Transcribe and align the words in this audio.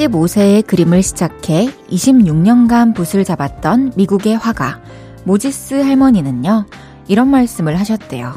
75세의 0.00 0.66
그림을 0.66 1.02
시작해 1.02 1.66
26년간 1.90 2.94
붓을 2.94 3.24
잡았던 3.24 3.92
미국의 3.96 4.36
화가 4.36 4.80
모지스 5.24 5.74
할머니는요, 5.74 6.64
이런 7.06 7.28
말씀을 7.28 7.78
하셨대요. 7.78 8.34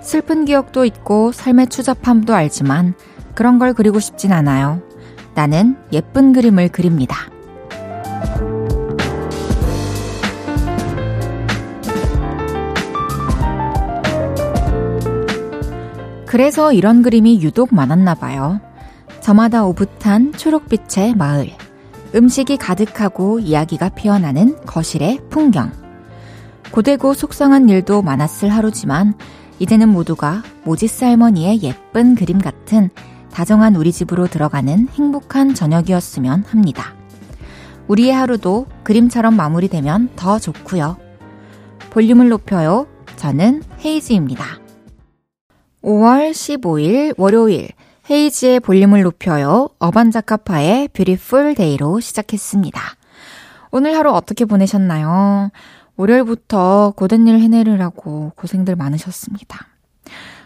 슬픈 0.00 0.46
기억도 0.46 0.86
있고 0.86 1.32
삶의 1.32 1.66
추잡함도 1.66 2.34
알지만 2.34 2.94
그런 3.34 3.58
걸 3.58 3.74
그리고 3.74 4.00
싶진 4.00 4.32
않아요. 4.32 4.80
나는 5.34 5.76
예쁜 5.92 6.32
그림을 6.32 6.68
그립니다. 6.70 7.16
그래서 16.24 16.72
이런 16.72 17.02
그림이 17.02 17.42
유독 17.42 17.74
많았나 17.74 18.14
봐요. 18.14 18.60
저마다 19.28 19.66
오붓한 19.66 20.32
초록빛의 20.32 21.14
마을. 21.14 21.50
음식이 22.14 22.56
가득하고 22.56 23.40
이야기가 23.40 23.90
피어나는 23.90 24.56
거실의 24.64 25.20
풍경. 25.28 25.70
고되고 26.70 27.12
속상한 27.12 27.68
일도 27.68 28.00
많았을 28.00 28.48
하루지만 28.48 29.12
이제는 29.58 29.90
모두가 29.90 30.42
모지스 30.64 31.04
할머니의 31.04 31.62
예쁜 31.62 32.14
그림 32.14 32.38
같은 32.38 32.88
다정한 33.30 33.76
우리 33.76 33.92
집으로 33.92 34.28
들어가는 34.28 34.88
행복한 34.94 35.52
저녁이었으면 35.52 36.44
합니다. 36.44 36.94
우리의 37.86 38.14
하루도 38.14 38.64
그림처럼 38.82 39.36
마무리되면 39.36 40.12
더 40.16 40.38
좋고요. 40.38 40.96
볼륨을 41.90 42.30
높여요. 42.30 42.86
저는 43.16 43.62
헤이즈입니다. 43.84 44.58
5월 45.82 46.30
15일 46.30 47.12
월요일 47.18 47.68
헤이즈의 48.10 48.60
볼륨을 48.60 49.02
높여요. 49.02 49.68
어반자카파의 49.78 50.88
Beautiful 50.94 51.54
Day로 51.54 52.00
시작했습니다. 52.00 52.80
오늘 53.70 53.96
하루 53.96 54.12
어떻게 54.12 54.46
보내셨나요? 54.46 55.50
월요일부터 55.96 56.94
고된 56.96 57.26
일 57.26 57.40
해내느라고 57.40 58.32
고생들 58.34 58.76
많으셨습니다. 58.76 59.66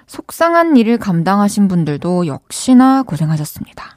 속상한 0.09 0.77
일을 0.77 0.99
감당하신 0.99 1.69
분들도 1.69 2.27
역시나 2.27 3.05
고생하셨습니다. 3.05 3.97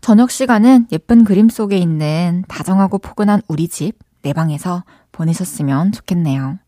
저녁 0.00 0.30
시간은 0.30 0.86
예쁜 0.90 1.24
그림 1.24 1.50
속에 1.50 1.76
있는 1.76 2.42
다정하고 2.48 2.98
포근한 2.98 3.42
우리 3.48 3.68
집, 3.68 3.98
내 4.22 4.32
방에서 4.32 4.84
보내셨으면 5.12 5.92
좋겠네요. 5.92 6.58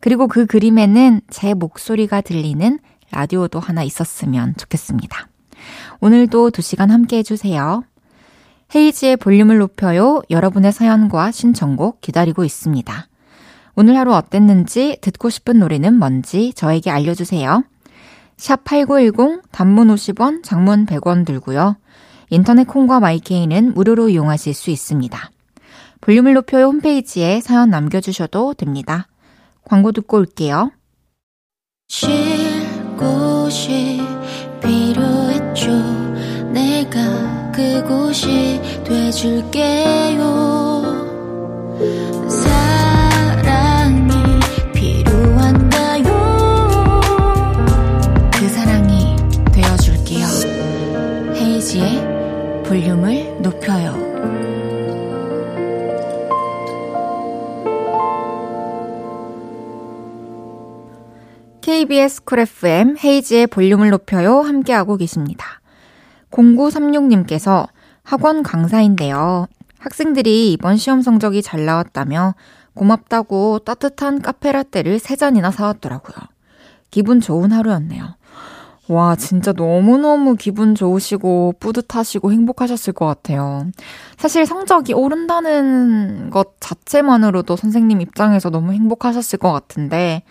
그리고 0.00 0.26
그 0.26 0.46
그림에는 0.46 1.20
제 1.30 1.54
목소리가 1.54 2.22
들리는 2.22 2.80
라디오도 3.12 3.60
하나 3.60 3.84
있었으면 3.84 4.54
좋겠습니다. 4.56 5.28
오늘도 6.00 6.50
2시간 6.50 6.88
함께 6.88 7.18
해주세요. 7.18 7.82
헤이지의 8.74 9.16
볼륨을 9.16 9.58
높여요. 9.58 10.22
여러분의 10.30 10.72
사연과 10.72 11.30
신청곡 11.30 12.00
기다리고 12.00 12.44
있습니다. 12.44 13.08
오늘 13.76 13.96
하루 13.96 14.14
어땠는지 14.14 14.98
듣고 15.00 15.30
싶은 15.30 15.58
노래는 15.58 15.94
뭔지 15.94 16.52
저에게 16.54 16.90
알려주세요. 16.90 17.62
샵 18.36 18.64
8910 18.64 19.42
단문 19.52 19.88
50원, 19.88 20.42
장문 20.42 20.86
100원 20.86 21.24
들고요. 21.24 21.76
인터넷 22.30 22.64
콩과 22.64 23.00
마이케이는 23.00 23.74
무료로 23.74 24.08
이용하실 24.08 24.54
수 24.54 24.70
있습니다. 24.70 25.30
볼륨을 26.00 26.34
높여요 26.34 26.66
홈페이지에 26.66 27.40
사연 27.40 27.70
남겨주셔도 27.70 28.54
됩니다. 28.54 29.06
광고 29.64 29.92
듣고 29.92 30.18
올게요. 30.18 30.70
쉴 31.88 32.10
곳이 32.96 34.15
필요했죠. 34.60 35.70
내가 36.52 37.52
그곳이 37.52 38.60
돼줄게요. 38.84 40.26
KBS 61.66 62.22
쿨 62.22 62.38
FM 62.38 62.94
헤이지의 63.02 63.48
볼륨을 63.48 63.90
높여요 63.90 64.40
함께하고 64.42 64.96
계십니다. 64.96 65.60
0936님께서 66.30 67.66
학원 68.04 68.44
강사인데요. 68.44 69.48
학생들이 69.80 70.52
이번 70.52 70.76
시험 70.76 71.02
성적이 71.02 71.42
잘 71.42 71.64
나왔다며 71.64 72.36
고맙다고 72.74 73.58
따뜻한 73.64 74.22
카페라떼를 74.22 75.00
3잔이나 75.00 75.50
사왔더라고요. 75.50 76.14
기분 76.92 77.20
좋은 77.20 77.50
하루였네요. 77.50 78.14
와, 78.86 79.16
진짜 79.16 79.50
너무너무 79.50 80.36
기분 80.36 80.76
좋으시고 80.76 81.54
뿌듯하시고 81.58 82.30
행복하셨을 82.30 82.92
것 82.92 83.06
같아요. 83.06 83.66
사실 84.16 84.46
성적이 84.46 84.92
오른다는 84.92 86.30
것 86.30 86.60
자체만으로도 86.60 87.56
선생님 87.56 88.00
입장에서 88.02 88.50
너무 88.50 88.72
행복하셨을 88.72 89.40
것 89.40 89.50
같은데, 89.50 90.22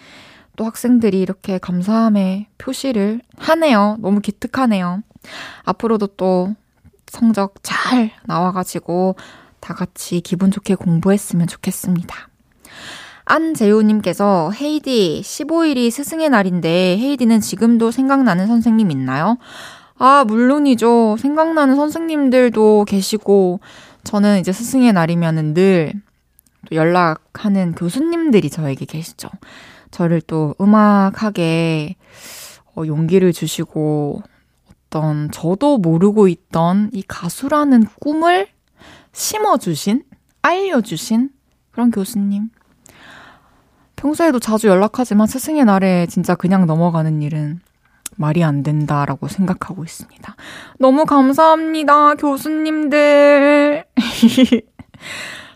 또 0.55 0.65
학생들이 0.65 1.19
이렇게 1.19 1.57
감사함의 1.57 2.47
표시를 2.57 3.21
하네요. 3.37 3.97
너무 3.99 4.19
기특하네요. 4.21 5.01
앞으로도 5.63 6.07
또 6.17 6.55
성적 7.07 7.55
잘 7.63 8.11
나와가지고 8.25 9.15
다 9.59 9.73
같이 9.73 10.21
기분 10.21 10.51
좋게 10.51 10.75
공부했으면 10.75 11.47
좋겠습니다. 11.47 12.29
안재우님께서 13.25 14.51
헤이디 14.51 15.21
15일이 15.23 15.89
스승의 15.89 16.29
날인데 16.29 16.97
헤이디는 16.99 17.41
지금도 17.41 17.91
생각나는 17.91 18.45
선생님 18.45 18.91
있나요? 18.91 19.37
아, 19.97 20.25
물론이죠. 20.27 21.17
생각나는 21.17 21.75
선생님들도 21.75 22.85
계시고 22.85 23.61
저는 24.03 24.39
이제 24.39 24.51
스승의 24.51 24.93
날이면은 24.93 25.53
늘 25.55 25.93
연락하는 26.71 27.73
교수님들이 27.73 28.49
저에게 28.49 28.85
계시죠. 28.85 29.29
저를 29.91 30.21
또 30.21 30.55
음악하게 30.59 31.95
어, 32.75 32.83
용기를 32.85 33.33
주시고 33.33 34.21
어떤 34.95 35.31
저도 35.31 35.77
모르고 35.77 36.27
있던 36.27 36.89
이 36.93 37.03
가수라는 37.07 37.85
꿈을 37.99 38.47
심어주신, 39.11 40.03
알려주신 40.41 41.29
그런 41.71 41.91
교수님. 41.91 42.49
평소에도 43.95 44.39
자주 44.39 44.67
연락하지만 44.67 45.25
스승의 45.25 45.65
날에 45.65 46.05
진짜 46.07 46.35
그냥 46.35 46.65
넘어가는 46.65 47.21
일은 47.21 47.61
말이 48.17 48.43
안 48.43 48.63
된다라고 48.63 49.27
생각하고 49.27 49.83
있습니다. 49.83 50.35
너무 50.79 51.05
감사합니다, 51.05 52.15
교수님들. 52.15 53.85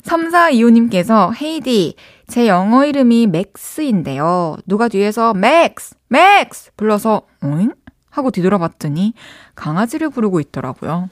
3425님께서 0.04 1.34
헤이디, 1.40 1.96
제 2.30 2.48
영어 2.48 2.86
이름이 2.86 3.26
맥스인데요. 3.26 4.56
누가 4.68 4.88
뒤에서 4.88 5.34
맥스, 5.34 5.96
맥스 6.10 6.72
불러서 6.78 7.24
오잉? 7.44 7.74
하고 8.12 8.30
뒤돌아봤더니 8.30 9.14
강아지를 9.56 10.12
부르고 10.12 10.40
있더라고요. 10.40 11.10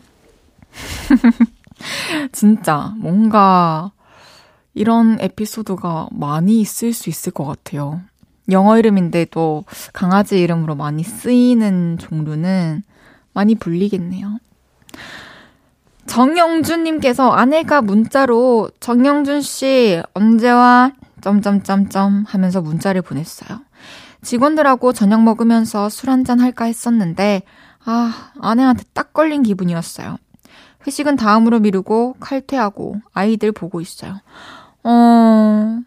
진짜 2.31 2.93
뭔가 2.97 3.91
이런 4.75 5.17
에피소드가 5.19 6.09
많이 6.11 6.61
있을 6.61 6.93
수 6.93 7.09
있을 7.09 7.31
것 7.31 7.45
같아요. 7.45 7.99
영어 8.51 8.77
이름인데도 8.77 9.65
강아지 9.93 10.39
이름으로 10.39 10.75
많이 10.75 11.03
쓰이는 11.03 11.97
종류는 11.97 12.83
많이 13.33 13.55
불리겠네요. 13.55 14.37
정영준님께서 16.05 17.31
아내가 17.31 17.81
문자로 17.81 18.69
정영준 18.79 19.41
씨 19.41 20.01
언제 20.13 20.49
와 20.49 20.91
점점점점 21.27 22.24
하면서 22.25 22.62
문자를 22.62 23.01
보냈어요. 23.01 23.59
직원들하고 24.21 24.94
저녁 24.94 25.24
먹으면서 25.24 25.89
술 25.89 26.09
한잔 26.09 26.39
할까 26.39 26.65
했었는데 26.65 27.41
아 27.83 28.31
아내한테 28.39 28.85
딱 28.94 29.12
걸린 29.13 29.44
기분이었어요. 29.44 30.18
회식은 30.88 31.18
다음으로 31.18 31.59
미루고 31.59 32.15
칼퇴하고 32.21 33.01
아이들 33.13 33.51
보고 33.51 33.81
있어요. 33.81 34.21
어, 34.83 35.81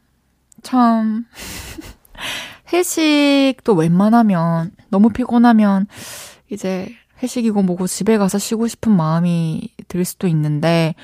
참. 0.63 1.25
회식도 2.73 3.75
웬만하면, 3.75 4.73
너무 4.91 5.09
피곤하면, 5.09 5.87
이제 6.51 6.95
회식이고 7.23 7.63
뭐고 7.63 7.87
집에 7.87 8.19
가서 8.19 8.39
쉬고 8.39 8.69
싶은 8.69 8.95
마음이 8.95 9.75
들 9.89 10.05
수도 10.05 10.29
있는데, 10.29 10.95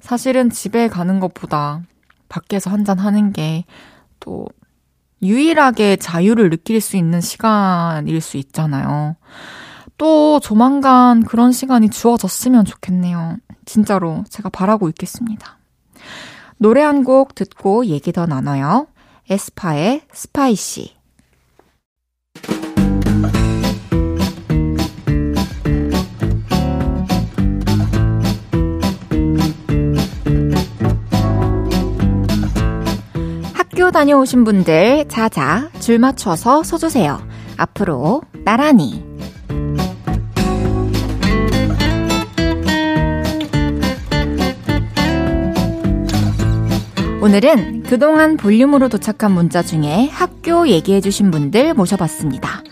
사실은 0.00 0.50
집에 0.50 0.88
가는 0.88 1.20
것보다 1.20 1.82
밖에서 2.28 2.70
한잔 2.70 2.98
하는 2.98 3.32
게 3.32 3.64
또 4.24 4.46
유일하게 5.22 5.96
자유를 5.96 6.50
느낄 6.50 6.80
수 6.80 6.96
있는 6.96 7.20
시간일 7.20 8.20
수 8.20 8.36
있잖아요. 8.38 9.16
또 9.96 10.40
조만간 10.40 11.22
그런 11.22 11.52
시간이 11.52 11.90
주어졌으면 11.90 12.64
좋겠네요. 12.64 13.36
진짜로 13.64 14.24
제가 14.28 14.48
바라고 14.48 14.88
있겠습니다. 14.88 15.58
노래 16.58 16.82
한 16.82 17.04
곡 17.04 17.34
듣고 17.34 17.86
얘기 17.86 18.12
더 18.12 18.26
나눠요. 18.26 18.86
에스파의 19.30 20.02
Spicy. 20.12 20.94
학교 33.84 33.92
다녀오신 33.92 34.44
분들 34.44 35.08
자자 35.08 35.68
줄 35.78 35.98
맞춰서 35.98 36.62
서주세요. 36.62 37.20
앞으로 37.58 38.22
나란히. 38.42 39.04
오늘은 47.20 47.82
그동안 47.82 48.38
볼륨으로 48.38 48.88
도착한 48.88 49.32
문자 49.32 49.60
중에 49.60 50.08
학교 50.10 50.66
얘기해주신 50.66 51.30
분들 51.30 51.74
모셔봤습니다. 51.74 52.62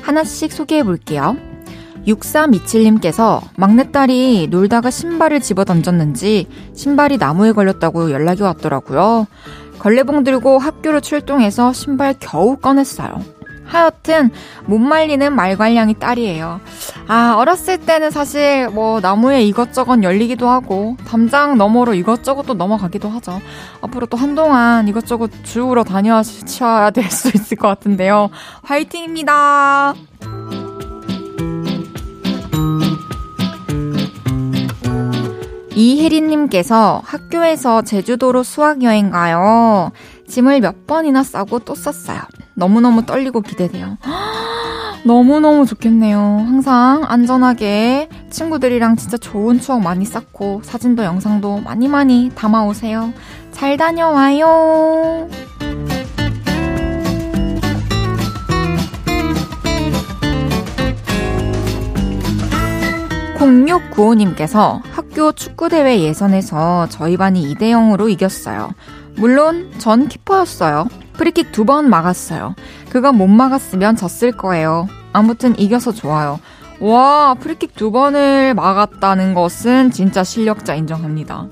하나씩 0.00 0.52
소개해 0.52 0.84
볼게요. 0.84 1.36
6327님께서 2.06 3.42
막내딸이 3.56 4.48
놀다가 4.50 4.90
신발을 4.90 5.40
집어 5.40 5.64
던졌는지 5.64 6.46
신발이 6.74 7.18
나무에 7.18 7.52
걸렸다고 7.52 8.10
연락이 8.10 8.42
왔더라고요. 8.42 9.26
걸레봉 9.82 10.22
들고 10.22 10.60
학교로 10.60 11.00
출동해서 11.00 11.72
신발 11.72 12.14
겨우 12.20 12.56
꺼냈어요. 12.56 13.20
하여튼 13.64 14.30
못 14.66 14.78
말리는 14.78 15.34
말괄량이 15.34 15.94
딸이에요. 15.94 16.60
아 17.08 17.34
어렸을 17.36 17.78
때는 17.78 18.12
사실 18.12 18.68
뭐 18.68 19.00
나무에 19.00 19.42
이것저것 19.42 20.00
열리기도 20.04 20.48
하고 20.48 20.96
담장 21.08 21.58
너머로 21.58 21.94
이것저것 21.94 22.44
또 22.44 22.54
넘어가기도 22.54 23.08
하죠. 23.08 23.40
앞으로 23.80 24.06
또 24.06 24.16
한동안 24.16 24.86
이것저것 24.86 25.30
주우러 25.42 25.82
다녀야 25.82 26.22
될 26.92 27.10
수 27.10 27.28
있을 27.34 27.56
것 27.56 27.66
같은데요. 27.66 28.30
화이팅입니다. 28.62 29.94
이혜린님께서 35.74 37.02
학교에서 37.04 37.82
제주도로 37.82 38.42
수학여행 38.42 39.10
가요. 39.10 39.90
짐을 40.28 40.60
몇 40.60 40.86
번이나 40.86 41.22
싸고 41.22 41.60
또 41.60 41.74
썼어요. 41.74 42.20
너무너무 42.54 43.06
떨리고 43.06 43.40
기대돼요. 43.40 43.96
너무너무 45.04 45.66
좋겠네요. 45.66 46.18
항상 46.18 47.04
안전하게 47.06 48.08
친구들이랑 48.30 48.96
진짜 48.96 49.16
좋은 49.16 49.58
추억 49.60 49.82
많이 49.82 50.04
쌓고 50.04 50.60
사진도 50.62 51.02
영상도 51.02 51.58
많이 51.58 51.88
많이 51.88 52.30
담아오세요. 52.34 53.12
잘 53.50 53.76
다녀와요. 53.76 55.28
0695님께서 63.60 64.80
학교 64.92 65.32
축구대회 65.32 66.00
예선에서 66.00 66.88
저희 66.90 67.16
반이 67.16 67.54
2대0으로 67.54 68.10
이겼어요. 68.10 68.72
물론 69.16 69.70
전 69.78 70.08
키퍼였어요. 70.08 70.88
프리킥 71.14 71.52
두 71.52 71.64
번 71.64 71.88
막았어요. 71.90 72.54
그거 72.90 73.12
못 73.12 73.26
막았으면 73.28 73.96
졌을 73.96 74.32
거예요. 74.32 74.88
아무튼 75.12 75.58
이겨서 75.58 75.92
좋아요. 75.92 76.40
와, 76.80 77.34
프리킥 77.38 77.76
두 77.76 77.92
번을 77.92 78.54
막았다는 78.54 79.34
것은 79.34 79.90
진짜 79.90 80.24
실력자 80.24 80.74
인정합니다. 80.74 81.46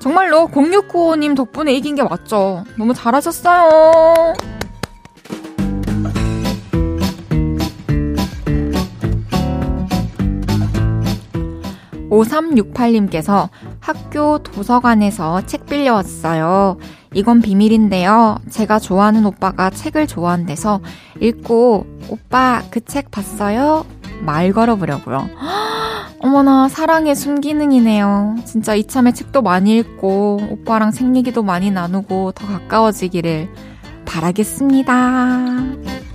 정말로 0.00 0.48
0695님 0.48 1.36
덕분에 1.36 1.72
이긴 1.74 1.94
게 1.94 2.02
맞죠. 2.02 2.64
너무 2.76 2.92
잘하셨어요. 2.94 4.34
5368님께서 12.12 13.48
학교 13.80 14.38
도서관에서 14.38 15.46
책 15.46 15.66
빌려왔어요. 15.66 16.76
이건 17.14 17.40
비밀인데요. 17.40 18.38
제가 18.50 18.78
좋아하는 18.78 19.24
오빠가 19.26 19.70
책을 19.70 20.06
좋아한대서 20.06 20.80
읽고 21.20 21.86
오빠 22.08 22.62
그 22.70 22.82
책 22.84 23.10
봤어요? 23.10 23.86
말 24.20 24.52
걸어보려고요. 24.52 25.28
어머나 26.20 26.68
사랑의 26.68 27.16
순기능이네요. 27.16 28.36
진짜 28.44 28.74
이참에 28.74 29.12
책도 29.12 29.42
많이 29.42 29.76
읽고 29.78 30.40
오빠랑 30.50 30.92
생 30.92 31.16
얘기도 31.16 31.42
많이 31.42 31.70
나누고 31.70 32.32
더 32.32 32.46
가까워지기를 32.46 33.48
바라겠습니다. 34.04 36.11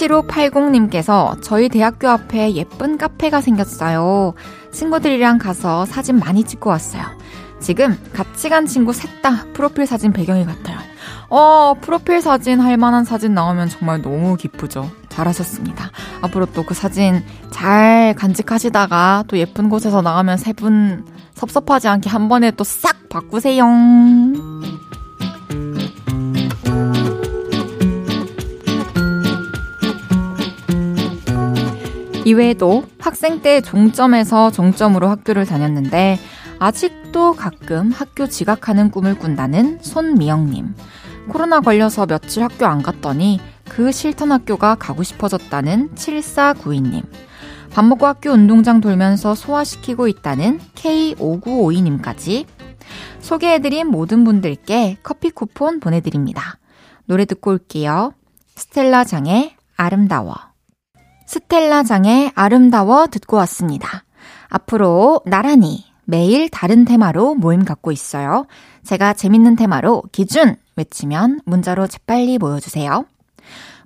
7580님께서 0.00 1.36
저희 1.42 1.68
대학교 1.68 2.08
앞에 2.08 2.54
예쁜 2.54 2.96
카페가 2.98 3.40
생겼어요. 3.40 4.34
친구들이랑 4.72 5.38
가서 5.38 5.84
사진 5.84 6.18
많이 6.18 6.44
찍고 6.44 6.70
왔어요. 6.70 7.02
지금 7.60 7.98
같이 8.14 8.48
간 8.48 8.66
친구 8.66 8.92
셋 8.92 9.20
다 9.20 9.44
프로필 9.52 9.86
사진 9.86 10.12
배경이 10.12 10.46
같아요. 10.46 10.78
어, 11.28 11.74
프로필 11.80 12.22
사진 12.22 12.58
할 12.58 12.78
만한 12.78 13.04
사진 13.04 13.34
나오면 13.34 13.68
정말 13.68 14.00
너무 14.00 14.36
기쁘죠. 14.36 14.90
잘하셨습니다. 15.10 15.90
앞으로 16.22 16.46
또 16.46 16.62
그 16.64 16.72
사진 16.72 17.22
잘 17.50 18.14
간직하시다가 18.16 19.24
또 19.28 19.36
예쁜 19.36 19.68
곳에서 19.68 20.00
나가면 20.00 20.38
세 20.38 20.52
분 20.54 21.04
섭섭하지 21.34 21.88
않게 21.88 22.08
한 22.08 22.28
번에 22.28 22.50
또 22.52 22.64
싹 22.64 23.08
바꾸세요. 23.10 23.64
이외에도 32.30 32.84
학생 33.00 33.42
때 33.42 33.60
종점에서 33.60 34.52
종점으로 34.52 35.08
학교를 35.08 35.46
다녔는데 35.46 36.18
아직도 36.60 37.34
가끔 37.34 37.90
학교 37.90 38.28
지각하는 38.28 38.92
꿈을 38.92 39.18
꾼다는 39.18 39.80
손미영님. 39.82 40.76
코로나 41.28 41.60
걸려서 41.60 42.06
며칠 42.06 42.44
학교 42.44 42.66
안 42.66 42.82
갔더니 42.82 43.40
그 43.68 43.90
싫던 43.90 44.30
학교가 44.30 44.76
가고 44.76 45.02
싶어졌다는 45.02 45.94
7492님. 45.96 47.02
밥 47.72 47.84
먹고 47.84 48.06
학교 48.06 48.30
운동장 48.30 48.80
돌면서 48.80 49.34
소화시키고 49.34 50.06
있다는 50.06 50.60
K5952님까지 50.76 52.46
소개해드린 53.20 53.88
모든 53.88 54.22
분들께 54.22 54.98
커피 55.02 55.30
쿠폰 55.30 55.80
보내드립니다. 55.80 56.58
노래 57.06 57.24
듣고 57.24 57.50
올게요. 57.50 58.12
스텔라 58.54 59.04
장의 59.04 59.56
아름다워. 59.76 60.49
스텔라장의 61.30 62.32
아름다워 62.34 63.06
듣고 63.06 63.36
왔습니다. 63.36 64.02
앞으로 64.48 65.20
나란히 65.24 65.84
매일 66.04 66.48
다른 66.48 66.84
테마로 66.84 67.36
모임 67.36 67.64
갖고 67.64 67.92
있어요. 67.92 68.46
제가 68.82 69.12
재밌는 69.12 69.54
테마로 69.54 70.02
기준 70.10 70.56
외치면 70.74 71.40
문자로 71.44 71.86
재빨리 71.86 72.38
모여주세요. 72.38 73.04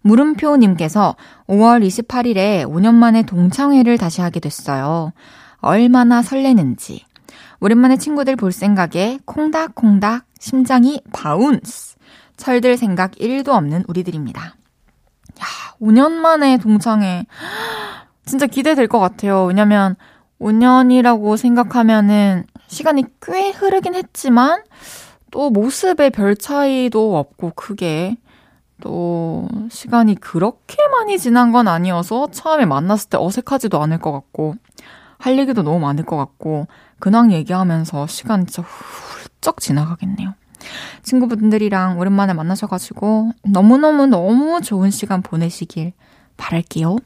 물음표님께서 0.00 1.16
5월 1.46 1.86
28일에 1.86 2.64
5년 2.64 2.94
만에 2.94 3.24
동창회를 3.24 3.98
다시 3.98 4.22
하게 4.22 4.40
됐어요. 4.40 5.12
얼마나 5.58 6.22
설레는지. 6.22 7.04
오랜만에 7.60 7.98
친구들 7.98 8.36
볼 8.36 8.52
생각에 8.52 9.18
콩닥콩닥 9.26 10.24
심장이 10.38 11.02
bounce. 11.12 11.96
철들 12.38 12.78
생각 12.78 13.10
1도 13.12 13.48
없는 13.50 13.84
우리들입니다. 13.86 14.54
야, 15.40 15.74
5년 15.80 16.12
만에 16.12 16.58
동창회. 16.58 17.26
진짜 18.24 18.46
기대될 18.46 18.88
것 18.88 18.98
같아요. 18.98 19.44
왜냐면 19.44 19.96
5년이라고 20.40 21.36
생각하면은 21.36 22.44
시간이 22.66 23.04
꽤 23.22 23.50
흐르긴 23.50 23.94
했지만 23.94 24.62
또 25.30 25.50
모습에 25.50 26.10
별 26.10 26.36
차이도 26.36 27.16
없고 27.16 27.52
크게 27.54 28.16
또 28.80 29.48
시간이 29.70 30.16
그렇게 30.16 30.76
많이 30.88 31.18
지난 31.18 31.52
건 31.52 31.68
아니어서 31.68 32.28
처음에 32.30 32.66
만났을 32.66 33.10
때 33.10 33.18
어색하지도 33.20 33.80
않을 33.82 33.98
것 33.98 34.12
같고 34.12 34.54
할 35.18 35.38
얘기도 35.38 35.62
너무 35.62 35.78
많을 35.80 36.04
것 36.04 36.16
같고 36.16 36.66
근황 36.98 37.32
얘기하면서 37.32 38.06
시간 38.06 38.46
진짜 38.46 38.62
훌쩍 38.62 39.60
지나가겠네요. 39.60 40.34
친구분들이랑 41.02 41.98
오랜만에 41.98 42.32
만나셔가지고 42.32 43.32
너무너무 43.44 44.06
너무 44.06 44.60
좋은 44.60 44.90
시간 44.90 45.22
보내시길 45.22 45.92
바랄게요. 46.36 46.96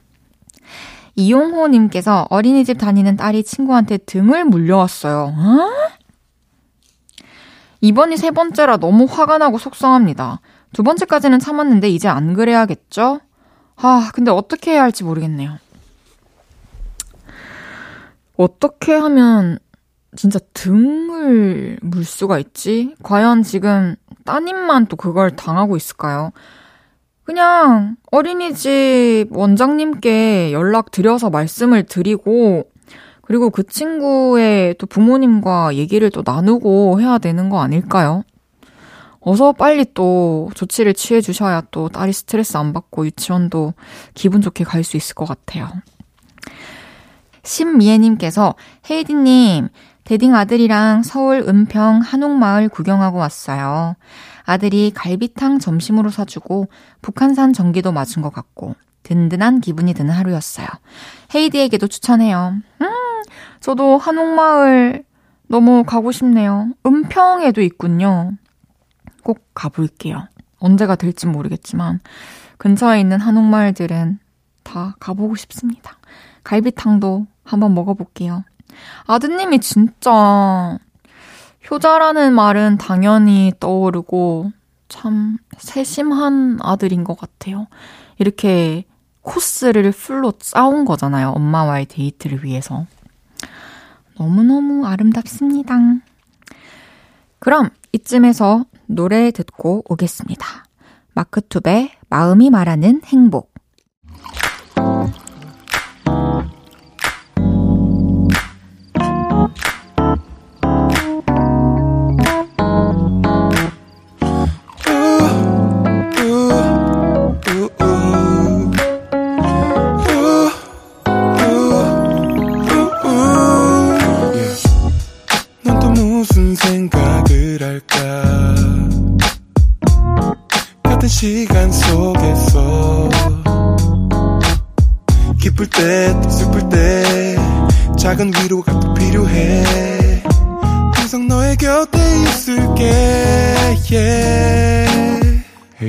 이용호님께서 1.17 2.29
어린이집 2.31 2.79
다니는 2.79 3.17
딸이 3.17 3.43
친구한테 3.43 3.99
등을 3.99 4.45
물려왔어요. 4.45 5.35
어? 5.37 5.71
이번이 7.81 8.17
세 8.17 8.31
번째라 8.31 8.77
너무 8.77 9.05
화가 9.05 9.39
나고 9.39 9.59
속상합니다. 9.59 10.41
두 10.73 10.83
번째까지는 10.83 11.39
참았는데 11.39 11.89
이제 11.89 12.09
안 12.09 12.35
그래야겠죠? 12.35 13.21
아, 13.77 14.11
근데 14.15 14.31
어떻게 14.31 14.73
해야 14.73 14.83
할지 14.83 15.05
모르겠네요. 15.05 15.59
어떻게 18.37 18.95
하면 18.95 19.59
진짜 20.17 20.39
등을 20.55 21.79
물 21.83 22.05
수가 22.05 22.39
있지? 22.39 22.95
과연 23.03 23.43
지금 23.43 23.97
따님만 24.25 24.87
또 24.87 24.97
그걸 24.97 25.31
당하고 25.37 25.77
있을까요? 25.77 26.33
그냥 27.25 27.97
어린이집 28.11 29.27
원장님께 29.31 30.53
연락 30.53 30.91
드려서 30.91 31.29
말씀을 31.29 31.83
드리고 31.85 32.65
그리고 33.23 33.51
그 33.51 33.67
친구의 33.67 34.77
또 34.79 34.87
부모님과 34.87 35.75
얘기를 35.75 36.09
또 36.11 36.23
나누고 36.25 37.01
해야 37.03 37.19
되는 37.19 37.51
거 37.51 37.61
아닐까요? 37.61 38.23
어서 39.21 39.53
빨리 39.53 39.85
또 39.93 40.49
조치를 40.55 40.95
취해 40.95 41.21
주셔야 41.21 41.63
또 41.71 41.91
딸이 41.91 42.15
스트레스 42.15 42.57
안 42.57 42.73
받고 42.73 43.05
유치원도 43.05 43.75
기분 44.15 44.41
좋게 44.41 44.65
갈 44.65 44.83
수 44.83 44.97
있을 44.97 45.15
것 45.15 45.27
같아요. 45.27 45.69
신미애님께서 47.49 48.55
헤이디님, 48.91 49.69
대딩 50.05 50.35
아들이랑 50.35 51.03
서울 51.03 51.45
은평 51.49 52.01
한옥마을 52.01 52.69
구경하고 52.69 53.19
왔어요. 53.19 53.97
아들이 54.45 54.93
갈비탕 54.95 55.59
점심으로 55.59 56.11
사주고 56.11 56.69
북한산 57.03 57.53
전기도 57.53 57.93
맞은 57.93 58.23
것 58.23 58.33
같고 58.33 58.75
든든한 59.03 59.61
기분이 59.61 59.95
드는 59.95 60.13
하루였어요. 60.15 60.67
헤이디에게도 61.35 61.87
추천해요. 61.89 62.55
음, 62.83 62.87
저도 63.61 63.99
한옥마을 63.99 65.05
너무 65.49 65.85
가고 65.85 66.13
싶네요. 66.13 66.71
은평에도 66.87 67.63
있군요. 67.63 68.33
꼭 69.23 69.47
가볼게요. 69.55 70.29
언제가 70.59 70.97
될지 70.97 71.27
모르겠지만 71.27 72.01
근처에 72.59 73.01
있는 73.01 73.21
한옥마을들은 73.21 74.19
다 74.65 74.97
가보고 75.01 75.37
싶습니다. 75.37 75.97
갈비탕도 76.45 77.27
한번 77.49 77.75
먹어볼게요. 77.75 78.45
아드님이 79.07 79.61
진짜 79.61 80.79
효자라는 81.71 82.35
말은 82.35 82.79
당연히 82.79 83.53
떠오르고 83.59 84.53
참 84.89 85.39
세심한 85.59 86.59
아들인 86.63 87.05
것 87.05 87.19
같아요. 87.19 87.67
이렇게 88.19 88.85
코스를 89.23 89.91
풀로 89.93 90.33
짜온 90.39 90.85
거잖아요. 90.85 91.31
엄마와의 91.31 91.87
데이트를 91.87 92.45
위해서. 92.45 92.87
너무너무 94.19 94.87
아름답습니다. 94.87 95.77
그럼 97.39 97.71
이쯤에서 97.93 98.65
노래 98.87 99.31
듣고 99.31 99.85
오겠습니다. 99.89 100.65
마크투베 101.15 101.93
마음이 102.09 102.51
말하는 102.51 103.03
행복. 103.05 103.48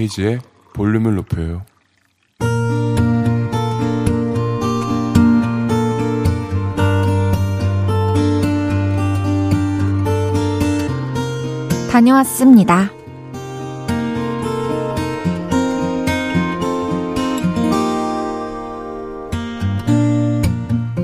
헤이지의 0.09 0.39
볼륨을 0.73 1.15
높여요. 1.15 1.61
다녀왔습니다. 11.91 12.89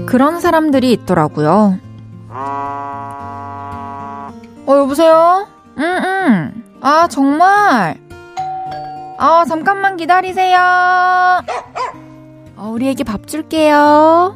그런 0.05 0.39
사람들이 0.39 0.91
있더라고요. 0.93 1.77
어, 4.67 4.77
여보세요? 4.77 5.47
응, 5.77 5.83
응. 5.83 6.63
아, 6.81 7.07
정말? 7.09 8.04
어, 9.17 9.45
잠깐만 9.47 9.97
기다리세요. 9.97 10.57
어, 12.57 12.69
우리 12.69 12.89
애기 12.89 13.03
밥 13.03 13.27
줄게요. 13.27 14.35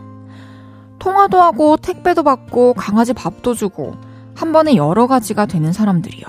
통화도 0.99 1.41
하고 1.41 1.77
택배도 1.77 2.23
받고 2.23 2.73
강아지 2.73 3.13
밥도 3.13 3.53
주고 3.53 3.95
한 4.35 4.51
번에 4.51 4.75
여러 4.75 5.07
가지가 5.07 5.45
되는 5.45 5.73
사람들이요. 5.73 6.25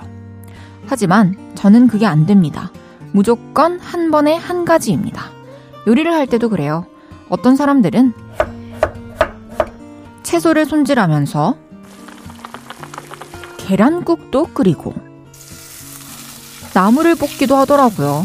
하지만 0.86 1.36
저는 1.54 1.88
그게 1.88 2.06
안 2.06 2.26
됩니다. 2.26 2.70
무조건 3.12 3.78
한 3.80 4.10
번에 4.10 4.34
한 4.34 4.64
가지입니다. 4.64 5.24
요리를 5.86 6.12
할 6.12 6.26
때도 6.26 6.48
그래요. 6.48 6.86
어떤 7.28 7.56
사람들은 7.56 8.12
채소를 10.22 10.66
손질하면서 10.66 11.56
계란국도 13.58 14.48
끓이고 14.54 14.94
나무를 16.74 17.14
뽑기도 17.16 17.56
하더라고요. 17.56 18.24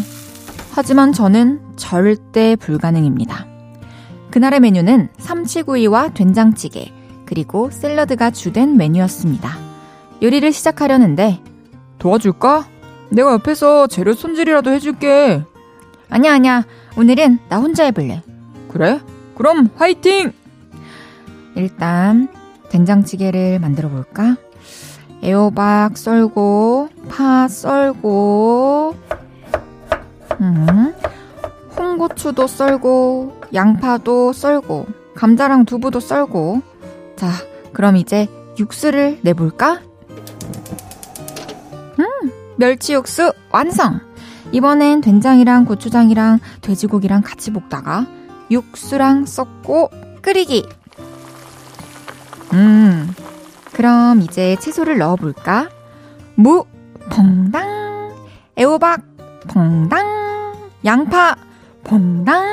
하지만 0.75 1.13
저는 1.13 1.61
절대 1.77 2.57
불가능입니다. 2.57 3.47
그날의 4.29 4.59
메뉴는 4.59 5.07
삼치구이와 5.17 6.09
된장찌개, 6.09 6.91
그리고 7.25 7.71
샐러드가 7.71 8.29
주된 8.29 8.75
메뉴였습니다. 8.75 9.57
요리를 10.21 10.51
시작하려는데, 10.51 11.41
도와줄까? 11.97 12.67
내가 13.09 13.31
옆에서 13.31 13.87
재료 13.87 14.13
손질이라도 14.13 14.69
해줄게. 14.71 15.45
아냐, 16.09 16.33
아냐. 16.33 16.65
오늘은 16.97 17.39
나 17.47 17.57
혼자 17.57 17.85
해볼래. 17.85 18.21
그래? 18.67 18.99
그럼 19.35 19.69
화이팅! 19.77 20.33
일단, 21.55 22.27
된장찌개를 22.67 23.59
만들어 23.59 23.87
볼까? 23.87 24.35
애호박 25.23 25.97
썰고, 25.97 26.89
파 27.07 27.47
썰고, 27.47 28.95
음, 30.41 30.93
홍고추도 31.77 32.47
썰고, 32.47 33.41
양파도 33.53 34.33
썰고, 34.33 34.87
감자랑 35.15 35.65
두부도 35.65 35.99
썰고. 35.99 36.61
자, 37.15 37.29
그럼 37.73 37.95
이제 37.95 38.27
육수를 38.57 39.19
내볼까? 39.21 39.81
음, 41.99 42.31
멸치 42.57 42.93
육수 42.93 43.31
완성! 43.51 43.99
이번엔 44.51 45.01
된장이랑 45.01 45.65
고추장이랑 45.65 46.39
돼지고기랑 46.61 47.21
같이 47.23 47.51
볶다가 47.51 48.05
육수랑 48.51 49.25
섞고 49.25 49.89
끓이기. 50.21 50.65
음, 52.53 53.13
그럼 53.73 54.21
이제 54.21 54.55
채소를 54.59 54.97
넣어볼까? 54.97 55.69
무, 56.35 56.65
퐁당, 57.09 58.15
애호박, 58.57 59.01
퐁당, 59.47 60.14
양파, 60.85 61.35
봉당. 61.83 62.45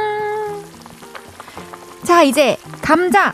자, 2.02 2.22
이제 2.22 2.56
감자, 2.80 3.32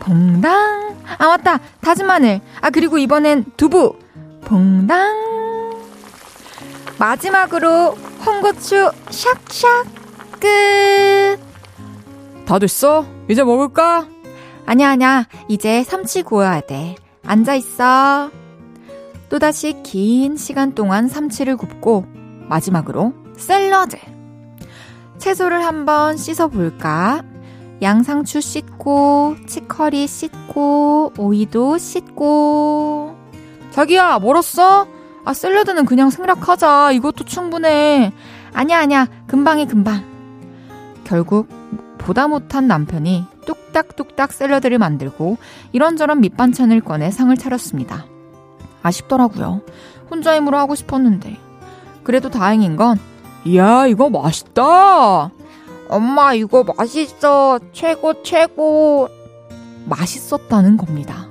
봉당. 0.00 0.94
아, 1.18 1.26
맞다. 1.26 1.58
다진 1.80 2.06
마늘. 2.06 2.40
아, 2.60 2.68
그리고 2.68 2.98
이번엔 2.98 3.46
두부, 3.56 3.98
봉당. 4.44 5.24
마지막으로 6.98 7.96
홍고추 8.26 8.90
샥샥 9.08 9.86
끝. 10.38 11.38
다 12.44 12.58
됐어? 12.58 13.06
이제 13.28 13.42
먹을까? 13.42 14.06
아냐, 14.66 14.90
아냐. 14.90 15.24
이제 15.48 15.82
삼치 15.82 16.22
구워야 16.22 16.60
돼. 16.60 16.94
앉아있어. 17.24 18.30
또다시 19.28 19.82
긴 19.82 20.36
시간 20.36 20.74
동안 20.74 21.08
삼치를 21.08 21.56
굽고 21.56 22.06
마지막으로 22.48 23.14
샐러드. 23.36 24.15
채소를 25.18 25.64
한번 25.64 26.16
씻어볼까? 26.16 27.22
양상추 27.82 28.40
씻고, 28.40 29.36
치커리 29.46 30.06
씻고, 30.06 31.12
오이도 31.18 31.78
씻고. 31.78 33.16
자기야, 33.70 34.18
멀었어? 34.18 34.86
아, 35.24 35.34
샐러드는 35.34 35.84
그냥 35.84 36.08
생략하자. 36.10 36.92
이것도 36.92 37.24
충분해. 37.24 38.12
아니야, 38.54 38.78
아니야. 38.78 39.06
금방이 39.26 39.66
금방. 39.66 40.04
결국 41.04 41.48
보다 41.98 42.28
못한 42.28 42.66
남편이 42.66 43.26
뚝딱뚝딱 43.44 44.32
샐러드를 44.32 44.78
만들고 44.78 45.36
이런저런 45.72 46.20
밑반찬을 46.20 46.80
꺼내 46.80 47.10
상을 47.10 47.36
차렸습니다. 47.36 48.06
아쉽더라고요. 48.82 49.62
혼자 50.10 50.36
힘으로 50.36 50.56
하고 50.56 50.74
싶었는데. 50.74 51.36
그래도 52.04 52.30
다행인 52.30 52.76
건, 52.76 52.98
이야, 53.46 53.86
이거 53.86 54.10
맛있다! 54.10 55.30
엄마, 55.88 56.34
이거 56.34 56.64
맛있어! 56.64 57.60
최고, 57.72 58.20
최고! 58.24 59.08
맛있었다는 59.84 60.76
겁니다. 60.76 61.28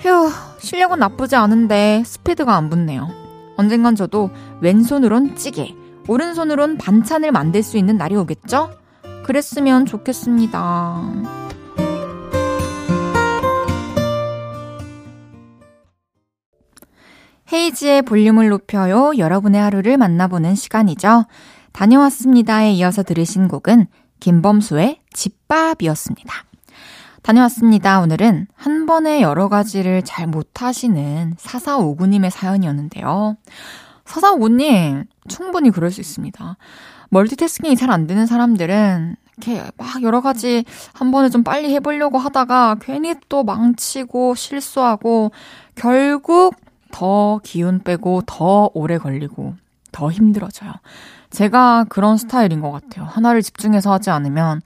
휴, 0.00 0.30
실력은 0.58 0.98
나쁘지 1.00 1.36
않은데 1.36 2.02
스피드가 2.06 2.56
안 2.56 2.70
붙네요. 2.70 3.10
언젠간 3.58 3.94
저도 3.94 4.30
왼손으론 4.62 5.36
찌개, 5.36 5.74
오른손으론 6.08 6.78
반찬을 6.78 7.30
만들 7.30 7.62
수 7.62 7.76
있는 7.76 7.98
날이 7.98 8.16
오겠죠? 8.16 8.70
그랬으면 9.24 9.84
좋겠습니다. 9.84 11.47
헤이지의 17.52 18.02
볼륨을 18.02 18.48
높여요. 18.48 19.12
여러분의 19.16 19.60
하루를 19.60 19.96
만나보는 19.96 20.54
시간이죠. 20.54 21.24
다녀왔습니다에 21.72 22.72
이어서 22.72 23.02
들으신 23.02 23.48
곡은 23.48 23.86
김범수의 24.20 25.00
집밥이었습니다. 25.12 26.34
다녀왔습니다. 27.22 28.00
오늘은 28.00 28.46
한 28.54 28.86
번에 28.86 29.22
여러 29.22 29.48
가지를 29.48 30.02
잘 30.02 30.26
못하시는 30.26 31.36
4459님의 31.38 32.30
사연이었는데요. 32.30 33.36
4459님, 34.04 35.06
충분히 35.28 35.70
그럴 35.70 35.90
수 35.90 36.00
있습니다. 36.00 36.56
멀티태스킹이 37.10 37.76
잘 37.76 37.90
안 37.90 38.06
되는 38.06 38.26
사람들은 38.26 39.16
이렇게 39.38 39.62
막 39.76 40.02
여러 40.02 40.20
가지 40.20 40.64
한 40.92 41.10
번에 41.10 41.30
좀 41.30 41.44
빨리 41.44 41.72
해보려고 41.74 42.18
하다가 42.18 42.76
괜히 42.80 43.14
또 43.28 43.44
망치고 43.44 44.34
실수하고 44.34 45.30
결국 45.74 46.54
더 46.92 47.40
기운 47.42 47.80
빼고 47.80 48.22
더 48.26 48.70
오래 48.74 48.98
걸리고 48.98 49.54
더 49.92 50.10
힘들어져요. 50.10 50.72
제가 51.30 51.84
그런 51.88 52.16
스타일인 52.16 52.60
것 52.60 52.70
같아요. 52.70 53.04
하나를 53.04 53.42
집중해서 53.42 53.92
하지 53.92 54.10
않으면 54.10 54.62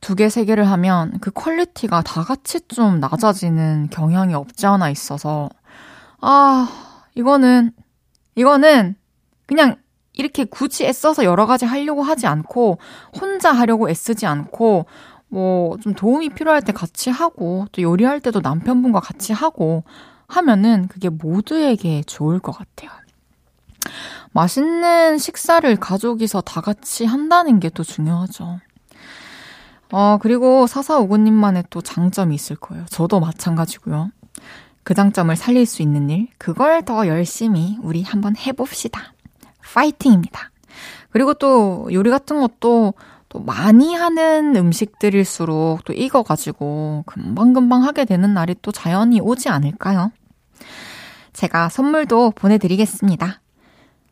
두 0.00 0.14
개, 0.14 0.28
세 0.28 0.44
개를 0.44 0.68
하면 0.70 1.18
그 1.20 1.30
quality가 1.30 2.02
다 2.02 2.22
같이 2.22 2.60
좀 2.68 3.00
낮아지는 3.00 3.88
경향이 3.90 4.34
없지 4.34 4.66
않아 4.66 4.90
있어서 4.90 5.48
아, 6.20 6.68
이거는, 7.14 7.72
이거는 8.34 8.94
그냥 9.46 9.76
이렇게 10.12 10.44
굳이 10.44 10.84
애써서 10.84 11.24
여러 11.24 11.46
가지 11.46 11.64
하려고 11.66 12.02
하지 12.02 12.26
않고 12.26 12.78
혼자 13.20 13.52
하려고 13.52 13.90
애쓰지 13.90 14.26
않고 14.26 14.86
뭐 15.28 15.76
좀 15.78 15.94
도움이 15.94 16.30
필요할 16.30 16.62
때 16.62 16.72
같이 16.72 17.10
하고 17.10 17.66
또 17.72 17.82
요리할 17.82 18.20
때도 18.20 18.40
남편분과 18.40 19.00
같이 19.00 19.32
하고 19.32 19.84
하면은 20.28 20.88
그게 20.88 21.08
모두에게 21.08 22.02
좋을 22.06 22.38
것 22.40 22.52
같아요. 22.52 22.90
맛있는 24.32 25.18
식사를 25.18 25.74
가족이서 25.76 26.40
다 26.42 26.60
같이 26.60 27.04
한다는 27.04 27.60
게 27.60 27.70
또 27.70 27.82
중요하죠. 27.84 28.58
어, 29.92 30.18
그리고 30.20 30.66
사사오구님만의 30.66 31.64
또 31.70 31.80
장점이 31.80 32.34
있을 32.34 32.56
거예요. 32.56 32.84
저도 32.90 33.20
마찬가지고요. 33.20 34.10
그 34.82 34.94
장점을 34.94 35.34
살릴 35.36 35.66
수 35.66 35.82
있는 35.82 36.10
일, 36.10 36.28
그걸 36.38 36.84
더 36.84 37.06
열심히 37.06 37.78
우리 37.82 38.02
한번 38.02 38.34
해봅시다. 38.36 39.14
파이팅입니다. 39.74 40.50
그리고 41.10 41.34
또 41.34 41.88
요리 41.92 42.10
같은 42.10 42.40
것도 42.40 42.94
또 43.28 43.40
많이 43.40 43.94
하는 43.94 44.54
음식들일수록 44.56 45.84
또 45.84 45.92
익어가지고 45.92 47.04
금방금방 47.06 47.84
하게 47.84 48.04
되는 48.04 48.32
날이 48.34 48.54
또 48.62 48.72
자연히 48.72 49.20
오지 49.20 49.48
않을까요? 49.48 50.12
제가 51.32 51.68
선물도 51.68 52.32
보내드리겠습니다. 52.32 53.40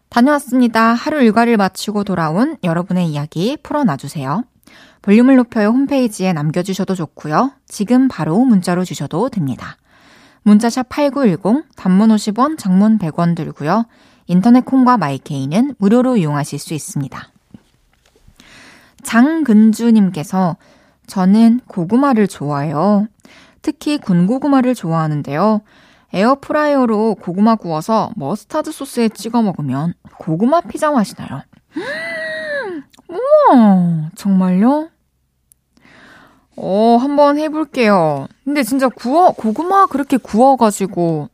다녀왔습니다. 0.09 0.95
하루 0.95 1.23
일과를 1.23 1.57
마치고 1.57 2.05
돌아온 2.05 2.57
여러분의 2.63 3.09
이야기 3.09 3.57
풀어놔주세요. 3.63 4.45
볼륨을 5.03 5.37
높여요 5.37 5.69
홈페이지에 5.69 6.33
남겨주셔도 6.33 6.95
좋고요. 6.95 7.53
지금 7.67 8.09
바로 8.09 8.39
문자로 8.45 8.85
주셔도 8.85 9.29
됩니다. 9.29 9.77
문자샵 10.43 10.89
8910, 10.89 11.65
단문 11.77 12.11
50원, 12.11 12.59
장문 12.59 12.99
100원 12.99 13.35
들고요. 13.35 13.87
인터넷 14.27 14.65
콩과 14.65 14.99
마이케이는 14.99 15.75
무료로 15.79 16.17
이용하실 16.17 16.59
수 16.59 16.75
있습니다. 16.75 17.34
장근주님께서 19.05 20.57
저는 21.07 21.61
고구마를 21.67 22.27
좋아해요. 22.29 23.07
특히 23.63 23.99
군고구마를 23.99 24.75
좋아하는데요. 24.75 25.61
에어프라이어로 26.13 27.17
고구마 27.17 27.57
구워서 27.57 28.11
머스타드 28.17 28.73
소스에 28.73 29.09
찍어 29.09 29.43
먹으면 29.43 29.95
고구마 30.19 30.61
피자 30.63 30.91
맛이 30.91 31.15
나요. 31.17 31.43
우와, 33.09 34.11
정말요? 34.15 34.89
어, 36.57 36.97
한번 37.01 37.39
해볼게요. 37.39 38.29
근데 38.45 38.63
진짜 38.63 38.89
구워, 38.89 39.33
고구마 39.33 39.87
그렇게 39.87 40.17
구워가지고 40.17 41.29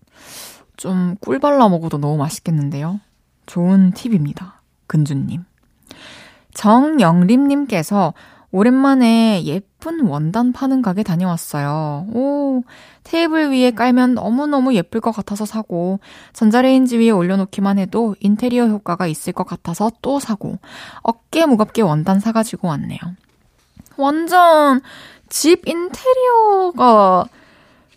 좀 0.77 1.17
꿀 1.21 1.39
발라 1.39 1.69
먹어도 1.69 1.99
너무 1.99 2.17
맛있겠는데요? 2.17 3.01
좋은 3.45 3.93
팁입니다. 3.93 4.63
근주님. 4.87 5.45
정영림님께서 6.55 8.15
오랜만에 8.53 9.45
예쁜 9.45 10.01
원단 10.01 10.53
파는 10.53 10.83
가게 10.83 11.03
다녀왔어요. 11.03 12.07
오, 12.13 12.63
테이블 13.05 13.51
위에 13.53 13.71
깔면 13.71 14.15
너무너무 14.15 14.75
예쁠 14.75 15.01
것 15.01 15.13
같아서 15.13 15.45
사고, 15.45 16.01
전자레인지 16.33 16.99
위에 16.99 17.11
올려놓기만 17.11 17.79
해도 17.79 18.17
인테리어 18.19 18.67
효과가 18.67 19.07
있을 19.07 19.33
것 19.33 19.45
같아서 19.47 19.93
또 20.03 20.19
사고, 20.19 20.59
어깨 21.03 21.47
무겁게 21.47 21.83
원단 21.83 22.19
사가지고 22.19 22.69
왔네요. 22.69 22.99
완전 23.97 24.81
집 25.29 25.69
인테리어가 25.69 27.27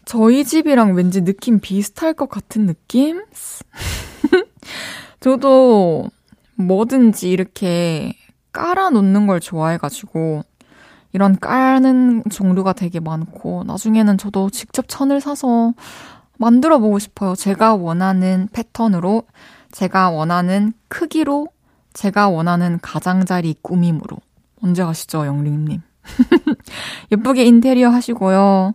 저희 0.06 0.44
집이랑 0.44 0.96
왠지 0.96 1.22
느낌 1.24 1.60
비슷할 1.60 2.13
것 2.13 2.30
같은 2.30 2.68
느낌? 2.68 3.24
저도 5.20 6.10
뭐든지 6.56 7.32
이렇게 7.32 8.13
깔아놓는 8.54 9.28
걸 9.28 9.39
좋아해가지고 9.39 10.44
이런 11.12 11.38
까는 11.39 12.24
종류가 12.32 12.74
되게 12.74 13.00
많고 13.00 13.63
나중에는 13.66 14.18
저도 14.18 14.50
직접 14.50 14.86
천을 14.88 15.22
사서 15.22 15.74
만들어 16.38 16.80
보고 16.80 17.00
싶어요. 17.00 17.36
제가 17.36 17.76
원하는 17.76 18.48
패턴으로, 18.52 19.24
제가 19.72 20.10
원하는 20.10 20.74
크기로, 20.88 21.48
제가 21.94 22.30
원하는 22.30 22.80
가장자리 22.82 23.56
꾸밈으로. 23.62 24.18
언제 24.62 24.84
가시죠, 24.84 25.26
영림님? 25.26 25.82
예쁘게 27.12 27.46
인테리어 27.46 27.89
하시고요. 27.89 28.74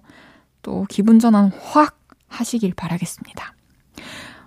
또 0.63 0.87
기분 0.89 1.19
전환 1.19 1.51
확 1.63 1.99
하시길 2.29 2.75
바라겠습니다. 2.75 3.55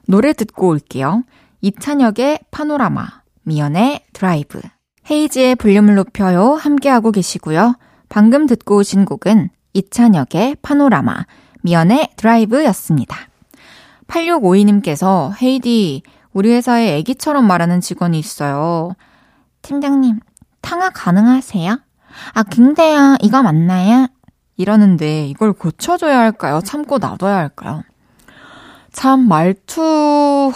노래 0.07 0.33
듣고 0.33 0.69
올게요. 0.69 1.23
이찬혁의 1.61 2.39
파노라마, 2.51 3.21
미연의 3.43 4.05
드라이브. 4.13 4.61
헤이지의 5.09 5.55
볼륨을 5.55 5.95
높여요. 5.95 6.53
함께하고 6.53 7.11
계시고요. 7.11 7.75
방금 8.09 8.45
듣고 8.45 8.77
오신 8.77 9.05
곡은 9.05 9.49
이찬혁의 9.73 10.57
파노라마, 10.61 11.25
미연의 11.61 12.09
드라이브였습니다. 12.17 13.17
8652님께서 14.07 15.33
헤이디, 15.41 16.03
우리 16.33 16.51
회사에 16.51 16.97
애기처럼 16.97 17.45
말하는 17.45 17.81
직원이 17.81 18.19
있어요. 18.19 18.93
팀장님, 19.61 20.19
탕화 20.61 20.89
가능하세요? 20.91 21.79
아, 22.33 22.43
근데요, 22.43 23.17
이거 23.21 23.41
맞나요? 23.41 24.07
이러는데 24.57 25.27
이걸 25.27 25.53
고쳐줘야 25.53 26.19
할까요? 26.19 26.61
참고 26.63 26.97
놔둬야 26.97 27.35
할까요? 27.35 27.83
참, 28.91 29.27
말투, 29.27 30.51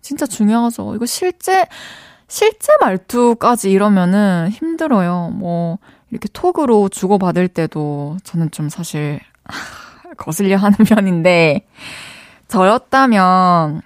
진짜 0.00 0.26
중요하죠. 0.26 0.94
이거 0.94 1.06
실제, 1.06 1.66
실제 2.34 2.72
말투까지 2.80 3.70
이러면은 3.70 4.48
힘들어요. 4.50 5.30
뭐, 5.34 5.78
이렇게 6.10 6.28
톡으로 6.32 6.88
주고받을 6.88 7.46
때도 7.46 8.16
저는 8.24 8.50
좀 8.50 8.68
사실, 8.68 9.20
거슬려 10.18 10.56
하는 10.56 10.78
편인데, 10.78 11.64
저였다면, 12.48 13.82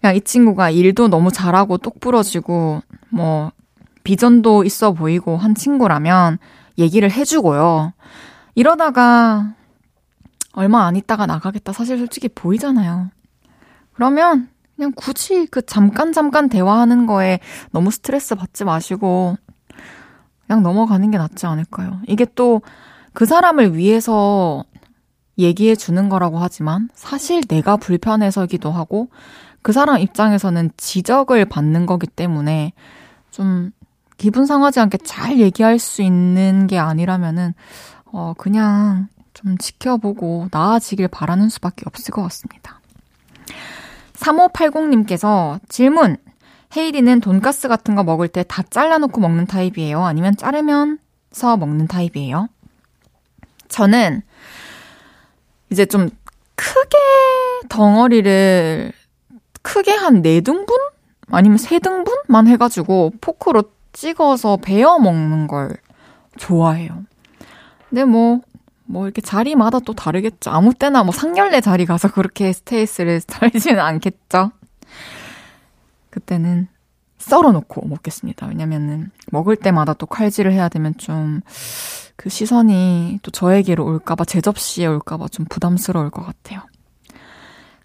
그냥 0.00 0.14
이 0.14 0.20
친구가 0.20 0.70
일도 0.70 1.08
너무 1.08 1.32
잘하고 1.32 1.78
똑부러지고, 1.78 2.82
뭐, 3.08 3.50
비전도 4.04 4.62
있어 4.62 4.92
보이고 4.92 5.36
한 5.36 5.56
친구라면 5.56 6.38
얘기를 6.78 7.10
해주고요. 7.10 7.94
이러다가 8.54 9.54
얼마 10.52 10.86
안 10.86 10.94
있다가 10.94 11.26
나가겠다. 11.26 11.72
사실 11.72 11.98
솔직히 11.98 12.28
보이잖아요. 12.28 13.10
그러면 13.94 14.48
그냥 14.78 14.92
굳이 14.94 15.46
그 15.50 15.60
잠깐 15.66 16.12
잠깐 16.12 16.48
대화하는 16.48 17.06
거에 17.06 17.40
너무 17.72 17.90
스트레스 17.90 18.34
받지 18.34 18.64
마시고 18.64 19.36
그냥 20.46 20.62
넘어가는 20.62 21.10
게 21.10 21.18
낫지 21.18 21.44
않을까요? 21.44 22.00
이게 22.06 22.24
또 22.24 22.62
그 23.18 23.26
사람을 23.26 23.76
위해서 23.76 24.62
얘기해 25.38 25.74
주는 25.74 26.08
거라고 26.08 26.38
하지만 26.38 26.88
사실 26.94 27.40
내가 27.48 27.76
불편해서기도 27.76 28.70
하고 28.70 29.08
그 29.60 29.72
사람 29.72 29.98
입장에서는 29.98 30.70
지적을 30.76 31.44
받는 31.46 31.86
거기 31.86 32.06
때문에 32.06 32.74
좀 33.32 33.72
기분 34.18 34.46
상하지 34.46 34.78
않게 34.78 34.98
잘 34.98 35.40
얘기할 35.40 35.80
수 35.80 36.02
있는 36.02 36.68
게 36.68 36.78
아니라면은 36.78 37.54
어 38.04 38.34
그냥 38.38 39.08
좀 39.34 39.58
지켜보고 39.58 40.46
나아지길 40.52 41.08
바라는 41.08 41.48
수밖에 41.48 41.82
없을 41.86 42.12
것 42.12 42.22
같습니다. 42.22 42.80
3580님께서 44.18 45.60
질문. 45.68 46.16
헤이디는 46.76 47.20
돈가스 47.20 47.68
같은 47.68 47.94
거 47.94 48.04
먹을 48.04 48.28
때 48.28 48.42
다 48.44 48.62
잘라놓고 48.62 49.20
먹는 49.20 49.46
타입이에요? 49.46 50.04
아니면 50.04 50.36
자르면서 50.36 51.56
먹는 51.58 51.86
타입이에요? 51.86 52.48
저는 53.68 54.22
이제 55.70 55.86
좀 55.86 56.10
크게 56.56 56.98
덩어리를 57.68 58.92
크게 59.62 59.92
한 59.92 60.22
4등분? 60.22 60.68
아니면 61.30 61.58
3등분만 61.58 62.48
해가지고 62.48 63.12
포크로 63.20 63.64
찍어서 63.92 64.56
베어 64.58 64.98
먹는 64.98 65.46
걸 65.46 65.76
좋아해요. 66.38 67.04
근데 67.88 68.04
뭐, 68.04 68.40
뭐 68.88 69.04
이렇게 69.04 69.20
자리마다 69.20 69.80
또 69.80 69.92
다르겠죠. 69.92 70.50
아무 70.50 70.74
때나 70.74 71.04
뭐 71.04 71.12
상견례 71.12 71.60
자리 71.60 71.86
가서 71.86 72.08
그렇게 72.10 72.52
스테이스를 72.52 73.20
살지는 73.26 73.80
않겠죠. 73.80 74.50
그때는 76.10 76.68
썰어놓고 77.18 77.86
먹겠습니다. 77.86 78.46
왜냐면은 78.46 79.10
먹을 79.30 79.56
때마다 79.56 79.92
또 79.92 80.06
칼질을 80.06 80.52
해야 80.52 80.68
되면 80.68 80.96
좀 80.96 81.42
그 82.18 82.28
시선이 82.30 83.20
또 83.22 83.30
저에게로 83.30 83.84
올까봐 83.84 84.24
제 84.24 84.40
접시에 84.40 84.86
올까봐 84.86 85.28
좀 85.28 85.46
부담스러울 85.48 86.10
것 86.10 86.26
같아요. 86.26 86.60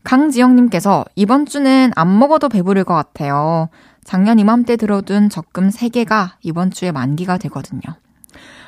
강지영님께서 0.03 1.05
이번 1.15 1.45
주는 1.45 1.91
안 1.95 2.17
먹어도 2.17 2.49
배부를 2.49 2.83
것 2.83 2.95
같아요. 2.95 3.69
작년 4.03 4.39
이맘때 4.39 4.75
들어둔 4.75 5.29
적금 5.29 5.69
3개가 5.69 6.31
이번 6.41 6.71
주에 6.71 6.91
만기가 6.91 7.37
되거든요. 7.37 7.81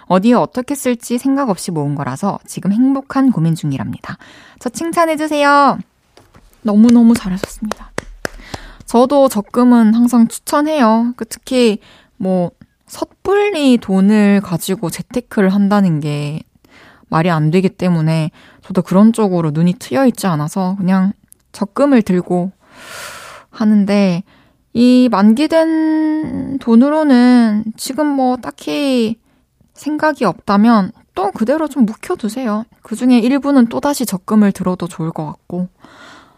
어디에 0.08 0.34
어떻게 0.34 0.76
쓸지 0.76 1.18
생각 1.18 1.50
없이 1.50 1.72
모은 1.72 1.96
거라서 1.96 2.40
지금 2.46 2.72
행복한 2.72 3.32
고민 3.32 3.56
중이랍니다. 3.56 4.18
저 4.60 4.70
칭찬해주세요. 4.70 5.80
너무너무 6.62 7.14
잘하셨습니다. 7.14 7.92
저도 8.86 9.30
적금은 9.30 9.94
항상 9.94 10.28
추천해요. 10.28 11.14
그 11.16 11.26
특히 11.26 11.80
뭐 12.18 12.52
섣불리 12.88 13.78
돈을 13.78 14.42
가지고 14.42 14.90
재테크를 14.90 15.50
한다는 15.50 16.00
게 16.00 16.42
말이 17.08 17.30
안 17.30 17.52
되기 17.52 17.70
때문에 17.70 18.32
저도 18.62 18.82
그런 18.82 19.14
쪽으로 19.14 19.52
눈이 19.52 19.76
트여 19.80 20.06
있지 20.08 20.28
않아서 20.28 20.76
그냥 20.78 21.14
적금을 21.52 22.02
들고 22.02 22.52
하는데 23.50 24.24
이 24.74 25.08
만기된 25.10 26.60
돈으로는 26.60 27.64
지금 27.78 28.08
뭐 28.08 28.38
딱히 28.38 29.18
생각이 29.76 30.26
없다면 30.26 30.92
또 31.14 31.32
그대로 31.32 31.68
좀 31.68 31.86
묵혀두세요. 31.86 32.66
그 32.82 32.96
중에 32.96 33.20
일부는 33.20 33.68
또다시 33.68 34.06
적금을 34.06 34.52
들어도 34.52 34.88
좋을 34.88 35.12
것 35.12 35.26
같고. 35.26 35.70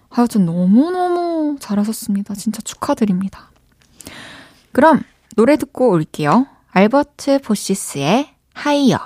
하여튼 0.09 0.45
너무너무 0.45 1.57
잘하셨습니다. 1.59 2.33
진짜 2.35 2.61
축하드립니다. 2.61 3.51
그럼 4.71 5.01
노래 5.35 5.55
듣고 5.57 5.91
올게요. 5.91 6.47
알버트 6.71 7.39
보시스의 7.41 8.29
하이어. 8.53 8.97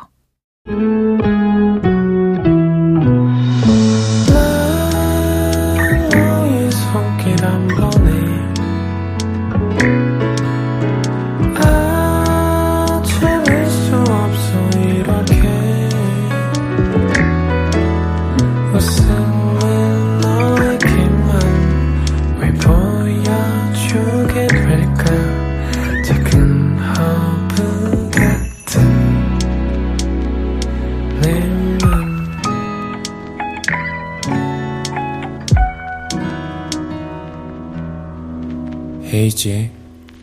헤이지의 39.12 39.72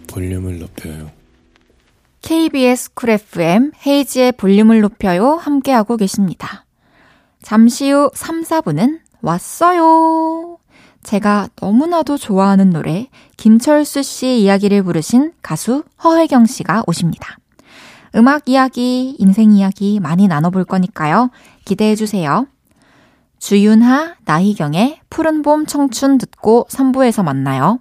볼륨을 0.07 0.61
높여요. 0.61 1.11
KBS 2.23 2.95
쿨 2.95 3.11
FM 3.11 3.73
헤이지의 3.87 4.33
볼륨을 4.33 4.81
높여요 4.81 5.35
함께하고 5.35 5.97
계십니다. 5.97 6.65
잠시 7.43 7.91
후 7.91 8.11
3, 8.15 8.43
4분은 8.43 9.01
왔어요. 9.21 10.59
제가 11.03 11.49
너무나도 11.61 12.17
좋아하는 12.17 12.71
노래 12.71 13.09
김철수 13.37 14.03
씨의 14.03 14.43
이야기를 14.43 14.83
부르신 14.83 15.33
가수 15.43 15.85
허혜경 16.03 16.47
씨가 16.47 16.85
오십니다. 16.87 17.37
음악 18.15 18.49
이야기, 18.49 19.15
인생 19.19 19.53
이야기 19.53 20.01
많이 20.01 20.29
나눠볼 20.29 20.65
거니까요. 20.65 21.31
기대해 21.65 21.95
주세요. 21.95 22.47
주윤하, 23.39 24.17
나희경의 24.25 25.01
푸른 25.11 25.43
봄 25.43 25.67
청춘 25.67 26.19
듣고 26.19 26.67
3부에서 26.71 27.23
만나요. 27.23 27.81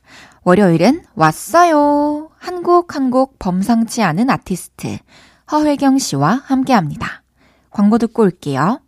월요일은 0.43 1.03
왔어요 1.15 2.29
한곡 2.37 2.95
한 2.95 3.11
곡 3.11 3.37
범상치 3.39 4.01
않은 4.03 4.29
아티스트 4.29 4.97
허회경 5.51 5.97
씨와 5.99 6.41
함께 6.45 6.73
합니다. 6.73 7.23
광고 7.69 7.97
듣고 7.97 8.23
올게요. 8.23 8.79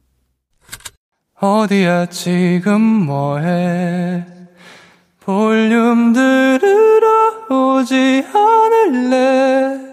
어디야 1.40 2.06
지금 2.08 2.82
뭐해 2.82 4.26
볼륨 5.20 6.14
들으러 6.14 7.46
오지 7.50 8.26
않을래 8.34 9.93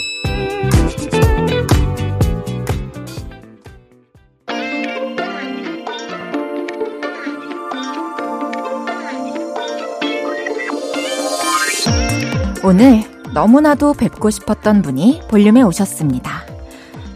오늘 12.63 13.03
너무나도 13.33 13.93
뵙고 13.93 14.29
싶었던 14.29 14.81
분이 14.83 15.21
볼륨에 15.29 15.63
오셨습니다. 15.63 16.43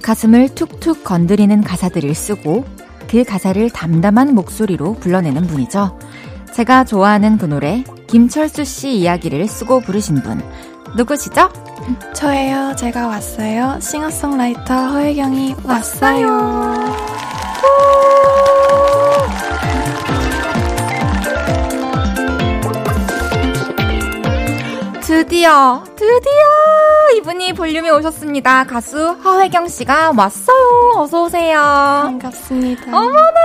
가슴을 0.01 0.55
툭툭 0.55 1.03
건드리는 1.03 1.61
가사들을 1.61 2.13
쓰고 2.15 2.65
그 3.07 3.23
가사를 3.23 3.69
담담한 3.69 4.33
목소리로 4.33 4.95
불러내는 4.95 5.43
분이죠. 5.47 5.99
제가 6.53 6.85
좋아하는 6.85 7.37
그 7.37 7.45
노래 7.45 7.83
김철수 8.07 8.65
씨 8.65 8.93
이야기를 8.93 9.47
쓰고 9.47 9.81
부르신 9.81 10.21
분 10.23 10.41
누구시죠? 10.95 11.49
저예요. 12.13 12.75
제가 12.75 13.07
왔어요. 13.07 13.77
싱어송라이터 13.79 14.73
허혜경이 14.73 15.55
왔어요. 15.63 16.85
드디어 25.27 25.83
드디어 25.95 27.17
이분이 27.17 27.53
볼륨에 27.53 27.89
오셨습니다. 27.89 28.65
가수 28.65 29.13
허혜경 29.23 29.67
씨가 29.67 30.11
왔어요. 30.15 30.91
어서 30.97 31.23
오세요. 31.23 31.59
반갑습니다. 31.59 32.95
어머나 32.95 33.39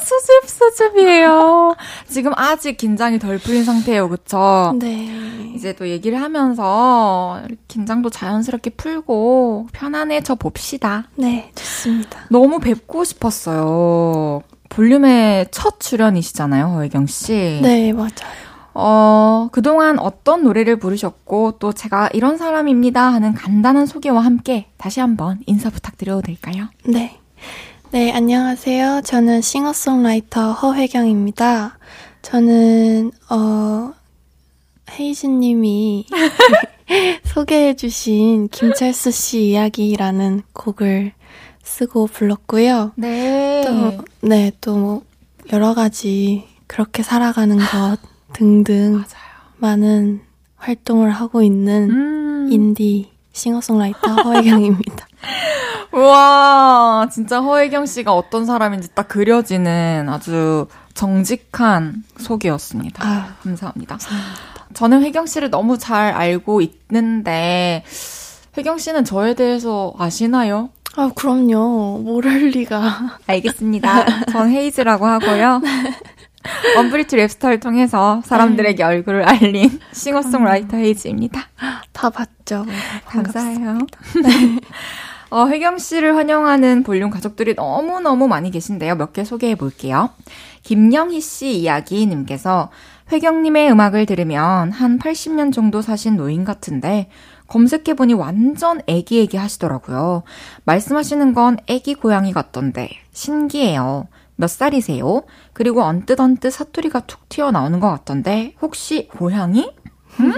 수줍 0.00 0.48
수줍이에요. 0.48 1.74
지금 2.08 2.32
아직 2.36 2.76
긴장이 2.76 3.18
덜 3.18 3.38
풀린 3.38 3.64
상태예요, 3.64 4.08
그쵸? 4.08 4.74
네. 4.78 5.52
이제 5.56 5.72
또 5.72 5.88
얘기를 5.88 6.22
하면서 6.22 7.42
긴장도 7.66 8.10
자연스럽게 8.10 8.70
풀고 8.70 9.66
편안해져 9.72 10.36
봅시다. 10.36 11.08
네, 11.16 11.50
좋습니다. 11.56 12.26
너무 12.30 12.60
뵙고 12.60 13.02
싶었어요. 13.02 14.42
볼륨의 14.68 15.48
첫 15.50 15.80
출연이시잖아요, 15.80 16.66
허혜경 16.66 17.06
씨. 17.06 17.58
네, 17.60 17.92
맞아요. 17.92 18.47
어, 18.80 19.48
그동안 19.50 19.98
어떤 19.98 20.44
노래를 20.44 20.76
부르셨고, 20.76 21.56
또 21.58 21.72
제가 21.72 22.10
이런 22.12 22.38
사람입니다 22.38 23.02
하는 23.02 23.34
간단한 23.34 23.86
소개와 23.86 24.20
함께 24.20 24.66
다시 24.76 25.00
한번 25.00 25.40
인사 25.46 25.68
부탁드려도 25.68 26.22
될까요? 26.22 26.68
네. 26.84 27.18
네, 27.90 28.12
안녕하세요. 28.12 29.00
저는 29.02 29.40
싱어송라이터 29.40 30.52
허혜경입니다. 30.52 31.76
저는, 32.22 33.10
어, 33.30 33.94
헤이즈 34.92 35.26
님이 35.26 36.06
소개해 37.24 37.74
주신 37.74 38.46
김철수 38.46 39.10
씨 39.10 39.48
이야기라는 39.48 40.42
곡을 40.52 41.14
쓰고 41.64 42.06
불렀고요. 42.06 42.92
네. 42.94 43.64
또, 43.66 44.04
네, 44.20 44.52
또 44.60 44.76
뭐, 44.76 45.02
여러 45.52 45.74
가지 45.74 46.46
그렇게 46.68 47.02
살아가는 47.02 47.58
것 47.58 47.98
등등 48.32 48.92
맞아요. 48.92 49.06
많은 49.58 50.20
활동을 50.56 51.10
하고 51.10 51.42
있는 51.42 51.90
음. 51.90 52.48
인디 52.52 53.10
싱어송라이터 53.32 54.14
허혜경입니다. 54.14 55.06
우와, 55.92 57.08
진짜 57.10 57.40
허혜경 57.40 57.86
씨가 57.86 58.12
어떤 58.12 58.44
사람인지 58.44 58.94
딱 58.94 59.08
그려지는 59.08 60.08
아주 60.08 60.66
정직한 60.94 62.04
소개였습니다. 62.18 63.06
아, 63.06 63.34
감사합니다. 63.42 63.98
저는 64.74 65.02
혜경 65.02 65.26
씨를 65.26 65.50
너무 65.50 65.78
잘 65.78 66.12
알고 66.12 66.60
있는데, 66.60 67.84
혜경 68.56 68.78
씨는 68.78 69.04
저에 69.04 69.34
대해서 69.34 69.94
아시나요? 69.98 70.70
아, 70.96 71.10
그럼요. 71.14 71.98
모를 71.98 72.48
리가. 72.48 73.18
알겠습니다. 73.26 74.24
전 74.32 74.50
헤이즈라고 74.50 75.06
하고요. 75.06 75.62
언프리티 76.76 77.16
랩스타를 77.16 77.60
통해서 77.60 78.22
사람들에게 78.24 78.82
얼굴을 78.82 79.22
알린 79.28 79.80
싱어송라이터 79.92 80.76
헤이즈입니다. 80.76 81.48
다 81.92 82.10
봤죠. 82.10 82.64
감사해요. 83.06 83.78
어, 85.30 85.46
혜경 85.46 85.78
씨를 85.78 86.16
환영하는 86.16 86.84
볼륨 86.84 87.10
가족들이 87.10 87.54
너무너무 87.54 88.28
많이 88.28 88.50
계신데요. 88.50 88.94
몇 88.96 89.12
개 89.12 89.24
소개해 89.24 89.56
볼게요. 89.56 90.10
김영희 90.62 91.20
씨 91.20 91.50
이야기님께서 91.58 92.70
혜경님의 93.12 93.70
음악을 93.72 94.06
들으면 94.06 94.70
한 94.70 94.98
80년 94.98 95.52
정도 95.52 95.82
사신 95.82 96.16
노인 96.16 96.44
같은데 96.44 97.08
검색해보니 97.46 98.14
완전 98.14 98.80
애기애기 98.86 99.36
하시더라고요. 99.36 100.22
말씀하시는 100.64 101.32
건 101.34 101.56
애기 101.66 101.94
고양이 101.94 102.32
같던데 102.32 102.90
신기해요. 103.12 104.06
몇 104.40 104.48
살이세요? 104.48 105.22
그리고 105.52 105.82
언뜻 105.82 106.20
언뜻 106.20 106.50
사투리가 106.52 107.00
툭 107.00 107.28
튀어나오는 107.28 107.80
것 107.80 107.90
같던데 107.90 108.54
혹시 108.62 109.08
고양이? 109.08 109.68
음? 110.20 110.32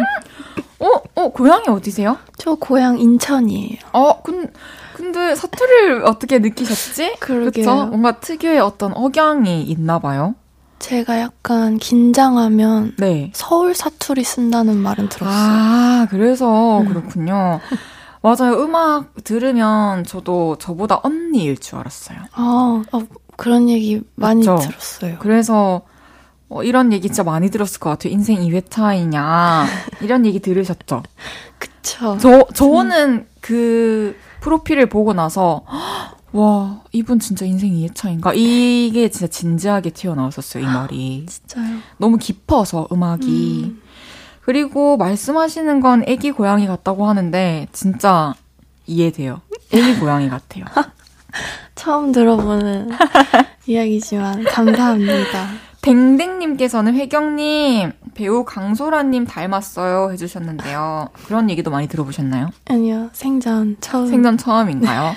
어? 0.78 1.02
어? 1.16 1.28
고양이 1.28 1.68
어디세요? 1.68 2.16
저 2.38 2.54
고향 2.54 2.98
인천이에요. 2.98 3.76
어, 3.92 4.22
근, 4.22 4.50
근데 4.94 5.34
사투리를 5.34 6.06
어떻게 6.06 6.38
느끼셨지? 6.38 7.16
그러게요. 7.20 7.86
뭔가 7.88 8.20
특유의 8.20 8.60
어떤 8.60 8.94
억양이 8.96 9.62
있나 9.64 9.98
봐요. 9.98 10.34
제가 10.78 11.20
약간 11.20 11.76
긴장하면 11.76 12.94
네. 12.96 13.30
서울 13.34 13.74
사투리 13.74 14.24
쓴다는 14.24 14.78
말은 14.78 15.10
들었어요. 15.10 15.30
아, 15.36 16.06
그래서 16.08 16.82
그렇군요. 16.88 17.60
맞아요. 18.22 18.62
음악 18.62 19.12
들으면 19.24 20.04
저도 20.04 20.56
저보다 20.56 21.00
언니일 21.02 21.58
줄 21.58 21.78
알았어요. 21.78 22.18
아, 22.32 22.82
어, 22.92 23.02
그런 23.40 23.70
얘기 23.70 24.03
많이 24.16 24.46
맞죠? 24.46 24.68
들었어요. 24.68 25.16
그래서 25.18 25.81
어, 26.50 26.62
이런 26.62 26.92
얘기 26.92 27.09
진짜 27.09 27.22
많이 27.22 27.48
들었을 27.48 27.81
것 27.81 27.88
같아요. 27.88 28.12
인생 28.12 28.38
2회 28.38 28.68
차이냐. 28.68 29.64
이런 30.03 30.26
얘기 30.26 30.40
들으셨죠? 30.40 31.03
그쵸. 31.59 32.18
저, 32.20 32.44
저는 32.53 33.26
그 33.40 34.14
프로필을 34.42 34.90
보고 34.90 35.14
나서, 35.14 35.64
와, 36.33 36.83
이분 36.92 37.18
진짜 37.18 37.46
인생 37.46 37.72
2회 37.72 37.94
차인가? 37.94 38.35
이게 38.35 39.09
진짜 39.09 39.26
진지하게 39.26 39.90
튀어나왔었어요, 39.90 40.62
이 40.62 40.66
말이. 40.66 41.24
진짜요. 41.26 41.79
너무 41.96 42.18
깊어서, 42.18 42.88
음악이. 42.92 43.64
음. 43.64 43.83
그리고 44.42 44.98
말씀하시는 44.98 45.81
건 45.81 46.05
애기 46.07 46.31
고양이 46.31 46.66
같다고 46.66 47.09
하는데, 47.09 47.68
진짜 47.72 48.35
이해돼요. 48.87 49.40
애기 49.72 49.98
고양이 49.98 50.29
같아요. 50.29 50.66
처음 51.74 52.12
들어보는 52.12 52.90
이야기지만 53.66 54.44
감사합니다. 54.44 55.48
댕댕님께서는 55.82 56.94
혜경님, 56.94 57.92
배우 58.14 58.44
강소라님 58.44 59.26
닮았어요 59.26 60.12
해주셨는데요. 60.12 61.08
그런 61.26 61.48
얘기도 61.48 61.70
많이 61.70 61.88
들어보셨나요? 61.88 62.50
아니요, 62.68 63.08
생전 63.14 63.78
처음. 63.80 64.06
생전 64.06 64.36
처음인가요? 64.36 65.14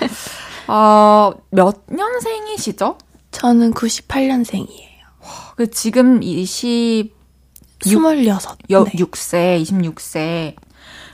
어, 0.68 1.32
몇 1.50 1.82
년생이시죠? 1.88 2.96
저는 3.30 3.74
98년생이에요. 3.74 4.94
그 5.56 5.70
지금 5.70 6.22
20, 6.22 7.14
26. 7.84 8.58
여, 8.70 8.84
네. 8.84 8.92
6세, 8.92 9.62
26세. 9.62 10.54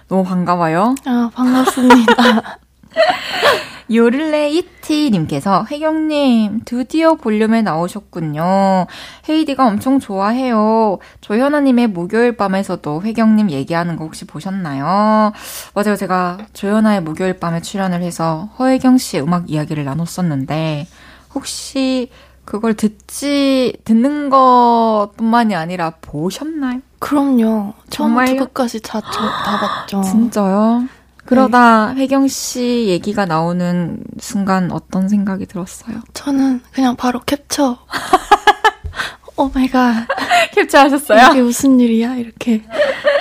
너무 0.08 0.24
반가워요. 0.24 0.94
아, 1.06 1.30
반갑습니다. 1.34 2.58
요를레이티님께서 3.92 5.66
혜경님 5.70 6.60
드디어 6.64 7.14
볼륨에 7.14 7.62
나오셨군요. 7.62 8.86
헤이디가 9.28 9.66
엄청 9.66 9.98
좋아해요. 9.98 10.98
조현아님의 11.20 11.88
목요일 11.88 12.36
밤에서도 12.36 13.02
혜경님 13.02 13.50
얘기하는 13.50 13.96
거 13.96 14.04
혹시 14.04 14.24
보셨나요? 14.24 15.32
맞아요. 15.74 15.96
제가 15.96 16.38
조현아의 16.52 17.02
목요일 17.02 17.38
밤에 17.38 17.60
출연을 17.60 18.02
해서 18.02 18.48
허혜경 18.58 18.98
씨의 18.98 19.22
음악 19.22 19.50
이야기를 19.50 19.84
나눴었는데 19.84 20.86
혹시 21.34 22.10
그걸 22.44 22.74
듣지 22.74 23.76
듣는 23.84 24.30
것뿐만이 24.30 25.54
아니라 25.54 25.90
보셨나요? 26.00 26.80
그럼요. 26.98 27.74
처음부터 27.88 28.46
끝까지 28.46 28.80
다, 28.82 29.00
저, 29.00 29.20
다 29.20 29.58
봤죠. 29.60 30.02
진짜요? 30.02 30.84
그러다 31.24 31.94
혜경 31.94 32.28
씨 32.28 32.86
얘기가 32.88 33.26
나오는 33.26 34.02
순간 34.18 34.70
어떤 34.72 35.08
생각이 35.08 35.46
들었어요? 35.46 36.00
저는 36.14 36.62
그냥 36.72 36.96
바로 36.96 37.20
캡처. 37.20 37.78
Oh 39.36 39.50
my 39.54 39.68
God. 39.68 40.06
캡처하셨어요? 40.52 41.30
이게 41.32 41.42
무슨 41.42 41.80
일이야? 41.80 42.16
이렇게. 42.16 42.62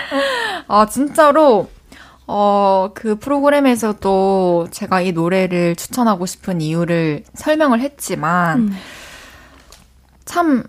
아, 0.68 0.86
진짜로, 0.86 1.70
어, 2.28 2.92
그 2.94 3.18
프로그램에서도 3.18 4.68
제가 4.72 5.02
이 5.02 5.14
노래를 5.14 5.76
추천하고 5.76 6.26
싶은 6.26 6.62
이유를 6.62 7.24
설명을 7.36 7.80
했지만, 7.80 8.60
음. 8.60 8.78
참, 10.26 10.64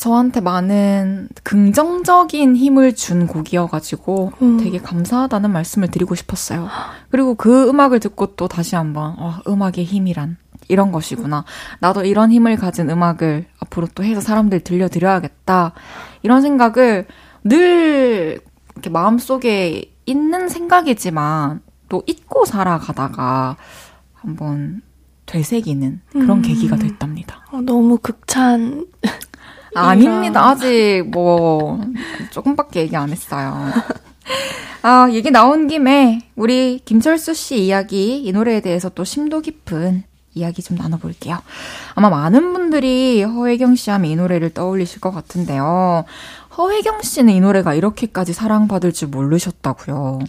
저한테 0.00 0.40
많은 0.40 1.28
긍정적인 1.42 2.56
힘을 2.56 2.94
준 2.94 3.26
곡이어가지고 3.26 4.32
음. 4.40 4.56
되게 4.56 4.78
감사하다는 4.78 5.52
말씀을 5.52 5.88
드리고 5.88 6.14
싶었어요. 6.14 6.68
그리고 7.10 7.34
그 7.34 7.68
음악을 7.68 8.00
듣고 8.00 8.34
또 8.34 8.48
다시 8.48 8.76
한번, 8.76 9.14
어, 9.18 9.34
음악의 9.46 9.84
힘이란 9.84 10.38
이런 10.68 10.90
것이구나. 10.90 11.44
나도 11.80 12.06
이런 12.06 12.32
힘을 12.32 12.56
가진 12.56 12.88
음악을 12.88 13.44
앞으로 13.58 13.88
또 13.94 14.02
해서 14.02 14.22
사람들 14.22 14.60
들려드려야겠다. 14.60 15.74
이런 16.22 16.40
생각을 16.40 17.06
늘 17.44 18.40
이렇게 18.72 18.88
마음속에 18.88 19.92
있는 20.06 20.48
생각이지만 20.48 21.60
또 21.90 22.02
잊고 22.06 22.46
살아가다가 22.46 23.58
한번 24.14 24.80
되새기는 25.26 26.00
그런 26.12 26.30
음. 26.38 26.42
계기가 26.42 26.76
됐답니다. 26.76 27.44
어, 27.52 27.60
너무 27.60 27.98
극찬. 27.98 28.86
아닙니다. 29.74 30.48
아직 30.48 31.04
뭐 31.10 31.80
조금밖에 32.30 32.80
얘기 32.80 32.96
안 32.96 33.10
했어요. 33.10 33.66
아, 34.82 35.08
얘기 35.12 35.30
나온 35.30 35.68
김에 35.68 36.22
우리 36.36 36.80
김철수 36.84 37.34
씨 37.34 37.58
이야기 37.64 38.22
이 38.22 38.32
노래에 38.32 38.60
대해서 38.60 38.88
또 38.88 39.04
심도 39.04 39.40
깊은 39.40 40.04
이야기 40.34 40.62
좀 40.62 40.76
나눠볼게요. 40.76 41.38
아마 41.94 42.08
많은 42.08 42.52
분들이 42.52 43.22
허혜경 43.22 43.74
씨 43.74 43.90
하면 43.90 44.10
이 44.10 44.16
노래를 44.16 44.50
떠올리실 44.50 45.00
것 45.00 45.10
같은데요. 45.10 46.04
허혜경 46.56 47.02
씨는 47.02 47.34
이 47.34 47.40
노래가 47.40 47.74
이렇게까지 47.74 48.32
사랑받을 48.32 48.92
줄 48.92 49.08
모르셨다고요. 49.08 50.20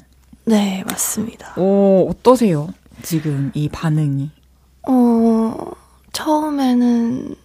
네, 0.46 0.84
맞습니다. 0.88 1.54
오, 1.58 2.10
어떠세요? 2.10 2.70
지금 3.04 3.52
이 3.54 3.70
반응이. 3.70 4.32
어, 4.88 5.56
처음에는 6.14 7.36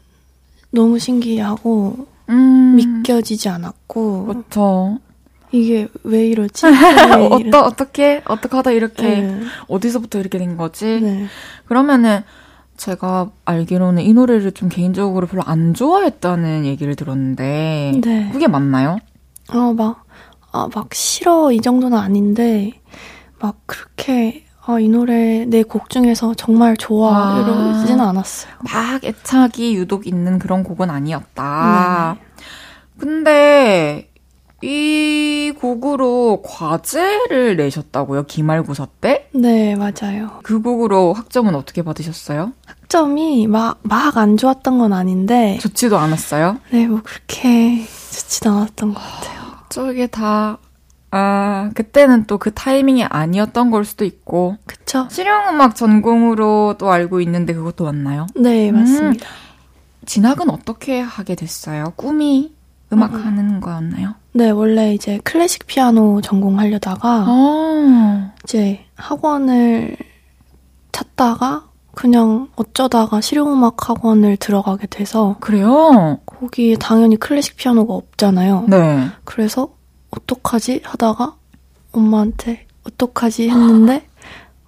너무 0.71 0.99
신기하고 0.99 2.07
음, 2.29 2.77
믿겨지지 2.77 3.49
않았고 3.49 4.27
그렇죠. 4.27 4.99
이게 5.53 5.89
왜 6.03 6.27
이러지? 6.27 6.67
어떠, 7.31 7.61
어떻게, 7.63 8.23
어떻게 8.27 8.57
하다 8.57 8.73
이렇게, 8.73 9.03
네. 9.03 9.41
어디서부터 9.69 10.19
이렇게 10.19 10.39
된 10.39 10.57
거지? 10.57 11.01
네. 11.01 11.27
그러면은, 11.67 12.23
제가 12.77 13.31
알기로는 13.45 14.03
이 14.03 14.13
노래를 14.13 14.53
좀 14.53 14.69
개인적으로 14.69 15.27
별로 15.27 15.43
안 15.45 15.73
좋아했다는 15.73 16.67
얘기를 16.67 16.95
들었는데, 16.95 18.01
네. 18.03 18.29
그게 18.33 18.49
맞나요? 18.49 18.99
어, 19.53 19.73
막, 19.73 20.05
아, 20.53 20.69
막 20.75 20.93
싫어 20.93 21.53
이 21.53 21.61
정도는 21.61 21.97
아닌데, 21.97 22.73
막 23.39 23.57
그렇게, 23.67 24.45
아, 24.69 24.81
이 24.81 24.89
노래 24.89 25.45
내 25.47 25.63
곡 25.63 25.91
중에서 25.91 26.35
정말 26.35 26.77
좋아 26.77 27.37
아. 27.37 27.41
이러지는 27.41 28.01
않았어요. 28.01 28.53
막 28.73 29.05
애착이 29.05 29.75
유독 29.77 30.07
있는 30.07 30.39
그런 30.39 30.63
곡은 30.65 30.91
아니었다. 30.91 32.17
네. 32.19 32.43
근데, 32.99 34.11
이 34.63 35.53
곡으로 35.61 36.43
과제를 36.43 37.57
내셨다고요? 37.57 38.25
기말고사 38.25 38.87
때? 39.01 39.29
네, 39.35 39.77
맞아요. 39.77 40.41
그 40.43 40.61
곡으로 40.63 41.13
학점은 41.13 41.55
어떻게 41.55 41.83
받으셨어요? 41.83 42.53
학점이 42.67 43.47
막, 43.49 43.79
막 43.83 44.17
안 44.17 44.37
좋았던 44.39 44.79
건 44.79 44.93
아닌데, 44.95 45.59
좋지도 45.61 45.99
않았어요? 45.99 46.59
네, 46.71 46.87
뭐 46.87 47.03
그렇게 47.05 47.85
좋지도 48.11 48.51
않았던 48.51 48.95
것 48.95 49.01
같아요. 49.01 49.41
저게 49.69 50.07
다, 50.07 50.57
아, 51.11 51.71
그때는 51.75 52.25
또 52.27 52.37
그 52.39 52.53
타이밍이 52.53 53.05
아니었던 53.05 53.71
걸 53.71 53.85
수도 53.85 54.05
있고, 54.05 54.57
그쵸? 54.67 55.07
실용음악 55.11 55.75
전공으로 55.77 56.75
또 56.79 56.91
알고 56.91 57.21
있는데 57.23 57.55
그것도 57.55 57.85
맞나요? 57.85 58.27
네, 58.37 58.71
음. 58.71 58.75
맞습니다. 58.77 59.27
진학은 60.05 60.51
어떻게 60.51 61.01
하게 61.01 61.35
됐어요? 61.35 61.93
꿈이 61.97 62.53
음악 62.93 63.15
음. 63.15 63.25
하는 63.27 63.61
거였나요? 63.61 64.15
네, 64.33 64.51
원래 64.51 64.93
이제 64.95 65.19
클래식 65.25 65.67
피아노 65.67 66.21
전공하려다가, 66.21 67.25
아, 67.27 68.33
이제 68.45 68.85
학원을 68.97 69.97
찾다가, 70.93 71.65
그냥 71.95 72.49
어쩌다가 72.57 73.21
실용음악 73.23 73.89
학원을 73.89 74.37
들어가게 74.37 74.87
돼서, 74.89 75.37
그래요? 75.41 76.19
거기 76.27 76.77
당연히 76.79 77.17
클래식 77.17 77.57
피아노가 77.57 77.95
없잖아요. 77.95 78.67
네. 78.69 79.09
그래서 79.25 79.71
어떡하지 80.17 80.83
하다가 80.85 81.37
엄마한테 81.93 82.67
어떡하지 82.85 83.49
했는데 83.51 84.07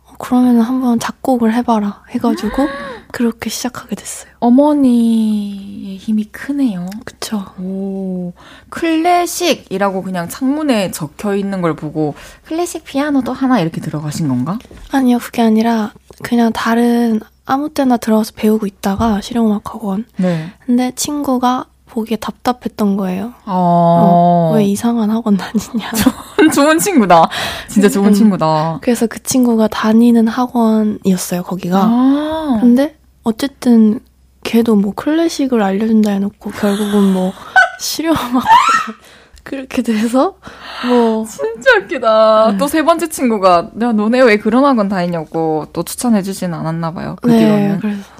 어, 0.04 0.12
그러면 0.18 0.60
한번 0.60 0.98
작곡을 0.98 1.54
해봐라 1.54 2.02
해가지고 2.10 2.66
그렇게 3.12 3.48
시작하게 3.48 3.96
됐어요. 3.96 4.30
어머니의 4.38 5.96
힘이 5.96 6.24
크네요. 6.24 6.86
그쵸? 7.06 7.42
오, 7.58 8.34
클래식이라고 8.68 10.02
그냥 10.02 10.28
창문에 10.28 10.90
적혀 10.90 11.34
있는 11.34 11.62
걸 11.62 11.74
보고 11.74 12.14
클래식 12.44 12.84
피아노도 12.84 13.32
하나 13.32 13.60
이렇게 13.60 13.80
들어가신 13.80 14.28
건가? 14.28 14.58
아니요 14.92 15.18
그게 15.18 15.40
아니라 15.42 15.92
그냥 16.22 16.52
다른 16.52 17.20
아무 17.46 17.70
때나 17.70 17.96
들어가서 17.96 18.32
배우고 18.36 18.66
있다가 18.66 19.22
실용음악 19.22 19.74
학원 19.74 20.04
네. 20.18 20.52
근데 20.66 20.92
친구가 20.94 21.64
보기에 21.98 22.16
답답했던 22.18 22.96
거예요. 22.96 23.32
어, 23.44 24.52
어, 24.52 24.52
왜 24.54 24.64
이상한 24.64 25.10
학원 25.10 25.36
다니냐. 25.36 25.90
좋은 26.54 26.78
친구다. 26.78 27.28
진짜 27.68 27.88
좋은 27.88 28.08
음. 28.08 28.12
친구다. 28.14 28.78
그래서 28.82 29.08
그 29.08 29.20
친구가 29.20 29.66
다니는 29.66 30.28
학원이었어요, 30.28 31.42
거기가. 31.42 31.80
아, 31.82 32.58
근데 32.60 32.96
어쨌든 33.24 33.98
걔도 34.44 34.76
뭐 34.76 34.92
클래식을 34.94 35.60
알려준다 35.60 36.12
해놓고 36.12 36.50
결국은 36.50 37.12
뭐 37.12 37.32
실용음악 37.80 38.44
그렇게 39.42 39.82
돼서 39.82 40.36
뭐 40.86 41.24
진짜 41.26 41.78
웃기다. 41.78 42.52
네. 42.52 42.58
또세 42.58 42.82
번째 42.84 43.08
친구가 43.08 43.70
너네 43.74 44.20
왜 44.20 44.36
그런 44.36 44.64
학원 44.64 44.88
다니냐고 44.88 45.66
또 45.72 45.82
추천해주진 45.82 46.54
않았나 46.54 46.92
봐요. 46.92 47.16
그 47.20 47.28
네, 47.28 47.38
뒤로는. 47.38 47.80
그래서 47.80 48.17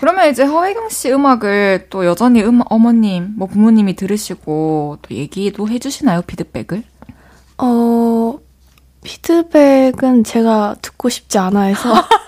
그러면 0.00 0.30
이제 0.30 0.44
허혜경 0.44 0.88
씨 0.88 1.12
음악을 1.12 1.86
또 1.90 2.04
여전히 2.06 2.42
음, 2.42 2.60
어머님, 2.66 3.34
뭐 3.36 3.46
부모님이 3.48 3.96
들으시고 3.96 4.98
또 5.02 5.14
얘기도 5.14 5.68
해주시나요? 5.68 6.22
피드백을? 6.22 6.82
어 7.58 8.38
피드백은 9.04 10.24
제가 10.24 10.76
듣고 10.82 11.08
싶지 11.08 11.38
않아 11.38 11.62
해서 11.62 11.92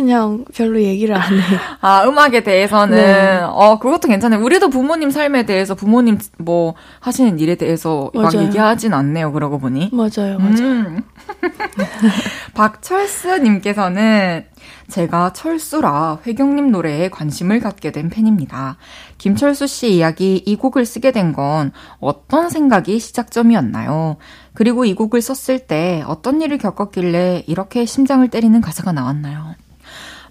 그냥 0.00 0.46
별로 0.54 0.80
얘기를 0.80 1.14
안 1.14 1.38
해요. 1.38 1.58
아, 1.82 2.04
음악에 2.04 2.42
대해서는, 2.42 2.96
네. 2.96 3.40
어, 3.42 3.78
그것도 3.78 4.08
괜찮아요. 4.08 4.42
우리도 4.42 4.70
부모님 4.70 5.10
삶에 5.10 5.44
대해서, 5.44 5.74
부모님 5.74 6.18
뭐 6.38 6.74
하시는 7.00 7.38
일에 7.38 7.54
대해서 7.54 8.10
막 8.14 8.32
맞아요. 8.32 8.46
얘기하진 8.46 8.94
않네요, 8.94 9.30
그러고 9.32 9.58
보니. 9.58 9.90
맞아요, 9.92 10.38
맞아요. 10.38 10.56
음. 10.60 11.02
박철수님께서는 12.54 14.46
제가 14.90 15.32
철수라 15.32 16.18
회경님 16.26 16.70
노래에 16.70 17.08
관심을 17.08 17.60
갖게 17.60 17.90
된 17.92 18.10
팬입니다. 18.10 18.76
김철수 19.18 19.66
씨 19.66 19.94
이야기 19.94 20.42
이 20.44 20.56
곡을 20.56 20.84
쓰게 20.84 21.12
된 21.12 21.32
건 21.32 21.70
어떤 22.00 22.50
생각이 22.50 22.98
시작점이었나요? 22.98 24.16
그리고 24.54 24.84
이 24.84 24.94
곡을 24.94 25.22
썼을 25.22 25.60
때 25.60 26.02
어떤 26.06 26.42
일을 26.42 26.58
겪었길래 26.58 27.44
이렇게 27.46 27.84
심장을 27.86 28.26
때리는 28.28 28.60
가사가 28.60 28.92
나왔나요? 28.92 29.54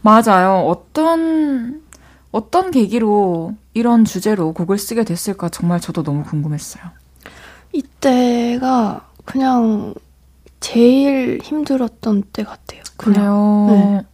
맞아요. 0.01 0.65
어떤, 0.67 1.81
어떤 2.31 2.71
계기로 2.71 3.53
이런 3.73 4.03
주제로 4.05 4.53
곡을 4.53 4.77
쓰게 4.77 5.03
됐을까 5.05 5.49
정말 5.49 5.79
저도 5.79 6.03
너무 6.03 6.23
궁금했어요. 6.23 6.83
이때가 7.71 9.07
그냥 9.25 9.93
제일 10.59 11.39
힘들었던 11.41 12.23
때 12.33 12.43
같아요. 12.43 12.81
그냥. 12.97 13.13
그래요. 13.15 13.67
네. 13.69 14.08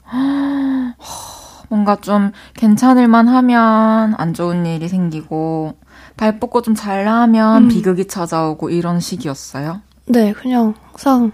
뭔가 1.70 1.96
좀 1.98 2.32
괜찮을만 2.56 3.28
하면 3.28 4.16
안 4.18 4.34
좋은 4.34 4.66
일이 4.66 4.88
생기고 4.88 5.76
발 6.18 6.40
뻗고 6.40 6.62
좀 6.62 6.76
잘 6.76 7.06
나가면 7.06 7.64
음. 7.64 7.68
비극이 7.68 8.08
찾아오고 8.08 8.70
이런 8.70 9.00
시기였어요. 9.00 9.82
네, 10.08 10.32
그냥 10.34 10.74
항상 10.92 11.32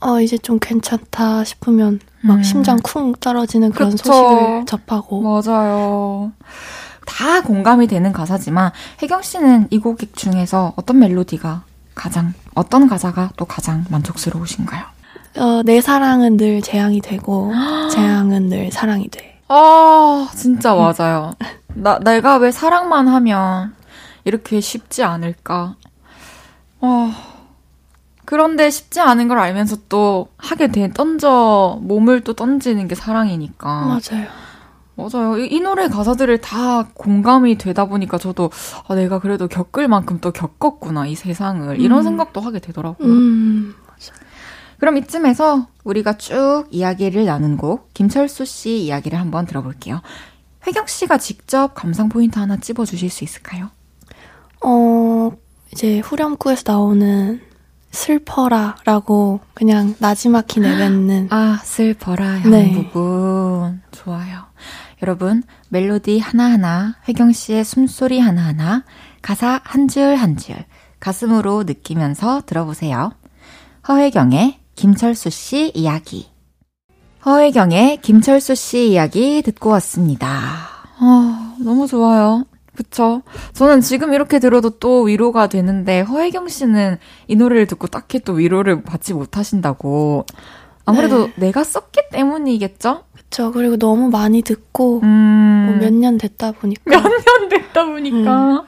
어 0.00 0.20
이제 0.20 0.36
좀 0.38 0.58
괜찮다 0.60 1.44
싶으면 1.44 2.00
막 2.22 2.36
음. 2.36 2.42
심장 2.42 2.78
쿵 2.82 3.12
떨어지는 3.20 3.70
그런 3.72 3.90
그쵸. 3.90 4.04
소식을 4.12 4.66
접하고 4.66 5.20
맞아요. 5.22 6.32
다 7.06 7.42
공감이 7.42 7.86
되는 7.86 8.12
가사지만 8.12 8.72
혜경 9.02 9.22
씨는 9.22 9.68
이 9.70 9.78
곡 9.78 9.98
중에서 10.16 10.72
어떤 10.76 10.98
멜로디가 10.98 11.62
가장 11.94 12.32
어떤 12.54 12.88
가사가 12.88 13.30
또 13.36 13.44
가장 13.44 13.84
만족스러우신가요? 13.90 14.84
어, 15.36 15.62
내 15.64 15.80
사랑은 15.80 16.36
늘 16.36 16.62
재앙이 16.62 17.00
되고 17.00 17.52
재앙은 17.90 18.48
늘 18.48 18.70
사랑이 18.70 19.08
돼. 19.08 19.40
아, 19.48 20.28
진짜 20.34 20.74
맞아요. 20.74 21.34
나, 21.74 21.98
내가 21.98 22.36
왜 22.36 22.50
사랑만 22.50 23.08
하면 23.08 23.74
이렇게 24.24 24.60
쉽지 24.60 25.02
않을까? 25.02 25.76
어, 26.80 27.12
그런데 28.24 28.70
쉽지 28.70 29.00
않은 29.00 29.28
걸 29.28 29.38
알면서 29.38 29.76
또 29.88 30.28
하게 30.38 30.68
돼, 30.68 30.90
던져, 30.92 31.78
몸을 31.82 32.22
또 32.22 32.32
던지는 32.32 32.88
게 32.88 32.94
사랑이니까. 32.94 33.68
맞아요. 33.68 34.26
맞아요. 34.96 35.38
이, 35.38 35.48
이 35.48 35.60
노래 35.60 35.88
가사들을 35.88 36.38
다 36.40 36.88
공감이 36.94 37.58
되다 37.58 37.86
보니까 37.86 38.16
저도, 38.16 38.50
아, 38.86 38.94
내가 38.94 39.18
그래도 39.18 39.48
겪을 39.48 39.88
만큼 39.88 40.20
또 40.20 40.30
겪었구나, 40.30 41.06
이 41.06 41.14
세상을. 41.14 41.80
이런 41.80 41.98
음. 41.98 42.02
생각도 42.04 42.40
하게 42.40 42.60
되더라고요. 42.60 43.06
음. 43.08 43.74
그럼 44.78 44.96
이쯤에서 44.98 45.68
우리가 45.84 46.14
쭉 46.18 46.64
이야기를 46.70 47.24
나눈 47.26 47.56
곡 47.56 47.92
김철수 47.94 48.44
씨 48.44 48.78
이야기를 48.84 49.18
한번 49.18 49.46
들어볼게요. 49.46 50.00
혜경 50.66 50.86
씨가 50.86 51.18
직접 51.18 51.74
감상 51.74 52.08
포인트 52.08 52.38
하나 52.38 52.56
찝어 52.56 52.84
주실 52.84 53.10
수 53.10 53.22
있을까요? 53.24 53.70
어, 54.64 55.30
이제 55.72 55.98
후렴구에서 56.00 56.62
나오는 56.66 57.40
슬퍼라라고 57.90 59.40
그냥 59.54 59.94
나지막히 59.98 60.60
내뱉는 60.60 61.28
아, 61.30 61.60
슬퍼라 61.62 62.40
형 62.40 62.50
네. 62.50 62.72
부분 62.72 63.82
좋아요. 63.92 64.44
여러분, 65.02 65.42
멜로디 65.68 66.18
하나하나, 66.18 66.96
혜경 67.06 67.32
씨의 67.32 67.64
숨소리 67.64 68.18
하나하나, 68.20 68.84
가사 69.22 69.60
한 69.64 69.86
줄 69.88 70.14
한 70.16 70.36
줄, 70.36 70.56
가슴으로 70.98 71.64
느끼면서 71.64 72.42
들어보세요. 72.46 73.12
허혜경의 73.86 74.60
김철수 74.74 75.30
씨 75.30 75.70
이야기. 75.74 76.28
허혜경의 77.24 77.98
김철수 78.02 78.54
씨 78.54 78.90
이야기 78.90 79.42
듣고 79.42 79.70
왔습니다. 79.70 80.28
아, 80.98 81.54
너무 81.60 81.86
좋아요. 81.86 82.44
그쵸? 82.76 83.22
저는 83.52 83.80
지금 83.80 84.12
이렇게 84.12 84.38
들어도 84.40 84.70
또 84.70 85.02
위로가 85.02 85.46
되는데, 85.46 86.00
허혜경 86.00 86.48
씨는 86.48 86.98
이 87.28 87.36
노래를 87.36 87.66
듣고 87.66 87.86
딱히 87.86 88.18
또 88.20 88.32
위로를 88.32 88.82
받지 88.82 89.14
못하신다고. 89.14 90.26
아무래도 90.84 91.28
네. 91.28 91.32
내가 91.46 91.62
썼기 91.64 92.00
때문이겠죠? 92.10 93.04
그쵸. 93.14 93.52
그리고 93.52 93.76
너무 93.78 94.10
많이 94.10 94.42
듣고, 94.42 95.00
음. 95.02 95.66
뭐 95.68 95.76
몇년 95.76 96.18
됐다 96.18 96.52
보니까. 96.52 96.90
몇 96.90 97.00
년 97.02 97.48
됐다 97.48 97.84
보니까. 97.86 98.64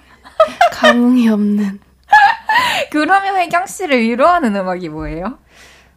감흥이 0.73 1.29
없는. 1.29 1.81
그러면 2.93 3.37
혜경 3.37 3.67
씨를 3.67 4.01
위로하는 4.03 4.55
음악이 4.55 4.89
뭐예요? 4.89 5.39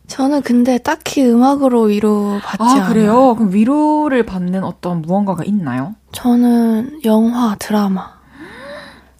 저는 0.09 0.41
근데 0.41 0.77
딱히 0.79 1.23
음악으로 1.23 1.83
위로 1.83 2.39
받지 2.43 2.63
아, 2.63 2.71
않아요. 2.81 2.87
그래요? 2.93 3.35
그럼 3.35 3.53
위로를 3.53 4.25
받는 4.25 4.63
어떤 4.63 5.01
무언가가 5.01 5.43
있나요? 5.43 5.95
저는 6.11 7.01
영화, 7.05 7.55
드라마. 7.59 8.19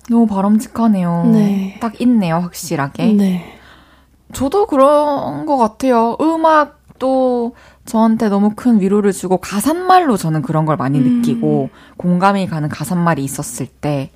너무 0.09 0.25
바람직하네요. 0.27 1.29
네. 1.31 1.77
딱 1.79 2.01
있네요, 2.01 2.35
확실하게. 2.37 3.13
네. 3.13 3.59
저도 4.33 4.65
그런 4.65 5.45
것 5.45 5.57
같아요. 5.57 6.17
음악도 6.19 7.55
저한테 7.85 8.29
너무 8.29 8.51
큰 8.55 8.81
위로를 8.81 9.11
주고 9.11 9.37
가사말로 9.37 10.17
저는 10.17 10.41
그런 10.41 10.65
걸 10.65 10.77
많이 10.77 10.97
음. 10.99 11.19
느끼고 11.19 11.69
공감이 11.97 12.47
가는 12.47 12.67
가사말이 12.67 13.23
있었을 13.23 13.67
때 13.67 14.11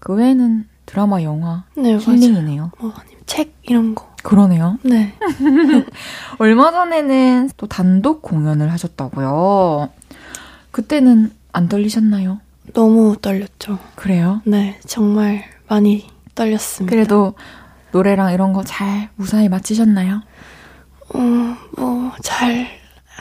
그 0.00 0.12
외에는 0.12 0.68
드라마, 0.84 1.22
영화, 1.22 1.64
네. 1.78 1.96
힐링이네요. 1.96 2.72
뭐, 2.78 2.92
아니면 2.94 3.22
책, 3.24 3.54
이런 3.62 3.94
거. 3.94 4.13
그러네요. 4.24 4.78
네. 4.82 5.12
얼마 6.38 6.70
전에는 6.72 7.50
또 7.56 7.66
단독 7.66 8.22
공연을 8.22 8.72
하셨다고요. 8.72 9.90
그때는 10.70 11.30
안 11.52 11.68
떨리셨나요? 11.68 12.40
너무 12.72 13.16
떨렸죠. 13.20 13.78
그래요? 13.94 14.40
네. 14.44 14.80
정말 14.86 15.44
많이 15.68 16.08
떨렸습니다. 16.34 16.90
그래도 16.94 17.34
노래랑 17.92 18.32
이런 18.32 18.52
거 18.52 18.62
잘 18.64 19.08
무사히 19.16 19.48
마치셨나요? 19.48 20.22
어, 21.14 21.18
뭐, 21.76 22.12
잘 22.22 22.66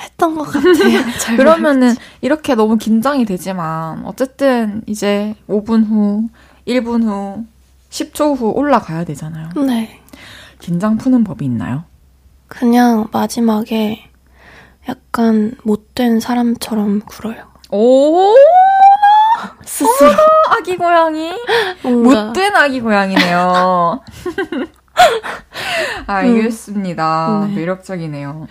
했던 0.02 0.36
것 0.36 0.44
같아요. 0.44 0.72
잘 1.20 1.38
그러면은 1.38 1.94
이렇게 2.22 2.56
너무 2.56 2.78
긴장이 2.78 3.26
되지만 3.26 4.04
어쨌든 4.06 4.82
이제 4.88 5.36
5분 5.48 5.86
후, 5.86 6.30
1분 6.66 7.04
후, 7.04 7.46
10초 7.92 8.38
후 8.38 8.52
올라가야 8.56 9.04
되잖아요. 9.04 9.50
네. 9.68 10.00
긴장 10.64 10.96
푸는 10.96 11.26
법이 11.26 11.44
있나요? 11.44 11.84
그냥 12.48 13.08
마지막에 13.12 14.10
약간 14.88 15.52
못된 15.64 16.22
사람처럼 16.22 17.02
굴어요. 17.02 17.44
오, 17.70 18.34
스스로. 19.66 20.10
아기 20.52 20.78
고양이. 20.78 21.34
뭔가. 21.84 22.28
못된 22.28 22.56
아기 22.56 22.80
고양이네요. 22.80 24.00
알겠습니다. 26.08 27.42
음. 27.44 27.48
네. 27.50 27.56
매력적이네요. 27.60 28.48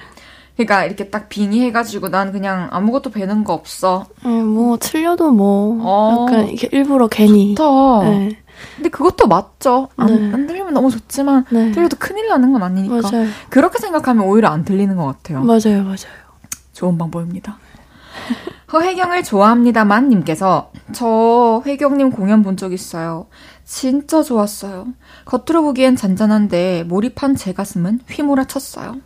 그러니까 0.54 0.84
이렇게 0.84 1.08
딱 1.08 1.30
빙의해가지고 1.30 2.10
난 2.10 2.30
그냥 2.30 2.68
아무것도 2.72 3.10
배는 3.10 3.42
거 3.44 3.54
없어. 3.54 4.04
네, 4.22 4.42
뭐, 4.42 4.76
틀려도 4.76 5.30
뭐, 5.30 5.78
어. 5.80 6.26
약간 6.28 6.48
이게 6.50 6.68
일부러 6.72 7.08
괜히. 7.08 7.54
좋다. 7.54 8.08
네. 8.10 8.41
근데 8.76 8.88
그것도 8.88 9.26
맞죠. 9.26 9.88
안, 9.96 10.06
네. 10.06 10.32
안 10.34 10.46
들리면 10.46 10.72
너무 10.74 10.90
좋지만 10.90 11.44
네. 11.50 11.72
들려도 11.72 11.96
큰일 11.98 12.28
나는 12.28 12.52
건 12.52 12.62
아니니까. 12.62 13.00
맞아요. 13.10 13.28
그렇게 13.50 13.78
생각하면 13.78 14.24
오히려 14.26 14.48
안 14.48 14.64
들리는 14.64 14.94
것 14.96 15.04
같아요. 15.06 15.42
맞아요, 15.42 15.82
맞아요. 15.84 16.22
좋은 16.72 16.96
방법입니다. 16.98 17.58
허혜경을 18.72 19.22
좋아합니다만 19.24 20.08
님께서 20.08 20.70
저 20.92 21.62
혜경님 21.66 22.10
공연 22.10 22.42
본 22.42 22.56
적 22.56 22.72
있어요. 22.72 23.26
진짜 23.64 24.22
좋았어요. 24.22 24.88
겉으로 25.24 25.62
보기엔 25.62 25.96
잔잔한데 25.96 26.84
몰입한 26.84 27.36
제 27.36 27.52
가슴은 27.52 28.00
휘몰아쳤어요. 28.10 28.96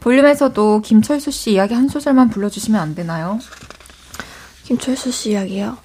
볼륨에서도 0.00 0.80
김철수 0.82 1.30
씨 1.30 1.52
이야기 1.52 1.74
한 1.74 1.88
소절만 1.88 2.30
불러주시면 2.30 2.80
안 2.80 2.94
되나요? 2.94 3.38
김철수 4.64 5.10
씨 5.10 5.30
이야기요? 5.32 5.76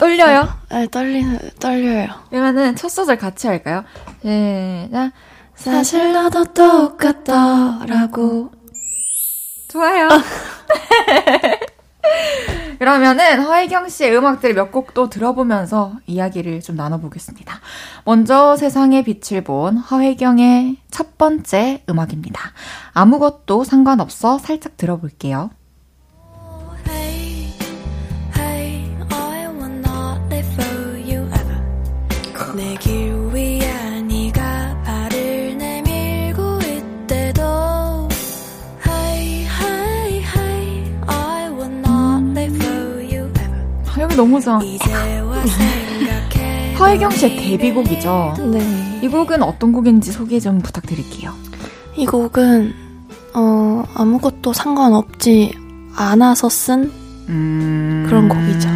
떨려요? 0.00 0.48
네, 0.70 0.88
떨리는, 0.88 1.38
떨려요. 1.60 2.08
그러면은 2.30 2.74
첫 2.74 2.88
소절 2.88 3.18
같이 3.18 3.46
할까요? 3.46 3.84
시작. 4.22 5.12
사실 5.54 6.12
나도 6.12 6.44
똑같더라고. 6.54 8.50
좋아요. 9.68 10.08
그러면은 12.78 13.42
허혜경 13.42 13.88
씨의 13.90 14.16
음악들 14.16 14.54
몇 14.54 14.70
곡 14.72 14.94
또 14.94 15.10
들어보면서 15.10 15.92
이야기를 16.06 16.60
좀 16.62 16.76
나눠보겠습니다. 16.76 17.60
먼저 18.06 18.56
세상의 18.56 19.04
빛을 19.04 19.44
본 19.44 19.76
허혜경의 19.76 20.78
첫 20.90 21.18
번째 21.18 21.82
음악입니다. 21.90 22.40
아무것도 22.94 23.64
상관없어 23.64 24.38
살짝 24.38 24.78
들어볼게요. 24.78 25.50
너무 44.20 44.38
좋아. 44.38 44.60
허혜경 46.78 47.10
씨의 47.10 47.36
데뷔곡이죠. 47.36 48.34
네. 48.52 49.00
이 49.02 49.08
곡은 49.08 49.42
어떤 49.42 49.72
곡인지 49.72 50.12
소개 50.12 50.38
좀 50.38 50.60
부탁드릴게요. 50.60 51.32
이 51.96 52.04
곡은, 52.04 52.74
어, 53.32 53.82
아무것도 53.94 54.52
상관없지 54.52 55.54
않아서 55.96 56.50
쓴, 56.50 56.92
음, 57.30 58.04
그런 58.06 58.28
곡이죠. 58.28 58.68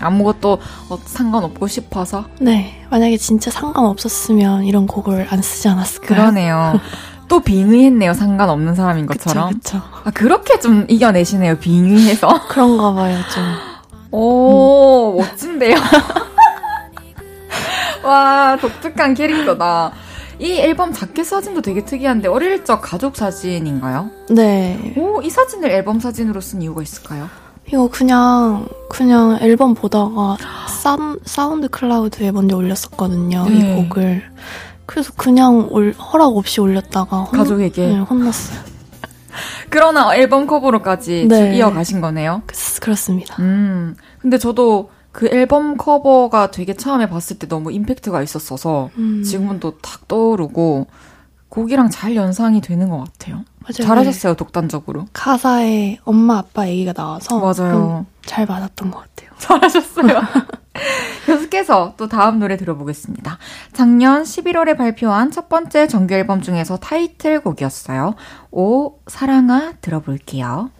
아무것도 0.00 0.58
어, 0.88 0.98
상관없고 1.04 1.66
싶어서 1.66 2.24
네. 2.40 2.84
만약에 2.90 3.16
진짜 3.16 3.50
상관없었으면 3.50 4.64
이런 4.64 4.86
곡을 4.86 5.26
안 5.30 5.42
쓰지 5.42 5.68
않았을까요? 5.68 6.16
그러네요. 6.16 6.80
또 7.26 7.40
빙의했네요. 7.40 8.14
상관없는 8.14 8.76
사람인 8.76 9.06
것처럼. 9.06 9.50
그쵸. 9.54 9.80
아, 10.04 10.10
그렇게 10.12 10.60
좀 10.60 10.86
이겨내시네요. 10.88 11.58
빙의해서. 11.58 12.46
그런가 12.48 12.92
봐요, 12.92 13.18
좀. 13.34 13.71
오, 14.12 15.16
멋진데요. 15.18 15.76
와, 18.04 18.56
독특한 18.60 19.14
캐릭터다. 19.14 19.92
이 20.38 20.52
앨범 20.58 20.92
자켓 20.92 21.24
사진도 21.26 21.60
되게 21.62 21.84
특이한데 21.84 22.28
어릴 22.28 22.64
적 22.64 22.80
가족 22.80 23.16
사진인가요? 23.16 24.10
네. 24.30 24.94
오, 24.96 25.20
이 25.22 25.30
사진을 25.30 25.70
앨범 25.70 26.00
사진으로 26.00 26.40
쓴 26.40 26.62
이유가 26.62 26.82
있을까요? 26.82 27.28
이거 27.68 27.88
그냥, 27.88 28.66
그냥 28.90 29.38
앨범 29.40 29.74
보다가 29.74 30.36
사운, 30.68 31.18
사운드 31.24 31.68
클라우드에 31.68 32.32
먼저 32.32 32.56
올렸었거든요, 32.56 33.44
네. 33.48 33.54
이 33.54 33.74
곡을. 33.88 34.22
그래서 34.84 35.12
그냥 35.16 35.68
올- 35.70 35.92
허락 35.92 36.36
없이 36.36 36.60
올렸다가 36.60 37.18
혼- 37.18 37.38
가족에게. 37.38 37.86
네, 37.86 37.98
혼났어요. 37.98 38.58
그러나 39.70 40.14
앨범 40.16 40.46
커버로까지 40.46 41.26
네. 41.28 41.50
쭉 41.52 41.56
이어가신 41.56 42.00
거네요. 42.00 42.42
그- 42.46 42.80
그렇습니다. 42.80 43.36
음, 43.40 43.96
근데 44.20 44.38
저도 44.38 44.90
그 45.12 45.28
앨범 45.28 45.76
커버가 45.76 46.50
되게 46.50 46.74
처음에 46.74 47.08
봤을 47.08 47.38
때 47.38 47.46
너무 47.46 47.70
임팩트가 47.72 48.22
있었어서 48.22 48.90
음, 48.98 49.22
지금은 49.22 49.60
또 49.60 49.72
탁 49.82 50.08
떠오르고 50.08 50.86
곡이랑 51.48 51.90
잘 51.90 52.16
연상이 52.16 52.60
되는 52.62 52.88
것 52.88 52.98
같아요. 52.98 53.44
맞아요. 53.60 53.86
잘하셨어요, 53.86 54.34
독단적으로. 54.34 55.04
가사에 55.12 55.98
엄마 56.04 56.38
아빠 56.38 56.66
얘기가 56.66 56.92
나와서 56.94 57.38
맞아요. 57.38 58.06
좀잘 58.22 58.46
맞았던 58.46 58.90
것 58.90 59.00
같아요. 59.00 59.30
잘하셨어요. 59.38 60.20
계속해서 61.26 61.94
또 61.96 62.08
다음 62.08 62.38
노래 62.38 62.56
들어보겠습니다. 62.56 63.38
작년 63.72 64.22
11월에 64.22 64.76
발표한 64.76 65.30
첫 65.30 65.48
번째 65.48 65.86
정규 65.86 66.14
앨범 66.14 66.40
중에서 66.40 66.76
타이틀곡이었어요. 66.78 68.14
오, 68.50 68.98
사랑아 69.06 69.74
들어볼게요. 69.80 70.70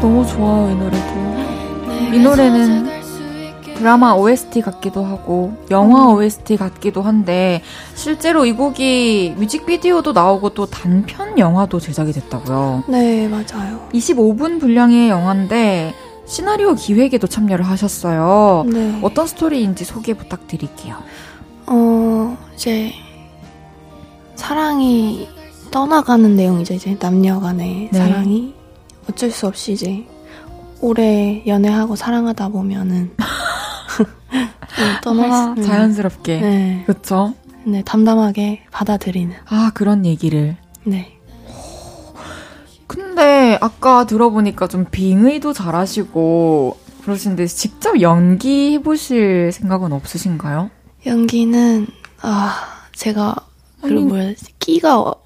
너무 0.00 0.26
좋아요, 0.26 0.70
이 0.70 0.74
노래도. 0.74 2.14
이 2.14 2.18
노래는 2.18 2.93
드라마 3.84 4.14
OST 4.14 4.62
같기도 4.62 5.04
하고 5.04 5.52
영화 5.70 6.08
OST 6.08 6.56
같기도 6.56 7.02
한데 7.02 7.60
실제로 7.94 8.46
이 8.46 8.52
곡이 8.54 9.34
뮤직비디오도 9.36 10.14
나오고 10.14 10.54
또 10.54 10.64
단편 10.64 11.38
영화도 11.38 11.80
제작이 11.80 12.12
됐다고요. 12.12 12.84
네, 12.88 13.28
맞아요. 13.28 13.86
25분 13.92 14.58
분량의 14.58 15.10
영화인데 15.10 15.92
시나리오 16.24 16.74
기획에도 16.74 17.26
참여를 17.26 17.66
하셨어요. 17.66 18.64
네. 18.72 19.00
어떤 19.02 19.26
스토리인지 19.26 19.84
소개 19.84 20.14
부탁드릴게요. 20.14 20.96
어, 21.66 22.38
이제, 22.54 22.90
사랑이 24.34 25.28
떠나가는 25.70 26.34
내용이죠. 26.34 26.72
이제 26.72 26.96
남녀 26.98 27.38
간의 27.38 27.90
네. 27.92 27.98
사랑이. 27.98 28.54
어쩔 29.10 29.30
수 29.30 29.46
없이 29.46 29.72
이제, 29.72 30.06
오래 30.80 31.42
연애하고 31.46 31.96
사랑하다 31.96 32.48
보면은, 32.48 33.10
아, 35.32 35.54
자연스럽게. 35.62 36.40
네. 36.40 36.84
그쵸? 36.86 37.34
네, 37.64 37.82
담담하게 37.84 38.64
받아들이는. 38.70 39.34
아, 39.46 39.70
그런 39.74 40.04
얘기를. 40.04 40.56
네. 40.84 41.18
근데 42.86 43.58
아까 43.60 44.04
들어보니까 44.04 44.68
좀 44.68 44.84
빙의도 44.90 45.52
잘하시고 45.52 46.78
그러시는데 47.02 47.46
직접 47.46 48.00
연기 48.00 48.72
해보실 48.74 49.50
생각은 49.52 49.92
없으신가요? 49.92 50.70
연기는, 51.06 51.86
아, 52.22 52.54
제가, 52.94 53.34
그, 53.82 53.88
뭐야, 53.92 54.32
끼가, 54.58 55.00
어- 55.00 55.22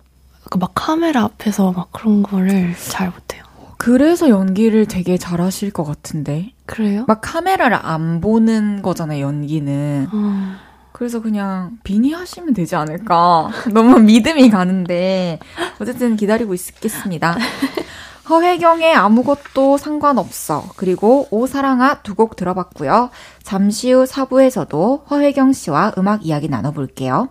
막 0.58 0.72
카메라 0.74 1.24
앞에서 1.24 1.72
막 1.72 1.92
그런 1.92 2.22
거를 2.22 2.74
잘 2.88 3.10
못해요. 3.10 3.42
그래서 3.78 4.28
연기를 4.28 4.86
되게 4.86 5.16
잘하실 5.16 5.70
것 5.70 5.84
같은데. 5.84 6.52
그래요? 6.66 7.04
막 7.06 7.20
카메라를 7.22 7.78
안 7.80 8.20
보는 8.20 8.82
거잖아요, 8.82 9.24
연기는. 9.24 10.08
어, 10.12 10.56
그래서 10.92 11.22
그냥 11.22 11.78
빙의하시면 11.84 12.54
되지 12.54 12.74
않을까. 12.76 13.50
너무 13.72 14.00
믿음이 14.00 14.50
가는데. 14.50 15.38
어쨌든 15.80 16.16
기다리고 16.16 16.54
있겠습니다. 16.54 17.36
허혜경의 18.28 18.94
아무것도 18.94 19.78
상관없어. 19.78 20.64
그리고 20.76 21.26
오 21.30 21.46
사랑아 21.46 22.02
두 22.02 22.14
곡 22.14 22.36
들어봤고요. 22.36 23.10
잠시 23.42 23.90
후 23.92 24.04
4부에서도 24.04 25.08
허혜경 25.08 25.52
씨와 25.54 25.92
음악 25.96 26.26
이야기 26.26 26.48
나눠볼게요. 26.48 27.28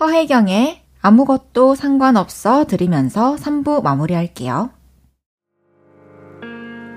허혜경의 0.00 0.82
아무것도 1.00 1.74
상관없어 1.76 2.64
들으면서 2.66 3.36
3부 3.36 3.82
마무리할게요. 3.82 4.70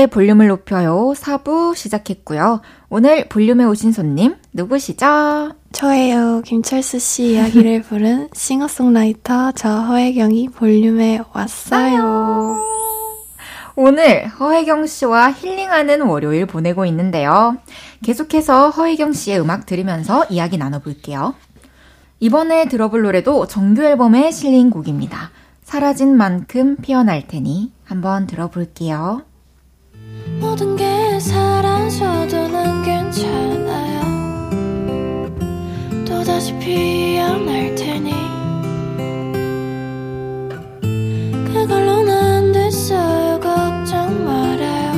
헤이지의 0.00 0.06
볼륨을 0.08 0.48
높여요. 0.48 1.12
4부 1.14 1.76
시작했고요. 1.76 2.62
오늘 2.88 3.28
볼륨에 3.28 3.64
오신 3.64 3.92
손님 3.92 4.36
누구시죠? 4.52 5.52
저예요. 5.72 6.42
김철수 6.44 6.98
씨 6.98 7.32
이야기를 7.32 7.82
부른 7.88 8.30
싱어송라이터 8.32 9.52
저 9.52 9.68
허혜경이 9.68 10.48
볼륨에 10.50 11.20
왔어요. 11.32 12.56
오늘 13.76 14.26
허혜경 14.26 14.86
씨와 14.86 15.32
힐링하는 15.32 16.02
월요일 16.02 16.46
보내고 16.46 16.86
있는데요. 16.86 17.56
계속해서 18.02 18.70
허혜경 18.70 19.12
씨의 19.12 19.40
음악 19.40 19.66
들으면서 19.66 20.24
이야기 20.30 20.56
나눠볼게요. 20.56 21.34
이번에 22.20 22.68
들어볼 22.68 23.02
노래도 23.02 23.46
정규 23.46 23.82
앨범의 23.84 24.32
실린 24.32 24.70
곡입니다. 24.70 25.30
사라진 25.62 26.16
만큼 26.16 26.76
피어날 26.76 27.28
테니 27.28 27.72
한번 27.84 28.26
들어볼게요. 28.26 29.22
모든 30.40 30.76
게 30.76 31.18
사라져도 31.20 32.48
난 32.48 32.82
괜찮아요. 32.82 34.00
또다시 36.06 36.56
피어날 36.58 37.74
테니. 37.74 38.12
그걸로 41.52 42.02
난 42.02 42.52
됐어요. 42.52 43.38
걱정 43.40 44.24
말아요. 44.24 44.94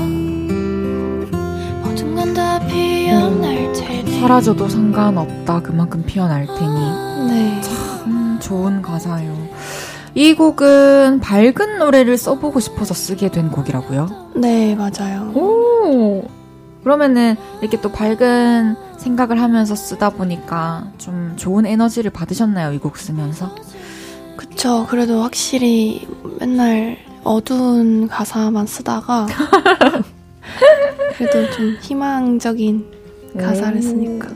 모든 1.84 2.14
건 2.14 2.34
다 2.34 2.58
피어날 2.66 3.72
테니. 3.72 4.20
사라져도 4.20 4.68
상관없다. 4.68 5.60
그만큼 5.62 6.02
피어날 6.06 6.46
테니. 6.46 7.28
네. 7.28 7.60
음, 8.06 8.38
좋은 8.40 8.80
가사예요. 8.82 9.41
이 10.14 10.34
곡은 10.34 11.20
밝은 11.20 11.78
노래를 11.78 12.18
써보고 12.18 12.60
싶어서 12.60 12.92
쓰게 12.94 13.30
된 13.30 13.50
곡이라고요? 13.50 14.32
네, 14.36 14.74
맞아요. 14.74 15.32
오! 15.34 16.22
그러면은 16.84 17.36
이렇게 17.60 17.80
또 17.80 17.90
밝은 17.90 18.76
생각을 18.98 19.40
하면서 19.40 19.74
쓰다 19.74 20.10
보니까 20.10 20.84
좀 20.98 21.32
좋은 21.36 21.64
에너지를 21.64 22.10
받으셨나요? 22.10 22.72
이 22.72 22.78
곡 22.78 22.98
쓰면서? 22.98 23.54
그쵸. 24.36 24.86
그래도 24.90 25.22
확실히 25.22 26.06
맨날 26.40 26.98
어두운 27.24 28.08
가사만 28.08 28.66
쓰다가 28.66 29.26
그래도 31.16 31.50
좀 31.52 31.76
희망적인 31.80 32.84
가사를 33.38 33.80
쓰니까. 33.80 34.28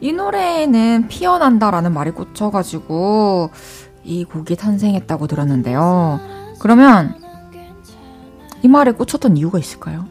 이 0.00 0.12
노래에는 0.12 1.06
피어난다라는 1.08 1.92
말이 1.94 2.10
꽂혀가지고 2.10 3.50
이 4.04 4.24
곡이 4.24 4.56
탄생했다고 4.56 5.26
들었는데요. 5.26 6.20
그러면 6.60 7.14
이 8.62 8.68
말에 8.68 8.92
꽂혔던 8.92 9.36
이유가 9.36 9.58
있을까요? 9.58 10.06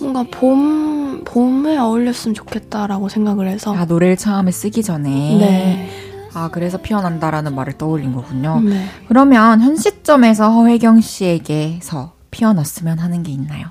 뭔가 0.00 0.24
봄, 0.30 1.22
봄에 1.24 1.78
어울렸으면 1.78 2.34
좋겠다라고 2.34 3.08
생각을 3.08 3.48
해서. 3.48 3.74
아, 3.74 3.84
노래를 3.84 4.16
처음에 4.16 4.50
쓰기 4.50 4.82
전에. 4.82 5.08
네. 5.10 5.90
아, 6.34 6.48
그래서 6.50 6.78
피어난다라는 6.78 7.54
말을 7.54 7.74
떠올린 7.74 8.14
거군요. 8.14 8.60
네. 8.60 8.86
그러면 9.08 9.60
현 9.60 9.76
시점에서 9.76 10.50
허혜경 10.50 11.00
씨에게서 11.00 12.14
피어났으면 12.30 12.98
하는 12.98 13.22
게 13.22 13.32
있나요? 13.32 13.68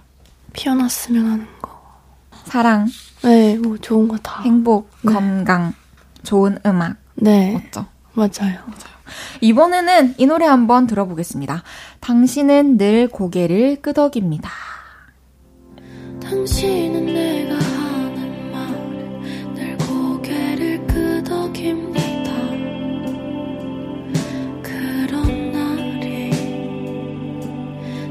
피어났으면 0.53 1.25
하는 1.25 1.47
거. 1.61 1.71
사랑, 2.45 2.87
네, 3.23 3.57
뭐 3.57 3.77
좋은 3.77 4.07
거 4.07 4.17
다. 4.17 4.41
행복, 4.43 4.89
네. 5.01 5.13
건강, 5.13 5.73
좋은 6.23 6.57
음악, 6.65 6.97
네, 7.15 7.53
멋져. 7.53 7.85
맞아요. 8.21 8.59
이번에는 9.41 10.15
이 10.17 10.25
노래 10.27 10.45
한번 10.45 10.85
들어보겠습니다. 10.87 11.63
당신은 11.99 12.77
늘 12.77 13.07
고개를 13.07 13.77
끄덕입니다. 13.81 14.49
당신은 16.21 17.05
내가 17.07 17.55
하는 17.55 18.51
말에 18.51 19.55
늘 19.55 19.77
고개를 19.79 20.85
끄덕입니다. 20.87 22.31
그런 24.61 25.51
날이 25.51 26.31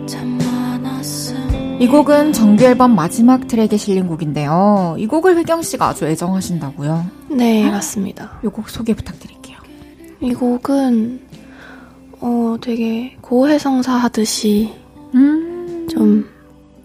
참 0.06 0.36
많았음. 0.38 1.78
이 1.80 1.86
곡은 1.86 2.32
정규 2.32 2.64
앨범 2.64 2.94
마지막 2.96 3.46
트랙에 3.46 3.76
실린 3.76 4.06
곡인데요. 4.08 4.96
이 4.98 5.06
곡을 5.06 5.38
혜경 5.38 5.62
씨가 5.62 5.86
아주 5.88 6.04
애정하신다고요. 6.06 7.06
네, 7.30 7.70
맞습니다. 7.70 8.40
이 8.44 8.48
곡 8.48 8.68
소개 8.68 8.92
부탁드릴게요. 8.92 9.39
이 10.20 10.34
곡은 10.34 11.20
어 12.20 12.56
되게 12.60 13.16
고해성사 13.22 13.94
하듯이 13.94 14.72
음, 15.14 15.86
좀 15.90 16.26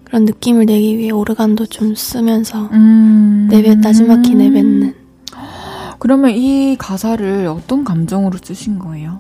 그런 0.06 0.24
느낌을 0.26 0.66
내기 0.66 0.98
위해 0.98 1.12
오르간도 1.12 1.66
좀 1.66 1.96
쓰면서 1.96 2.70
음. 2.72 3.48
내뱉 3.52 3.80
나지막히 3.80 4.36
내뱉는 4.36 4.94
그러면 6.00 6.32
이 6.32 6.76
가사를 6.78 7.48
어떤 7.48 7.84
감정으로 7.84 8.38
쓰신 8.42 8.80
거예요? 8.80 9.20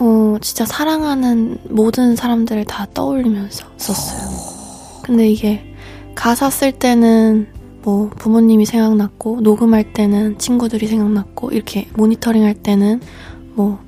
어 0.00 0.36
진짜 0.40 0.64
사랑하는 0.64 1.58
모든 1.68 2.16
사람들을 2.16 2.64
다 2.64 2.86
떠올리면서 2.94 3.66
썼어요. 3.76 4.30
근데 5.04 5.28
이게 5.28 5.74
가사 6.14 6.48
쓸 6.50 6.72
때는 6.72 7.46
뭐 7.82 8.08
부모님이 8.08 8.64
생각났고 8.64 9.42
녹음할 9.42 9.92
때는 9.92 10.38
친구들이 10.38 10.86
생각났고 10.86 11.50
이렇게 11.50 11.86
모니터링 11.94 12.42
할 12.42 12.54
때는 12.54 13.00
뭐 13.54 13.78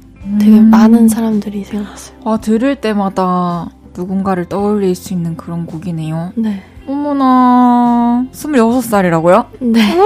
되게 0.40 0.58
음. 0.58 0.70
많은 0.70 1.08
사람들이 1.08 1.64
생각났어요. 1.64 2.18
와, 2.24 2.36
들을 2.38 2.76
때마다 2.80 3.68
누군가를 3.96 4.46
떠올릴 4.48 4.94
수 4.94 5.12
있는 5.12 5.36
그런 5.36 5.66
곡이네요. 5.66 6.32
네. 6.36 6.62
어머나, 6.86 8.26
26살이라고요? 8.32 9.46
네. 9.60 9.96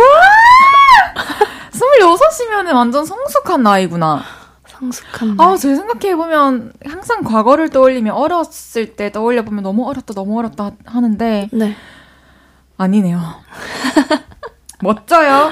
26이면 1.73 2.73
완전 2.75 3.05
성숙한 3.05 3.63
나이구나. 3.63 4.23
성숙한. 4.67 5.39
아, 5.41 5.57
제 5.57 5.75
생각해보면 5.75 6.73
항상 6.87 7.23
과거를 7.23 7.69
떠올리면 7.71 8.15
어렸을 8.15 8.97
때 8.97 9.13
떠올려보면 9.13 9.63
너무 9.63 9.89
어렸다, 9.89 10.15
너무 10.15 10.39
어렸다 10.39 10.73
하는데 10.87 11.49
네. 11.53 11.77
아니네요. 12.79 13.21
멋져요. 14.83 15.51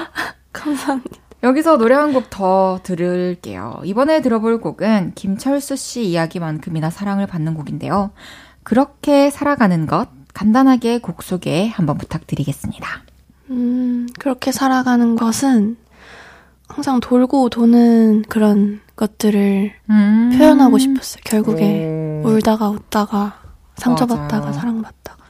감사합니다. 0.51 1.18
여기서 1.43 1.77
노래 1.77 1.95
한 1.95 2.11
곡 2.13 2.29
더 2.29 2.79
들을게요. 2.83 3.81
이번에 3.85 4.21
들어볼 4.21 4.59
곡은 4.59 5.13
김철수 5.15 5.75
씨 5.77 6.03
이야기만큼이나 6.05 6.89
사랑을 6.89 7.27
받는 7.27 7.53
곡인데요. 7.53 8.11
그렇게 8.63 9.29
살아가는 9.29 9.87
것 9.87 10.09
간단하게 10.33 10.99
곡 10.99 11.23
소개 11.23 11.67
한번 11.69 11.97
부탁드리겠습니다. 11.97 12.87
음, 13.51 14.07
그렇게 14.19 14.51
살아가는 14.51 15.15
것은 15.15 15.77
항상 16.67 16.99
돌고 16.99 17.49
도는 17.49 18.23
그런 18.29 18.81
것들을 18.95 19.71
음. 19.89 20.35
표현하고 20.37 20.77
싶었어요. 20.77 21.21
결국에 21.25 22.21
오. 22.23 22.27
울다가 22.27 22.69
웃다가 22.69 23.39
상처받다가 23.77 24.39
맞아요. 24.41 24.53
사랑받다가. 24.53 25.23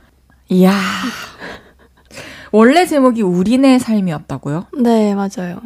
이야. 0.49 0.73
원래 2.51 2.85
제목이 2.87 3.21
우리네 3.21 3.77
삶이었다고요? 3.79 4.65
네, 4.81 5.13
맞아요. 5.13 5.61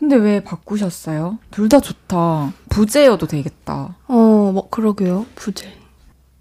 근데 0.00 0.16
왜 0.16 0.42
바꾸셨어요? 0.42 1.38
둘 1.50 1.68
다 1.68 1.78
좋다. 1.78 2.52
부제여도 2.70 3.26
되겠다. 3.26 3.94
어, 4.08 4.50
뭐 4.52 4.68
그러게요. 4.70 5.26
부재. 5.36 5.72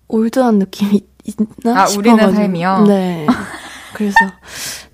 올드한 0.08 0.58
느낌이 0.60 1.06
있나 1.26 1.82
아, 1.84 1.86
싶어가지고. 1.86 2.32
삶이요? 2.34 2.86
네. 2.88 3.28
그래서 3.94 4.16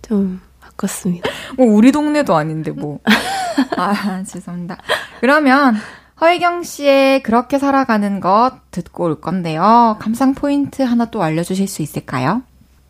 좀 0.02 0.42
바꿨습니다. 0.60 1.30
뭐 1.58 1.68
우리 1.68 1.92
동네도 1.92 2.36
아닌데 2.36 2.72
뭐. 2.72 3.00
아, 3.78 4.24
죄송합니다. 4.24 4.78
그러면 5.22 5.76
허혜경 6.20 6.64
씨의 6.64 7.24
그렇게 7.24 7.60
살아가는 7.60 8.20
것 8.20 8.52
듣고 8.72 9.06
올 9.06 9.22
건데요. 9.22 9.98
감상 10.00 10.34
포인트 10.34 10.82
하나 10.82 11.06
또 11.06 11.22
알려주실 11.24 11.68
수 11.68 11.82
있을까요? 11.82 12.42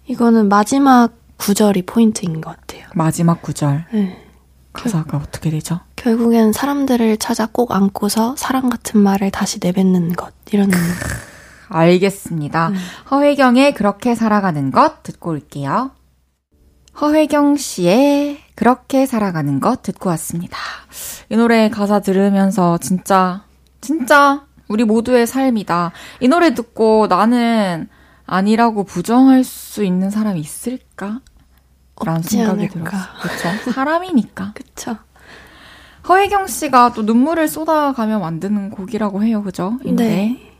이거는 0.07 0.47
마지막 0.49 1.11
구절이 1.37 1.83
포인트인 1.85 2.39
것 2.41 2.55
같아요. 2.55 2.87
마지막 2.95 3.41
구절. 3.41 3.85
네. 3.91 4.24
가사가 4.75 5.17
어떻게 5.17 5.49
되죠? 5.49 5.79
결국엔 5.95 6.53
사람들을 6.53 7.17
찾아 7.17 7.47
꼭 7.47 7.71
안고서 7.71 8.35
사랑 8.37 8.69
같은 8.69 8.99
말을 8.99 9.31
다시 9.31 9.59
내뱉는 9.61 10.13
것. 10.13 10.33
이런. 10.51 10.69
알겠습니다. 11.67 12.69
음. 12.69 12.75
허혜경의 13.11 13.73
그렇게 13.73 14.13
살아가는 14.13 14.71
것 14.71 15.01
듣고 15.03 15.31
올게요. 15.31 15.91
허혜경 17.01 17.57
씨의 17.57 18.39
그렇게 18.55 19.05
살아가는 19.05 19.59
것 19.59 19.81
듣고 19.81 20.09
왔습니다. 20.11 20.57
이 21.29 21.35
노래 21.35 21.69
가사 21.69 21.99
들으면서 21.99 22.77
진짜, 22.77 23.43
진짜 23.81 24.45
우리 24.67 24.83
모두의 24.83 25.27
삶이다. 25.27 25.91
이 26.21 26.27
노래 26.27 26.53
듣고 26.53 27.07
나는 27.07 27.89
아니라고 28.25 28.83
부정할 28.83 29.43
수 29.43 29.83
있는 29.83 30.09
사람이 30.09 30.39
있을까? 30.39 31.19
라는 32.03 32.21
생각이. 32.21 32.67
들었어요. 32.67 33.01
그쵸? 33.21 33.71
사람이니까. 33.71 34.51
그쵸. 34.53 34.97
허혜경 36.07 36.47
씨가 36.47 36.93
또 36.93 37.01
눈물을 37.03 37.47
쏟아가며 37.47 38.19
만드는 38.19 38.69
곡이라고 38.71 39.23
해요. 39.23 39.41
그죠? 39.43 39.79
이 39.83 39.91
노래. 39.91 40.07
네. 40.09 40.51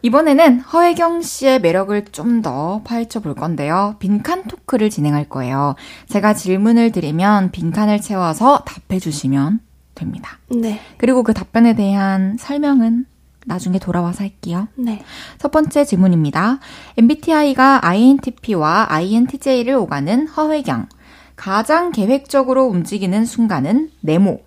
이번에는 0.00 0.60
허혜경 0.60 1.22
씨의 1.22 1.60
매력을 1.60 2.04
좀 2.12 2.40
더 2.40 2.82
파헤쳐 2.84 3.18
볼 3.20 3.34
건데요. 3.34 3.96
빈칸 3.98 4.44
토크를 4.44 4.90
진행할 4.90 5.28
거예요. 5.28 5.74
제가 6.08 6.34
질문을 6.34 6.92
드리면 6.92 7.50
빈칸을 7.50 8.00
채워서 8.00 8.60
답해 8.64 9.00
주시면 9.00 9.58
됩니다. 9.96 10.38
네. 10.50 10.80
그리고 10.98 11.24
그 11.24 11.34
답변에 11.34 11.74
대한 11.74 12.36
설명은 12.38 13.06
나중에 13.48 13.78
돌아와서 13.78 14.22
할게요. 14.22 14.68
네. 14.76 15.02
첫 15.38 15.50
번째 15.50 15.84
질문입니다. 15.84 16.60
MBTI가 16.96 17.80
INTP와 17.86 18.86
INTJ를 18.90 19.74
오가는 19.74 20.28
허혜경. 20.28 20.86
가장 21.34 21.92
계획적으로 21.92 22.66
움직이는 22.66 23.24
순간은 23.24 23.90
네모. 24.00 24.42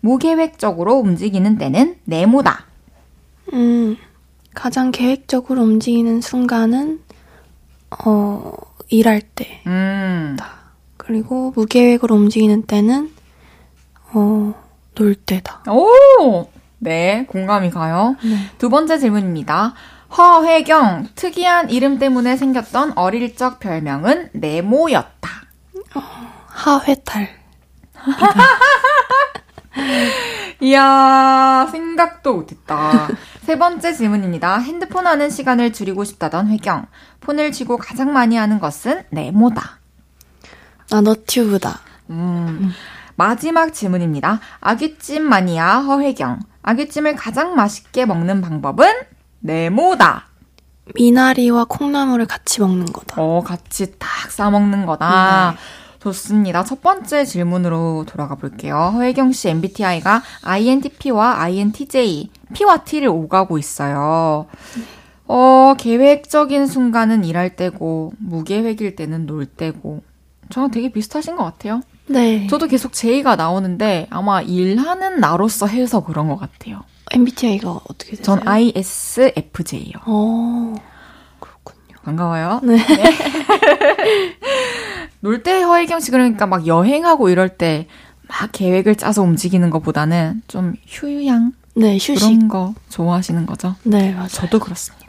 무계획적으로 0.00 0.94
움직이는 0.96 1.58
때는 1.58 1.96
네모다. 2.04 2.66
음, 3.52 3.96
가장 4.54 4.90
계획적으로 4.90 5.62
움직이는 5.62 6.20
순간은, 6.20 7.00
어, 8.04 8.52
일할 8.88 9.22
때. 9.22 9.62
음. 9.66 10.36
그리고 10.96 11.52
무계획으로 11.56 12.14
움직이는 12.14 12.62
때는, 12.62 13.10
어, 14.12 14.54
놀 14.94 15.14
때다. 15.14 15.64
오! 15.70 16.53
네, 16.84 17.24
공감이 17.30 17.70
가요. 17.70 18.14
네. 18.22 18.36
두 18.58 18.68
번째 18.68 18.98
질문입니다. 18.98 19.72
허혜경, 20.16 21.08
특이한 21.14 21.70
이름 21.70 21.98
때문에 21.98 22.36
생겼던 22.36 22.92
어릴 22.96 23.34
적 23.36 23.58
별명은 23.58 24.28
네모였다. 24.34 25.30
하회탈. 26.46 27.28
이야, 30.60 31.66
생각도 31.72 32.34
못했다. 32.34 33.08
세 33.42 33.58
번째 33.58 33.94
질문입니다. 33.94 34.58
핸드폰 34.58 35.06
하는 35.06 35.30
시간을 35.30 35.72
줄이고 35.72 36.04
싶다던 36.04 36.48
혜경. 36.48 36.84
폰을 37.20 37.50
쥐고 37.50 37.78
가장 37.78 38.12
많이 38.12 38.36
하는 38.36 38.60
것은 38.60 39.04
네모다. 39.08 39.78
아, 40.92 41.00
너튜브다. 41.00 41.80
음. 42.10 42.72
마지막 43.16 43.72
질문입니다. 43.72 44.40
아귀찜 44.60 45.22
마니아 45.22 45.78
허혜경. 45.78 46.40
아귀찜을 46.64 47.14
가장 47.14 47.54
맛있게 47.54 48.06
먹는 48.06 48.40
방법은 48.40 48.90
네모다. 49.40 50.28
미나리와 50.94 51.66
콩나물을 51.68 52.26
같이 52.26 52.60
먹는 52.60 52.86
거다. 52.86 53.20
어, 53.20 53.42
같이 53.42 53.98
딱 53.98 54.30
싸먹는 54.30 54.86
거다. 54.86 55.56
좋습니다. 56.00 56.64
첫 56.64 56.82
번째 56.82 57.24
질문으로 57.24 58.04
돌아가 58.06 58.34
볼게요. 58.34 58.92
허혜경 58.94 59.32
씨 59.32 59.48
MBTI가 59.48 60.22
INTP와 60.42 61.40
INTJ, 61.40 62.30
P와 62.54 62.78
T를 62.84 63.08
오가고 63.08 63.58
있어요. 63.58 64.46
어, 65.26 65.74
계획적인 65.78 66.66
순간은 66.66 67.24
일할 67.24 67.56
때고, 67.56 68.12
무계획일 68.18 68.96
때는 68.96 69.26
놀 69.26 69.46
때고. 69.46 70.02
저랑 70.50 70.70
되게 70.70 70.90
비슷하신 70.90 71.36
것 71.36 71.44
같아요. 71.44 71.80
네. 72.06 72.46
저도 72.48 72.66
계속 72.66 72.92
J가 72.92 73.36
나오는데 73.36 74.06
아마 74.10 74.42
일하는 74.42 75.20
나로서 75.20 75.66
해서 75.66 76.04
그런 76.04 76.28
것 76.28 76.36
같아요. 76.36 76.80
MBTI가 77.12 77.70
어떻게 77.70 78.10
되세요? 78.16 78.24
전 78.24 78.46
ISFJ요. 78.46 79.92
어, 80.06 80.74
그렇군요. 81.40 81.96
반가워요. 82.02 82.60
네. 82.62 82.76
놀때 85.20 85.62
허혜경 85.62 86.00
씨 86.00 86.10
그러니까 86.10 86.46
막 86.46 86.66
여행하고 86.66 87.28
이럴 87.28 87.50
때 87.50 87.86
막 88.28 88.50
계획을 88.52 88.96
짜서 88.96 89.22
움직이는 89.22 89.70
것보다는 89.70 90.42
좀 90.48 90.74
휴양 90.86 91.52
네, 91.76 91.94
휴식. 91.96 92.16
그런 92.16 92.48
거 92.48 92.74
좋아하시는 92.88 93.46
거죠? 93.46 93.74
네, 93.82 94.12
맞아요. 94.12 94.28
저도 94.28 94.58
그렇습니다. 94.60 95.04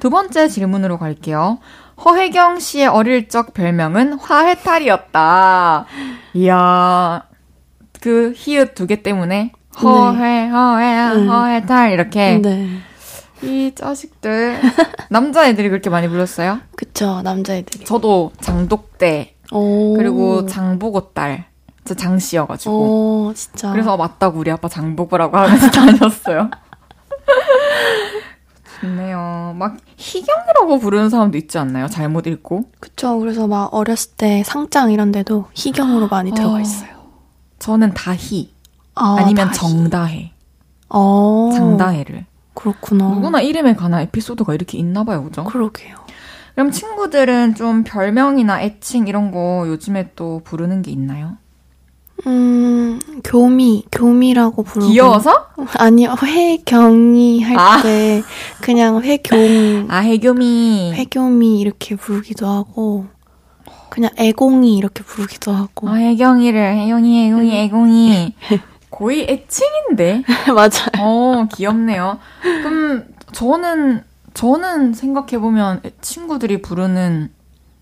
두 0.00 0.10
번째 0.10 0.48
질문으로 0.48 0.98
갈게요. 0.98 1.58
허혜경 2.04 2.58
씨의 2.58 2.86
어릴 2.88 3.28
적 3.28 3.54
별명은 3.54 4.14
화해탈이었다. 4.14 5.86
이야, 6.34 7.22
그 8.00 8.32
히읗 8.36 8.74
두 8.74 8.86
개 8.86 9.02
때문에 9.02 9.52
허해, 9.80 10.48
허해, 10.48 11.12
음. 11.14 11.28
허해탈 11.28 11.92
이렇게 11.92 12.38
네. 12.38 12.68
이 13.42 13.72
자식들 13.74 14.60
남자애들이 15.10 15.68
그렇게 15.68 15.90
많이 15.90 16.08
불렀어요? 16.08 16.60
그쵸, 16.76 17.22
남자애들이. 17.22 17.84
저도 17.84 18.32
장독대 18.40 19.34
오. 19.52 19.94
그리고 19.96 20.46
장보고딸 20.46 21.44
저 21.84 21.94
장씨여가지고 21.94 23.30
어, 23.30 23.34
진짜. 23.34 23.70
그래서 23.72 23.96
맞다고 23.96 24.38
우리 24.38 24.50
아빠 24.50 24.68
장보고라고 24.68 25.36
하면서 25.36 25.68
다녔어요. 25.72 26.50
좋네요. 28.82 29.54
막 29.58 29.76
희경이라고 29.96 30.78
부르는 30.78 31.08
사람도 31.08 31.38
있지 31.38 31.58
않나요? 31.58 31.86
잘못 31.88 32.26
읽고. 32.26 32.64
그쵸. 32.80 33.18
그래서 33.18 33.46
막 33.46 33.72
어렸을 33.72 34.12
때 34.16 34.42
상장 34.44 34.90
이런 34.92 35.12
데도 35.12 35.46
희경으로 35.54 36.08
많이 36.08 36.32
들어가 36.32 36.56
어. 36.56 36.60
있어요. 36.60 36.90
저는 37.58 37.94
다희 37.94 38.52
아, 38.94 39.16
아니면 39.18 39.48
다시. 39.48 39.60
정다혜, 39.60 40.32
어. 40.88 41.50
장다혜를 41.54 42.26
그렇구나. 42.54 43.08
누구나 43.08 43.40
이름에 43.40 43.74
관한 43.74 44.02
에피소드가 44.02 44.52
이렇게 44.54 44.76
있나 44.78 45.04
봐요, 45.04 45.24
그죠? 45.24 45.44
그러게요. 45.44 45.96
그럼 46.54 46.70
친구들은 46.70 47.54
좀 47.54 47.82
별명이나 47.84 48.60
애칭 48.62 49.06
이런 49.06 49.30
거 49.30 49.64
요즘에 49.68 50.10
또 50.16 50.42
부르는 50.44 50.82
게 50.82 50.90
있나요? 50.90 51.38
음, 52.26 53.00
교미, 53.24 53.84
교미라고 53.90 54.62
부르고. 54.62 54.90
귀여워서? 54.92 55.46
아니요, 55.78 56.14
회경이 56.22 57.42
할 57.42 57.58
아. 57.58 57.82
때 57.82 58.22
그냥 58.60 59.02
회경, 59.02 59.86
아, 59.90 59.98
해교미. 59.98 60.92
회교미 60.94 61.60
이렇게 61.60 61.96
부르기도 61.96 62.46
하고, 62.46 63.06
그냥 63.90 64.10
애공이 64.16 64.76
이렇게 64.76 65.02
부르기도 65.02 65.52
하고. 65.52 65.88
아, 65.88 65.94
해경이를, 65.94 66.76
해경이, 66.76 67.24
해경이, 67.26 67.56
애공이. 67.56 68.34
거의 68.90 69.26
애칭인데? 69.28 70.22
맞아요. 70.54 71.00
어, 71.00 71.48
귀엽네요. 71.52 72.18
그럼 72.42 73.04
저는, 73.32 74.04
저는 74.34 74.92
생각해보면 74.92 75.80
친구들이 76.00 76.62
부르는, 76.62 77.30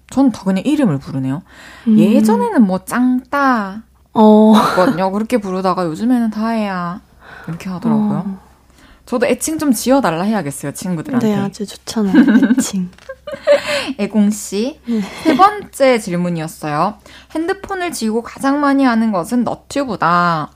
전다 0.08 0.42
그냥 0.42 0.64
이름을 0.64 0.98
부르네요. 0.98 1.42
음. 1.88 1.98
예전에는 1.98 2.62
뭐 2.64 2.78
짱따, 2.84 3.82
어. 4.12 4.52
거든요. 4.76 5.10
그렇게 5.12 5.38
부르다가 5.38 5.84
요즘에는 5.86 6.30
다해야 6.30 7.00
이렇게 7.48 7.68
하더라고요. 7.68 8.24
어. 8.26 8.50
저도 9.06 9.26
애칭 9.26 9.58
좀 9.58 9.72
지어달라 9.72 10.22
해야겠어요, 10.22 10.72
친구들한테. 10.72 11.34
네, 11.34 11.34
아주 11.36 11.66
좋잖아요. 11.66 12.14
애칭. 12.58 12.90
애공 13.98 14.30
씨. 14.30 14.78
네. 14.86 15.00
세 15.22 15.36
번째 15.36 15.98
질문이었어요. 15.98 16.94
핸드폰을 17.32 17.92
지우고 17.92 18.22
가장 18.22 18.60
많이 18.60 18.84
하는 18.84 19.10
것은 19.12 19.44
너튜브다. 19.44 20.50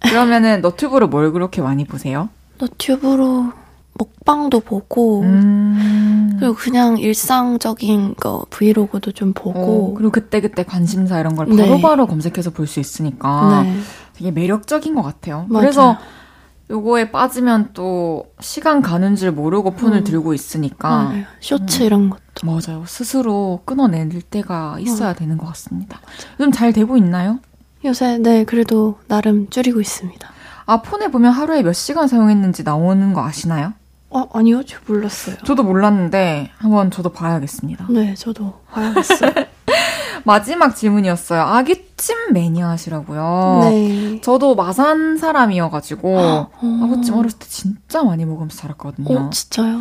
그러면은 0.00 0.60
너튜브로 0.60 1.08
뭘 1.08 1.32
그렇게 1.32 1.62
많이 1.62 1.84
보세요? 1.84 2.28
너튜브로 2.58 3.52
먹방도 3.94 4.60
보고, 4.60 5.22
음. 5.22 6.23
그리고 6.44 6.54
그냥 6.56 6.98
일상적인 6.98 8.16
거 8.16 8.44
브이로그도 8.50 9.12
좀 9.12 9.30
어, 9.30 9.32
보고, 9.34 9.94
그리고 9.94 10.10
그때 10.12 10.40
그때 10.40 10.62
관심사 10.62 11.18
이런 11.20 11.34
걸 11.36 11.48
네. 11.48 11.56
바로바로 11.64 12.06
검색해서 12.06 12.50
볼 12.50 12.66
수 12.66 12.80
있으니까 12.80 13.62
네. 13.62 13.78
되게 14.14 14.30
매력적인 14.30 14.94
것 14.94 15.02
같아요. 15.02 15.46
맞아요. 15.48 15.60
그래서 15.62 15.98
요거에 16.70 17.10
빠지면 17.10 17.70
또 17.74 18.26
시간 18.40 18.80
가는 18.82 19.16
줄 19.16 19.32
모르고 19.32 19.72
폰을 19.72 19.98
음. 19.98 20.04
들고 20.04 20.32
있으니까 20.34 20.88
맞아요. 21.04 21.24
쇼츠 21.40 21.82
이런 21.82 22.08
것도. 22.10 22.20
맞아요. 22.44 22.84
스스로 22.86 23.60
끊어낼 23.64 24.08
때가 24.22 24.76
있어야 24.80 25.12
되는 25.14 25.36
것 25.38 25.46
같습니다. 25.48 26.00
요즘 26.40 26.52
잘 26.52 26.72
되고 26.72 26.96
있나요? 26.96 27.38
요새, 27.84 28.16
네, 28.18 28.44
그래도 28.44 28.98
나름 29.08 29.48
줄이고 29.50 29.80
있습니다. 29.80 30.26
아, 30.66 30.80
폰에 30.80 31.08
보면 31.08 31.32
하루에 31.32 31.62
몇 31.62 31.74
시간 31.74 32.08
사용했는지 32.08 32.62
나오는 32.64 33.12
거 33.12 33.22
아시나요? 33.22 33.74
어, 34.14 34.28
아니요, 34.32 34.62
저 34.64 34.78
몰랐어요. 34.86 35.36
저도 35.44 35.62
몰랐는데 35.64 36.50
한번 36.58 36.90
저도 36.90 37.10
봐야겠습니다. 37.10 37.86
네, 37.90 38.14
저도 38.14 38.60
봐야겠어요. 38.70 39.32
마지막 40.24 40.74
질문이었어요. 40.76 41.42
아귀찜 41.42 42.32
매니아시라고요. 42.32 43.60
네. 43.64 44.20
저도 44.22 44.54
마산 44.54 45.16
사람이어가지고 45.18 46.18
어. 46.18 46.50
아구찜 46.82 47.14
어렸을 47.14 47.38
때 47.40 47.46
진짜 47.48 48.02
많이 48.02 48.24
먹으면서 48.24 48.56
자랐거든요. 48.56 49.18
어, 49.18 49.30
진짜요? 49.30 49.80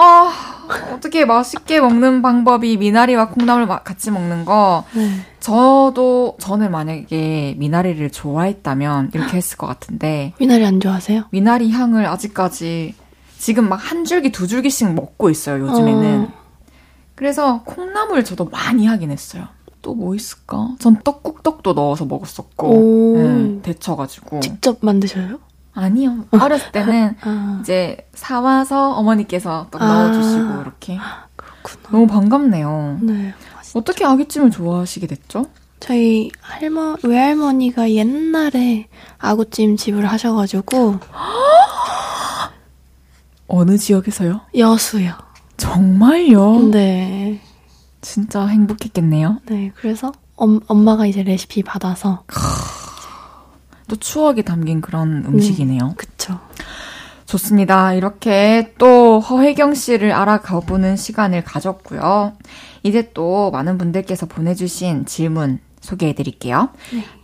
아, 0.00 0.32
어떻게 0.94 1.24
맛있게 1.24 1.80
먹는 1.80 2.22
방법이 2.22 2.76
미나리와 2.76 3.28
콩나물 3.30 3.66
마- 3.66 3.82
같이 3.82 4.10
먹는 4.12 4.44
거. 4.44 4.84
네. 4.94 5.10
저도, 5.40 6.36
저는 6.40 6.70
만약에 6.70 7.54
미나리를 7.58 8.08
좋아했다면 8.10 9.10
이렇게 9.14 9.36
했을 9.36 9.56
것 9.58 9.66
같은데, 9.66 10.34
미나리 10.38 10.64
안 10.64 10.78
좋아하세요? 10.80 11.24
미나리 11.30 11.70
향을 11.72 12.06
아직까지 12.06 12.94
지금 13.38 13.68
막 13.68 13.76
한 13.76 14.04
줄기, 14.04 14.30
두 14.32 14.46
줄기씩 14.46 14.92
먹고 14.94 15.30
있어요, 15.30 15.66
요즘에는. 15.66 16.22
어. 16.24 16.32
그래서 17.14 17.62
콩나물 17.64 18.24
저도 18.24 18.44
많이 18.46 18.86
하긴 18.86 19.10
했어요. 19.10 19.46
또 19.82 19.94
뭐 19.94 20.14
있을까? 20.14 20.70
전 20.80 21.00
떡국떡도 21.02 21.72
넣어서 21.72 22.04
먹었었고, 22.04 22.68
오. 22.68 23.16
네, 23.18 23.62
데쳐가지고. 23.62 24.40
직접 24.40 24.78
만드셔요? 24.80 25.38
아니요. 25.72 26.24
어렸을 26.32 26.72
때는 26.72 27.16
아, 27.22 27.58
이제 27.62 28.08
사 28.12 28.40
와서 28.40 28.92
어머니께서 28.94 29.68
떡 29.70 29.80
아. 29.80 29.86
넣어주시고 29.86 30.60
이렇게 30.62 30.98
그렇구나. 31.36 31.88
너무 31.92 32.06
반갑네요. 32.08 32.98
네. 33.02 33.34
어떻게 33.74 34.04
아귀찜을 34.04 34.50
좋아하시게 34.50 35.06
됐죠? 35.06 35.46
저희 35.78 36.30
할머, 36.40 36.96
외할머니가 37.04 37.92
옛날에 37.92 38.88
아구찜 39.18 39.76
집을 39.76 40.06
하셔가지고, 40.06 40.98
어느 43.48 43.76
지역에서요? 43.76 44.42
여수요. 44.56 45.14
정말요? 45.56 46.68
네. 46.70 47.40
진짜 48.00 48.46
행복했겠네요. 48.46 49.38
네, 49.46 49.72
그래서 49.74 50.12
엄, 50.36 50.60
엄마가 50.68 51.06
이제 51.06 51.22
레시피 51.24 51.64
받아서, 51.64 52.22
또 53.88 53.96
추억이 53.96 54.42
담긴 54.42 54.80
그런 54.80 55.24
음식이네요. 55.26 55.94
그쵸. 55.96 56.38
좋습니다. 57.26 57.92
이렇게 57.94 58.72
또 58.78 59.18
허혜경 59.20 59.74
씨를 59.74 60.12
알아가보는 60.12 60.96
시간을 60.96 61.42
가졌고요. 61.44 62.34
이제 62.84 63.10
또 63.12 63.50
많은 63.50 63.76
분들께서 63.76 64.26
보내주신 64.26 65.04
질문 65.04 65.58
소개해 65.80 66.14
드릴게요. 66.14 66.70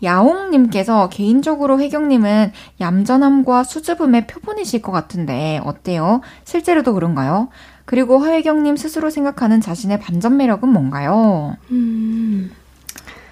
야옹님께서 0.02 1.08
개인적으로 1.08 1.80
혜경님은 1.80 2.52
얌전함과 2.80 3.64
수줍음의 3.64 4.26
표본이실 4.26 4.82
것 4.82 4.92
같은데 4.92 5.60
어때요? 5.64 6.20
실제로도 6.44 6.94
그런가요? 6.94 7.48
그리고 7.84 8.18
허혜경님 8.18 8.76
스스로 8.76 9.10
생각하는 9.10 9.60
자신의 9.60 10.00
반전 10.00 10.36
매력은 10.36 10.68
뭔가요? 10.68 11.56
음, 11.70 12.50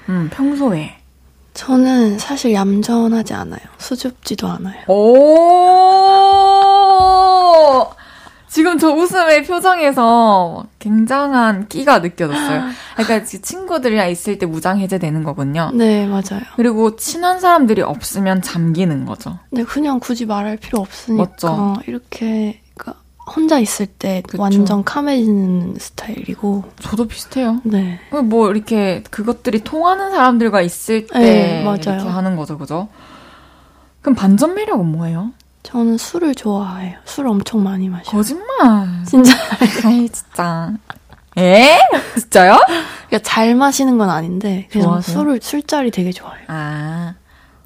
음, 0.08 0.30
평소에. 0.32 0.96
저는 1.54 2.18
사실 2.18 2.52
얌전하지 2.54 3.34
않아요. 3.34 3.60
수줍지도 3.78 4.48
않아요. 4.48 4.84
오! 4.88 5.82
지금 8.52 8.78
저 8.78 8.90
웃음의 8.90 9.44
표정에서 9.44 10.66
굉장한 10.78 11.68
끼가 11.68 12.00
느껴졌어요. 12.00 12.64
그러니까 12.96 13.24
친구들이랑 13.24 14.10
있을 14.10 14.38
때 14.38 14.44
무장 14.44 14.78
해제되는 14.78 15.24
거군요. 15.24 15.70
네, 15.72 16.06
맞아요. 16.06 16.42
그리고 16.56 16.96
친한 16.96 17.40
사람들이 17.40 17.80
없으면 17.80 18.42
잠기는 18.42 19.06
거죠. 19.06 19.38
네, 19.48 19.64
그냥 19.64 19.98
굳이 20.00 20.26
말할 20.26 20.58
필요 20.58 20.80
없으니까 20.80 21.24
맞죠. 21.24 21.76
이렇게 21.86 22.60
그러니까 22.74 23.00
혼자 23.26 23.58
있을 23.58 23.86
때 23.86 24.22
그쵸. 24.28 24.42
완전 24.42 24.84
카매지는 24.84 25.76
스타일이고 25.78 26.64
저도 26.78 27.06
비슷해요. 27.06 27.62
네. 27.64 28.00
뭐 28.22 28.50
이렇게 28.50 29.02
그것들이 29.08 29.60
통하는 29.64 30.10
사람들과 30.10 30.60
있을 30.60 31.06
때 31.06 31.18
네, 31.18 31.64
맞아요. 31.64 31.78
이렇게 31.78 32.06
하는 32.06 32.36
거죠, 32.36 32.58
그죠? 32.58 32.88
그럼 34.02 34.14
반전 34.14 34.54
매력은 34.54 34.84
뭐예요? 34.84 35.30
저는 35.62 35.96
술을 35.98 36.34
좋아해요. 36.34 36.98
술 37.04 37.26
엄청 37.28 37.62
많이 37.62 37.88
마셔요. 37.88 38.10
거짓말. 38.16 39.04
진짜 39.06 39.32
아이 39.86 40.08
진짜. 40.08 40.72
에? 41.38 41.78
진짜요? 42.18 42.58
그러니까 43.06 43.18
잘 43.22 43.54
마시는 43.54 43.96
건 43.96 44.10
아닌데 44.10 44.68
그냥 44.70 44.86
좋아하세요? 44.88 45.16
술을 45.18 45.40
술자리 45.42 45.90
되게 45.90 46.10
좋아해요. 46.12 46.44
아, 46.48 47.14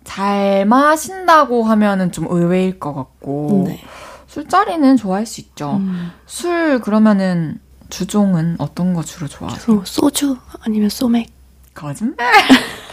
잘 0.05 0.67
마신다고 0.67 1.65
하면은 1.65 2.13
좀 2.13 2.27
의외일 2.31 2.79
것 2.79 2.95
같고. 2.95 3.65
네. 3.67 3.83
술자리는 4.29 4.97
좋아할 4.99 5.25
수 5.25 5.41
있죠. 5.41 5.77
음, 5.77 6.13
술 6.27 6.81
그러면은 6.81 7.59
주종은 7.89 8.57
어떤 8.59 8.93
거 8.93 9.03
주로 9.03 9.27
좋아하세요? 9.27 9.65
주로 9.65 9.83
소주 9.85 10.37
아니면 10.61 10.89
소맥. 10.91 11.29
거짓말. 11.75 12.17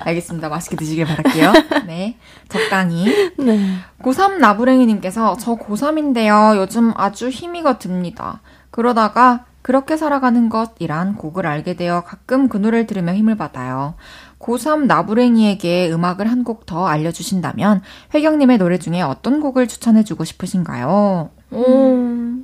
알겠습니다. 0.00 0.48
맛있게 0.48 0.76
드시길 0.76 1.04
바랄게요. 1.06 1.52
네. 1.86 2.16
적당히. 2.48 3.32
네. 3.38 3.76
고3 4.02 4.38
나부랭이님께서 4.38 5.36
저 5.38 5.56
고3인데요. 5.56 6.56
요즘 6.56 6.92
아주 6.96 7.28
힘이가 7.28 7.78
듭니다. 7.78 8.40
그러다가 8.70 9.44
그렇게 9.62 9.96
살아가는 9.96 10.48
것이란 10.48 11.16
곡을 11.16 11.44
알게 11.46 11.74
되어 11.74 12.04
가끔 12.04 12.48
그 12.48 12.56
노래를 12.56 12.86
들으며 12.86 13.14
힘을 13.14 13.36
받아요. 13.36 13.94
고3 14.38 14.86
나부랭이에게 14.86 15.90
음악을 15.92 16.30
한 16.30 16.44
곡 16.44 16.66
더 16.66 16.86
알려주신다면 16.86 17.82
회경님의 18.14 18.58
노래 18.58 18.78
중에 18.78 19.00
어떤 19.02 19.40
곡을 19.40 19.66
추천해주고 19.66 20.24
싶으신가요? 20.24 21.30
오, 21.50 22.36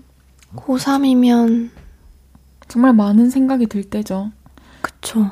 고3이면 0.57 1.71
정말 2.69 2.93
많은 2.95 3.31
생각이 3.31 3.67
들 3.67 3.85
때죠. 3.85 4.31
그쵸. 4.81 5.31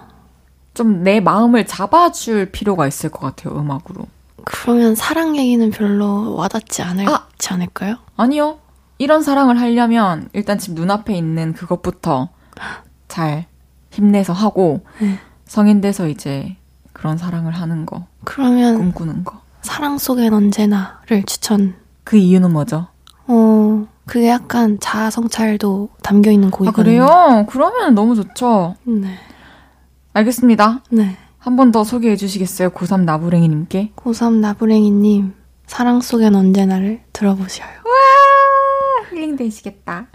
좀 0.74 1.02
내 1.02 1.20
마음을 1.20 1.66
잡아줄 1.66 2.52
필요가 2.52 2.86
있을 2.86 3.10
것 3.10 3.20
같아요, 3.20 3.58
음악으로. 3.58 4.06
그러면 4.44 4.94
사랑 4.94 5.36
얘기는 5.36 5.70
별로 5.70 6.34
와닿지 6.36 6.82
않을지 6.82 7.10
아! 7.12 7.26
않을까요? 7.50 7.96
아니요. 8.16 8.58
이런 8.98 9.22
사랑을 9.22 9.60
하려면 9.60 10.28
일단 10.32 10.58
지금 10.58 10.74
눈앞에 10.76 11.14
있는 11.16 11.52
그것부터 11.52 12.28
잘 13.08 13.46
힘내서 13.90 14.32
하고 14.32 14.80
네. 15.00 15.18
성인 15.46 15.80
돼서 15.80 16.06
이제 16.08 16.56
그런 16.92 17.16
사랑을 17.18 17.52
하는 17.52 17.86
거, 17.86 18.06
그러면 18.24 18.76
꿈꾸는 18.76 19.24
거. 19.24 19.40
사랑 19.62 19.98
속엔 19.98 20.32
언제나를 20.32 21.24
추천. 21.26 21.74
그 22.04 22.16
이유는 22.16 22.52
뭐죠? 22.52 22.86
어, 23.26 23.86
그게 24.06 24.28
약간 24.28 24.78
자아 24.80 25.10
성찰도 25.10 25.90
담겨 26.02 26.30
있는 26.30 26.48
아, 26.48 26.50
곡이거든요. 26.50 26.82
그래요? 26.84 27.46
그러면 27.48 27.94
너무 27.94 28.14
좋죠. 28.16 28.74
네. 28.84 29.16
알겠습니다. 30.12 30.82
네. 30.90 31.16
한 31.38 31.56
번 31.56 31.72
더 31.72 31.84
소개해 31.84 32.16
주시겠어요? 32.16 32.70
고3 32.70 33.04
나부랭이님께. 33.04 33.92
고3 33.96 34.34
나부랭이님, 34.40 35.34
사랑 35.66 36.00
속엔 36.02 36.34
언제나를 36.34 37.00
들어보셔요. 37.12 37.68
와, 37.68 39.08
힐링되시겠다. 39.10 40.06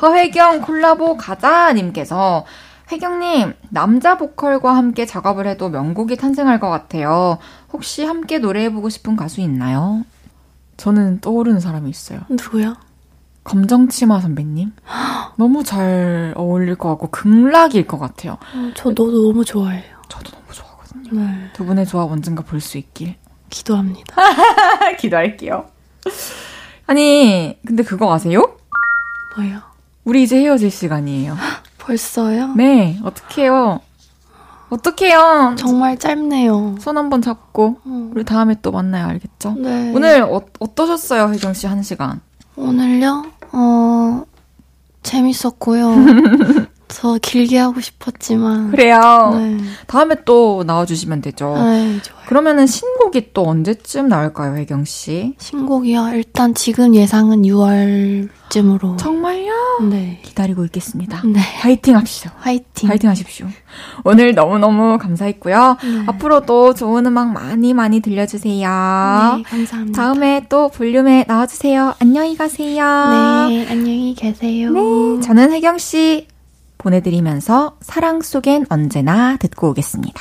허혜경 0.00 0.60
콜라보 0.62 1.16
가자님께서 1.16 2.44
혜경님, 2.92 3.54
남자 3.70 4.16
보컬과 4.18 4.76
함께 4.76 5.04
작업을 5.06 5.46
해도 5.48 5.68
명곡이 5.68 6.16
탄생할 6.16 6.60
것 6.60 6.68
같아요. 6.68 7.38
혹시 7.72 8.04
함께 8.04 8.38
노래해보고 8.38 8.88
싶은 8.88 9.16
가수 9.16 9.40
있나요? 9.40 10.04
저는 10.76 11.20
떠오르는 11.20 11.58
사람이 11.60 11.88
있어요. 11.90 12.20
누구야? 12.28 12.76
검정치마 13.44 14.20
선배님? 14.20 14.72
너무 15.36 15.64
잘 15.64 16.32
어울릴 16.36 16.76
것 16.76 16.88
같고, 16.90 17.08
극락일 17.10 17.86
것 17.86 17.98
같아요. 17.98 18.34
어, 18.34 18.70
저 18.74 18.90
너도 18.90 19.28
너무 19.28 19.44
좋아해요. 19.44 19.82
저도 20.08 20.30
너무 20.30 20.44
좋아하거든요. 20.52 21.20
네. 21.20 21.50
두 21.52 21.64
분의 21.64 21.86
조합 21.86 22.10
언젠가 22.10 22.42
볼 22.42 22.60
수 22.60 22.78
있길. 22.78 23.16
기도합니다. 23.50 24.14
기도할게요. 24.98 25.66
아니, 26.86 27.58
근데 27.66 27.82
그거 27.82 28.12
아세요? 28.12 28.56
뭐요? 29.36 29.60
우리 30.04 30.22
이제 30.22 30.38
헤어질 30.38 30.70
시간이에요. 30.70 31.36
벌써요? 31.78 32.54
네, 32.54 32.98
어떡해요. 33.02 33.80
어떡해요. 34.70 35.56
정말 35.58 35.98
짧네요. 35.98 36.76
손 36.80 36.96
한번 36.96 37.20
잡고, 37.20 37.80
어. 37.84 38.10
우리 38.14 38.24
다음에 38.24 38.56
또 38.62 38.70
만나요, 38.72 39.06
알겠죠? 39.08 39.54
네. 39.58 39.92
오늘 39.94 40.22
어, 40.22 40.40
어떠셨어요, 40.60 41.32
혜경 41.32 41.52
씨, 41.52 41.66
한 41.66 41.82
시간? 41.82 42.20
오늘요? 42.56 43.24
어, 43.52 44.24
재밌었고요. 45.02 45.94
더 46.94 47.18
길게 47.18 47.58
하고 47.58 47.80
싶었지만. 47.80 48.70
그래요. 48.70 49.32
네. 49.34 49.58
다음에 49.86 50.14
또 50.24 50.62
나와주시면 50.66 51.22
되죠. 51.22 51.54
네, 51.56 52.00
좋아요. 52.02 52.22
그러면은 52.26 52.66
신곡이 52.66 53.32
또 53.32 53.46
언제쯤 53.46 54.08
나올까요, 54.08 54.56
혜경 54.56 54.84
씨? 54.84 55.34
신곡이요? 55.38 56.12
일단 56.14 56.54
지금 56.54 56.94
예상은 56.94 57.42
6월쯤으로. 57.42 58.98
정말요? 58.98 59.52
네. 59.90 60.20
기다리고 60.22 60.64
있겠습니다. 60.66 61.22
네. 61.24 61.40
파이팅 61.60 61.96
합시다. 61.96 62.34
화이팅. 62.38 62.88
파이팅 62.88 63.10
하십시오. 63.10 63.46
오늘 64.04 64.34
너무 64.34 64.58
너무 64.58 64.98
감사했고요. 64.98 65.76
네. 65.82 66.04
앞으로도 66.06 66.74
좋은 66.74 67.06
음악 67.06 67.32
많이 67.32 67.74
많이 67.74 68.00
들려주세요. 68.00 68.68
네, 69.36 69.42
감사합니다. 69.42 70.00
다음에 70.00 70.46
또 70.48 70.68
볼륨에 70.68 71.24
나와주세요. 71.26 71.94
안녕히 71.98 72.36
가세요. 72.36 72.84
네, 73.48 73.66
안녕히 73.68 74.14
계세요. 74.14 74.70
네, 74.72 75.20
저는 75.20 75.52
혜경 75.52 75.78
씨 75.78 76.26
보내드리면서 76.78 77.76
사랑 77.80 78.20
속엔 78.22 78.66
언제나 78.68 79.36
듣고 79.36 79.70
오겠습니다. 79.70 80.20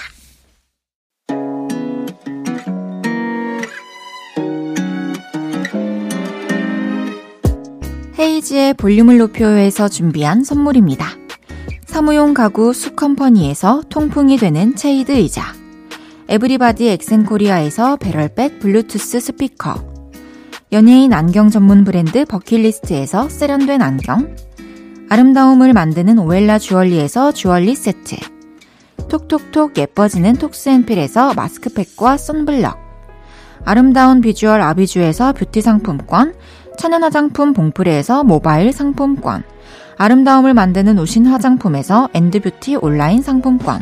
헤이즈의 8.20 8.76
볼륨을 8.76 9.18
높여요에서 9.18 9.90
준비한 9.90 10.44
선물입니다. 10.44 11.08
사무용 11.86 12.34
가구 12.34 12.72
수컴퍼니에서 12.72 13.84
통풍이 13.90 14.38
되는 14.38 14.76
체이드 14.76 15.12
의자 15.12 15.54
에브리바디 16.30 16.88
엑센코리아에서 16.88 17.98
배럴백 17.98 18.60
블루투스 18.60 19.20
스피커 19.20 19.92
연예인 20.72 21.12
안경 21.12 21.50
전문 21.50 21.84
브랜드 21.84 22.24
버킷리스트에서 22.24 23.28
세련된 23.28 23.82
안경 23.82 24.34
아름다움을 25.12 25.74
만드는 25.74 26.20
오엘라 26.20 26.58
주얼리에서 26.58 27.34
주얼리 27.34 27.76
세트. 27.76 28.16
톡톡톡 29.10 29.78
예뻐지는 29.78 30.36
톡스앤필에서 30.36 31.34
마스크팩과 31.34 32.16
선블럭. 32.16 32.80
아름다운 33.66 34.22
비주얼 34.22 34.62
아비주에서 34.62 35.34
뷰티 35.34 35.62
상품권. 35.62 36.34
천연 36.78 37.04
화장품 37.04 37.52
봉프레에서 37.52 38.24
모바일 38.24 38.72
상품권. 38.72 39.44
아름다움을 39.98 40.54
만드는 40.54 40.98
우신 40.98 41.26
화장품에서 41.26 42.08
엔드뷰티 42.14 42.78
온라인 42.78 43.22
상품권. 43.22 43.82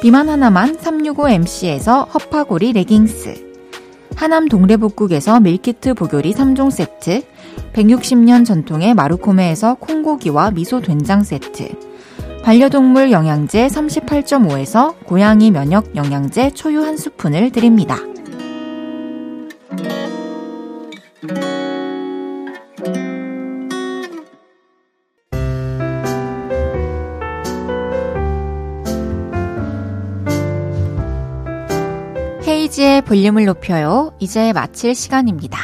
비만 0.00 0.28
하나만 0.28 0.76
365MC에서 0.76 2.06
허파고리 2.14 2.72
레깅스. 2.74 3.52
하남 4.14 4.46
동래복국에서 4.46 5.40
밀키트 5.40 5.94
복요리 5.94 6.32
3종 6.32 6.70
세트 6.70 7.22
160년 7.72 8.44
전통의 8.44 8.94
마루코메에서 8.94 9.74
콩고기와 9.74 10.50
미소 10.50 10.80
된장 10.80 11.22
세트 11.22 11.70
반려동물 12.42 13.12
영양제 13.12 13.68
38.5에서 13.68 14.96
고양이 15.06 15.50
면역 15.50 15.94
영양제 15.94 16.50
초유 16.50 16.82
한 16.82 16.96
스푼을 16.96 17.52
드립니다. 17.52 17.96
헤이지의 32.44 33.02
볼륨을 33.02 33.44
높여요. 33.44 34.12
이제 34.18 34.52
마칠 34.52 34.94
시간입니다. 34.94 35.58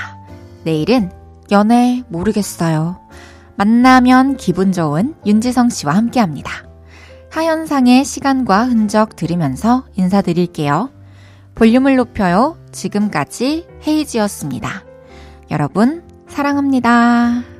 내일은 0.64 1.17
연애 1.50 2.02
모르겠어요. 2.08 3.00
만나면 3.56 4.36
기분 4.36 4.72
좋은 4.72 5.14
윤지성 5.26 5.70
씨와 5.70 5.94
함께 5.94 6.20
합니다. 6.20 6.68
하현상의 7.30 8.04
시간과 8.04 8.64
흔적 8.64 9.16
들으면서 9.16 9.84
인사드릴게요. 9.96 10.90
볼륨을 11.54 11.96
높여요. 11.96 12.56
지금까지 12.72 13.66
헤이지였습니다. 13.86 14.84
여러분, 15.50 16.02
사랑합니다. 16.28 17.57